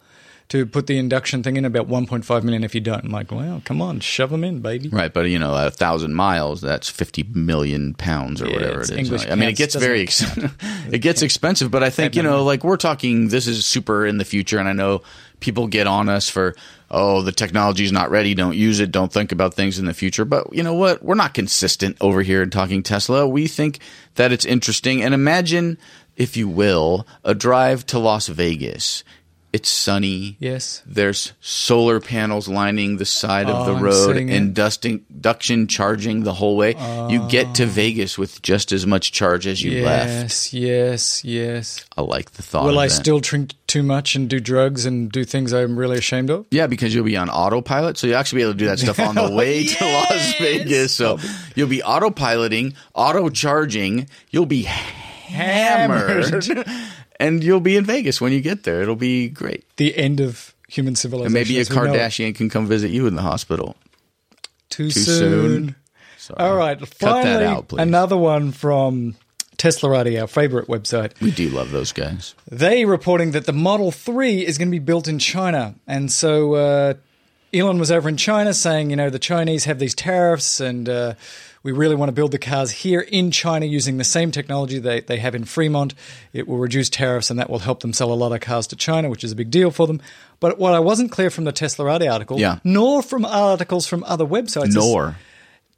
to 0.49 0.65
put 0.65 0.88
the 0.88 0.97
induction 0.97 1.41
thing 1.41 1.58
in, 1.58 1.65
about 1.65 1.88
one 1.88 2.06
point 2.06 2.25
five 2.25 2.43
million 2.43 2.63
if 2.63 2.75
you 2.75 2.82
don't. 2.82 3.06
I'm 3.06 3.12
like, 3.12 3.32
well, 3.32 3.62
come 3.65 3.82
on, 3.82 3.99
shove 3.99 4.29
them 4.29 4.43
in, 4.43 4.60
baby. 4.60 4.89
Right, 4.89 5.12
but 5.12 5.21
you 5.29 5.39
know, 5.39 5.56
a 5.56 5.71
thousand 5.71 6.13
miles, 6.13 6.62
that's 6.62 6.89
50 6.89 7.23
million 7.34 7.93
pounds 7.93 8.41
or 8.41 8.47
Yeah, 8.47 8.53
whatever 8.53 8.82
it 8.82 8.89
is. 8.89 8.91
English 8.91 9.27
I 9.27 9.36
mean, 9.36 9.49
it 9.49 9.56
gets 9.56 9.75
very, 9.75 10.01
ex- 10.03 10.23
it 10.91 10.99
gets 10.99 11.21
expensive, 11.21 11.71
but 11.71 11.84
I 11.84 11.89
think, 11.89 12.15
you 12.15 12.23
know, 12.23 12.43
like 12.43 12.63
we're 12.63 12.77
talking, 12.77 13.29
this 13.29 13.47
is 13.47 13.65
super 13.65 14.06
in 14.06 14.17
the 14.17 14.25
future. 14.25 14.60
And 14.60 14.67
I 14.67 14.73
know 14.73 15.01
people 15.39 15.67
get 15.67 15.88
on 15.88 16.08
us 16.08 16.29
for, 16.29 16.56
oh, 16.91 17.21
the 17.21 17.32
technology's 17.32 17.91
not 17.91 18.12
ready. 18.12 18.34
Don't 18.36 18.56
use 18.56 18.79
it. 18.79 18.91
Don't 18.91 19.12
think 19.12 19.32
about 19.32 19.53
things 19.56 19.79
in 19.79 19.86
the 19.86 19.93
future. 19.93 20.23
But 20.25 20.53
you 20.53 20.63
know 20.63 20.73
what? 20.75 21.03
We're 21.03 21.15
not 21.15 21.34
consistent 21.34 21.97
over 21.99 22.21
here 22.21 22.43
in 22.43 22.49
talking 22.49 22.84
Tesla. 22.84 23.27
We 23.27 23.47
think 23.47 23.79
that 24.15 24.32
it's 24.32 24.45
interesting. 24.45 25.01
And 25.01 25.13
imagine, 25.13 25.77
if 26.15 26.38
you 26.38 26.47
will, 26.47 27.08
a 27.23 27.34
drive 27.34 27.86
to 27.88 27.99
Las 27.99 28.27
Vegas. 28.27 29.03
It's 29.53 29.69
sunny. 29.69 30.35
Yes. 30.39 30.81
There's 30.83 31.33
solar 31.39 31.99
panels 31.99 32.47
lining 32.47 32.97
the 32.97 33.05
side 33.05 33.47
of 33.47 33.67
Oh, 33.67 33.75
the 33.75 33.79
road 33.83 34.17
and 34.17 34.55
dusting, 34.55 35.05
induction 35.11 35.67
charging 35.67 36.23
the 36.23 36.33
whole 36.33 36.57
way. 36.57 36.69
you 37.09 37.27
get 37.29 37.53
to 37.55 37.63
oh. 37.65 37.67
Vegas 37.67 38.17
with 38.17 38.41
just 38.41 38.71
as 38.71 38.87
much 38.87 39.11
charge 39.11 39.45
as 39.45 39.61
you 39.61 39.83
left. 39.85 40.09
Yes, 40.09 40.53
yes, 40.53 41.23
yes. 41.23 41.85
I 41.95 42.01
like 42.01 42.31
the 42.31 42.41
thought. 42.41 42.63
Will 42.65 42.71
of 42.71 42.77
I 42.79 42.87
that. 42.87 42.93
still 42.95 43.19
drink 43.19 43.53
too 43.67 43.83
much 43.83 44.15
and 44.15 44.27
do 44.27 44.39
drugs 44.39 44.87
and 44.87 45.11
do 45.11 45.23
things 45.23 45.53
I'm 45.53 45.77
really 45.77 45.99
ashamed 45.99 46.31
of? 46.31 46.47
Yeah, 46.49 46.65
because 46.65 46.95
you'll 46.95 47.05
be 47.05 47.15
on 47.17 47.29
autopilot, 47.29 47.99
so 47.99 48.07
you'll 48.07 48.17
actually 48.17 48.37
be 48.39 48.43
able 48.43 48.53
to 48.53 48.57
do 48.57 48.65
that 48.65 48.79
stuff 48.79 48.99
on 48.99 49.13
the 49.13 49.29
way 49.35 49.65
to 49.67 49.85
Las 49.85 50.33
Vegas. 50.39 50.93
So 50.93 51.19
you'll 51.55 51.67
be 51.69 51.79
autopiloting, 51.85 52.73
auto 52.95 53.29
charging. 53.29 54.09
You'll 54.31 54.47
be 54.47 54.63
hammered, 54.63 56.43
and 57.19 57.43
you'll 57.43 57.60
be 57.60 57.76
in 57.78 57.86
Vegas 57.86 58.19
when 58.21 58.32
you 58.34 58.41
get 58.41 58.63
there. 58.63 58.82
It'll 58.82 58.95
be 58.95 59.30
great. 59.30 59.65
The 59.78 59.95
end 59.97 60.19
of 60.19 60.54
human 60.67 60.95
civilization. 60.95 61.28
And 61.28 61.34
maybe 61.34 61.58
a 61.58 61.62
as 61.62 61.69
we 61.69 61.76
know 61.76 61.84
it. 61.84 61.88
Kardashian 61.97 62.36
can 62.36 62.49
come 62.49 62.67
visit 62.67 62.91
you 62.91 63.08
in 63.08 63.15
the 63.15 63.21
hospital. 63.21 63.76
Too, 64.69 64.86
Too 64.86 64.91
soon. 64.91 65.13
soon. 65.65 65.76
Sorry. 66.17 66.39
All 66.49 66.56
right. 66.56 66.80
Cut 66.80 66.89
Finally, 66.89 67.23
that 67.23 67.43
out, 67.43 67.67
please. 67.67 67.82
another 67.82 68.17
one 68.17 68.52
from 68.52 69.15
Teslarati, 69.58 70.19
our 70.19 70.28
favorite 70.28 70.67
website. 70.67 71.19
We 71.21 71.32
do 71.32 71.49
love 71.49 71.71
those 71.71 71.91
guys. 71.91 72.34
They 72.49 72.86
reporting 72.86 73.32
that 73.32 73.45
the 73.45 73.54
Model 73.54 73.91
3 73.91 74.45
is 74.45 74.58
going 74.58 74.69
to 74.69 74.71
be 74.71 74.80
built 74.80 75.08
in 75.08 75.19
China. 75.19 75.76
And 75.86 76.12
so 76.12 76.54
uh, 76.56 76.93
Elon 77.54 77.78
was 77.78 77.91
over 77.91 78.10
in 78.10 78.17
China 78.17 78.54
saying, 78.54 78.89
you 78.89 78.95
know, 78.95 79.10
the 79.10 79.19
Chinese 79.19 79.65
have 79.65 79.80
these 79.80 79.93
tariffs 79.93 80.60
and 80.60 80.89
uh, 80.89 81.13
we 81.63 81.71
really 81.71 81.95
want 81.95 82.10
to 82.10 82.13
build 82.13 82.32
the 82.32 82.38
cars 82.39 82.71
here 82.71 82.99
in 82.99 83.32
China 83.32 83.65
using 83.65 83.97
the 83.97 84.04
same 84.04 84.32
technology 84.32 84.80
they, 84.80 84.99
they 84.99 85.17
have 85.17 85.34
in 85.34 85.45
Fremont. 85.45 85.93
It 86.34 86.47
will 86.47 86.58
reduce 86.58 86.89
tariffs 86.89 87.30
and 87.30 87.39
that 87.39 87.49
will 87.49 87.60
help 87.60 87.80
them 87.80 87.93
sell 87.93 88.12
a 88.12 88.15
lot 88.15 88.34
of 88.34 88.41
cars 88.41 88.67
to 88.67 88.76
China, 88.76 89.10
which 89.10 89.23
is 89.23 89.32
a 89.32 89.36
big 89.36 89.49
deal 89.49 89.71
for 89.71 89.88
them. 89.88 90.02
But 90.41 90.60
what 90.60 90.73
I 90.73 90.80
wasn't 90.80 91.12
clear 91.12 91.30
from 91.30 91.45
the 91.45 91.54
Teslarati 91.54 92.12
article, 92.12 92.38
Yeah. 92.39 92.60
nor 92.65 93.02
from 93.02 93.23
articles 93.23 93.88
from 93.88 94.04
other 94.06 94.26
websites, 94.26 94.67
is- 94.69 94.76
Nor. 94.76 95.15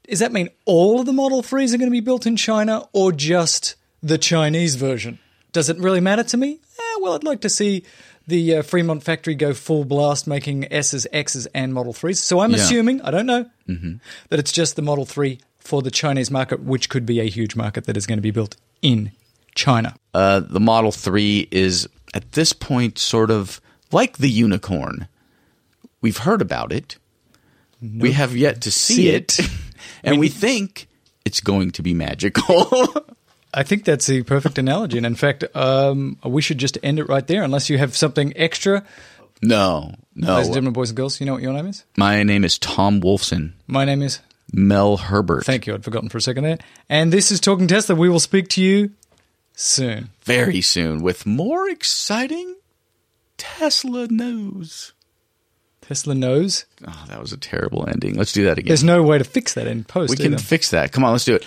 does 0.10 0.19
that 0.19 0.34
mean 0.34 0.50
all 0.65 1.00
of 1.00 1.06
the 1.06 1.13
Model 1.13 1.43
3s 1.43 1.74
are 1.74 1.78
going 1.78 1.89
to 1.89 1.95
be 1.95 2.00
built 2.00 2.26
in 2.26 2.36
China 2.36 2.88
or 2.91 3.12
just 3.12 3.76
the 4.02 4.17
Chinese 4.17 4.76
version? 4.76 5.19
Does 5.52 5.69
it 5.69 5.78
really 5.78 6.02
matter 6.02 6.24
to 6.24 6.36
me? 6.38 6.60
Eh, 6.80 7.00
well, 7.02 7.13
I'd 7.13 7.24
like 7.24 7.41
to 7.41 7.50
see 7.50 7.84
the 8.28 8.56
uh, 8.58 8.62
Fremont 8.63 9.04
factory 9.04 9.36
go 9.36 9.54
full 9.54 9.86
blast 9.86 10.26
making 10.26 10.65
S's, 10.74 11.06
X's, 11.13 11.45
and 11.54 11.76
Model 11.76 11.93
3s. 11.93 12.17
So 12.17 12.39
I'm 12.39 12.52
Yeah. 12.52 12.58
assuming, 12.58 13.02
I 13.04 13.12
don't 13.12 13.28
know, 13.28 13.45
that 13.67 14.39
it's 14.39 14.52
just 14.52 14.76
the 14.76 14.82
Model 14.82 15.06
3 15.06 15.39
for 15.65 15.82
the 15.82 15.91
Chinese 15.91 16.30
market, 16.32 16.62
which 16.62 16.89
could 16.89 17.06
be 17.06 17.19
a 17.19 17.30
huge 17.30 17.56
market 17.56 17.86
that 17.86 17.97
is 17.97 18.06
going 18.06 18.17
to 18.17 18.21
be 18.21 18.32
built 18.32 18.56
in 18.82 19.12
China. 19.56 19.95
Uh, 20.13 20.39
the 20.39 20.60
Model 20.60 20.91
3 20.91 21.47
is 21.51 21.88
at 22.13 22.34
this 22.34 22.54
point 22.54 22.97
sort 22.97 23.32
of 23.32 23.60
like 23.91 24.17
the 24.17 24.30
unicorn. 24.30 25.08
We've 26.01 26.17
heard 26.17 26.41
about 26.41 26.71
it. 26.71 26.97
We 27.82 28.13
have 28.13 28.36
yet 28.36 28.62
to 28.62 28.71
see, 28.71 28.95
See 28.95 29.10
it. 29.10 29.39
it. 29.39 29.49
and 30.04 30.19
we 30.19 30.30
think 30.30 30.88
it's 31.25 31.41
going 31.41 31.71
to 31.71 31.84
be 31.84 31.93
magical. 31.93 32.88
I 33.54 33.63
think 33.63 33.86
that's 33.86 34.06
the 34.06 34.23
perfect 34.23 34.58
analogy. 34.58 34.97
And 34.97 35.06
in 35.06 35.15
fact, 35.15 35.43
um, 35.56 36.17
we 36.23 36.41
should 36.41 36.58
just 36.58 36.78
end 36.84 36.99
it 36.99 37.06
right 37.06 37.25
there, 37.25 37.41
unless 37.41 37.69
you 37.69 37.78
have 37.78 37.95
something 37.95 38.34
extra. 38.36 38.84
no, 39.41 39.93
no. 40.13 40.34
Ladies 40.34 40.47
and 40.47 40.54
gentlemen, 40.56 40.73
boys 40.73 40.89
and 40.89 40.97
girls, 40.97 41.19
you 41.19 41.25
know 41.25 41.34
what 41.34 41.41
your 41.41 41.54
name 41.54 41.67
is? 41.67 41.86
My 41.97 42.23
name 42.23 42.43
is 42.43 42.58
Tom 42.60 43.01
Wolfson. 43.01 43.54
My 43.67 43.86
name 43.86 44.01
is 44.01 44.19
Mel 44.53 44.97
Herbert. 44.97 45.45
Thank 45.45 45.67
you. 45.67 45.73
I'd 45.73 45.84
forgotten 45.84 46.10
for 46.10 46.17
a 46.17 46.21
second 46.21 46.43
there. 46.43 46.58
And 46.89 47.12
this 47.12 47.31
is 47.31 47.39
Talking 47.39 47.67
Tesla. 47.67 47.95
We 47.95 48.10
will 48.10 48.19
speak 48.19 48.47
to 48.49 48.62
you 48.62 48.91
soon. 49.53 50.10
Very 50.23 50.62
soon 50.62 51.01
with 51.01 51.25
more 51.25 51.69
exciting 51.69 52.55
Tesla 53.38 54.08
news. 54.08 54.93
Tesla 55.81 56.15
knows. 56.15 56.65
Oh, 56.88 57.05
that 57.10 57.19
was 57.21 57.31
a 57.31 57.38
terrible 57.38 57.88
ending. 57.88 58.15
Let's 58.15 58.34
do 58.34 58.45
that 58.45 58.58
again. 58.58 58.69
There's 58.69 58.84
no 58.84 59.03
way 59.03 59.17
to 59.19 59.23
fix 59.23 59.53
that 59.53 59.67
in 59.67 59.84
post. 59.84 60.10
We 60.10 60.17
can 60.17 60.34
either. 60.34 60.41
fix 60.41 60.71
that. 60.71 60.91
Come 60.91 61.03
on, 61.03 61.12
let's 61.12 61.25
do 61.25 61.36
it. 61.36 61.45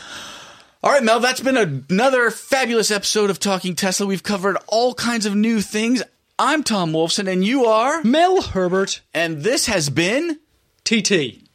All 0.81 0.93
right, 0.93 1.03
Mel, 1.03 1.19
that's 1.19 1.41
been 1.41 1.57
another 1.57 2.31
fabulous 2.31 2.93
episode 2.93 3.31
of 3.31 3.41
Talking 3.41 3.75
Tesla. 3.75 4.07
We've 4.07 4.23
covered 4.23 4.57
all 4.69 4.95
kinds 4.95 5.27
of 5.27 5.35
new 5.35 5.61
things. 5.61 6.05
I'm 6.39 6.63
Tom 6.63 6.93
Wolfson, 6.93 7.29
and 7.29 7.45
you 7.45 7.65
are. 7.65 8.05
Mel 8.05 8.41
Herbert 8.43 9.01
And 9.13 9.43
this 9.43 9.67
has 9.67 9.91
been. 9.91 10.39
TT. 10.85 11.48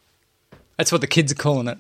That's 0.78 0.92
what 0.92 1.02
the 1.02 1.08
kids 1.08 1.32
are 1.32 1.36
calling 1.36 1.68
it. 1.68 1.78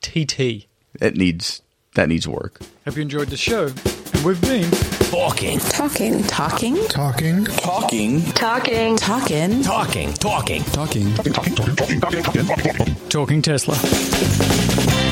TT. 0.00 0.66
It 1.00 1.16
needs. 1.16 1.62
That 1.94 2.08
needs 2.08 2.28
work. 2.28 2.60
Hope 2.84 2.96
you 2.96 3.02
enjoyed 3.02 3.28
the 3.28 3.36
show. 3.36 3.66
And 3.66 4.24
we've 4.24 4.40
been 4.40 4.70
Talking. 5.10 5.58
Talking. 5.60 6.24
Talking. 6.24 6.76
Talking. 6.88 7.44
Talking. 7.44 8.22
Talking. 8.26 8.96
Talking. 8.96 10.12
Talking. 10.14 10.64
Talking. 10.64 11.14
Talking 11.14 12.94
Talking 13.08 13.42
Tesla. 13.42 15.05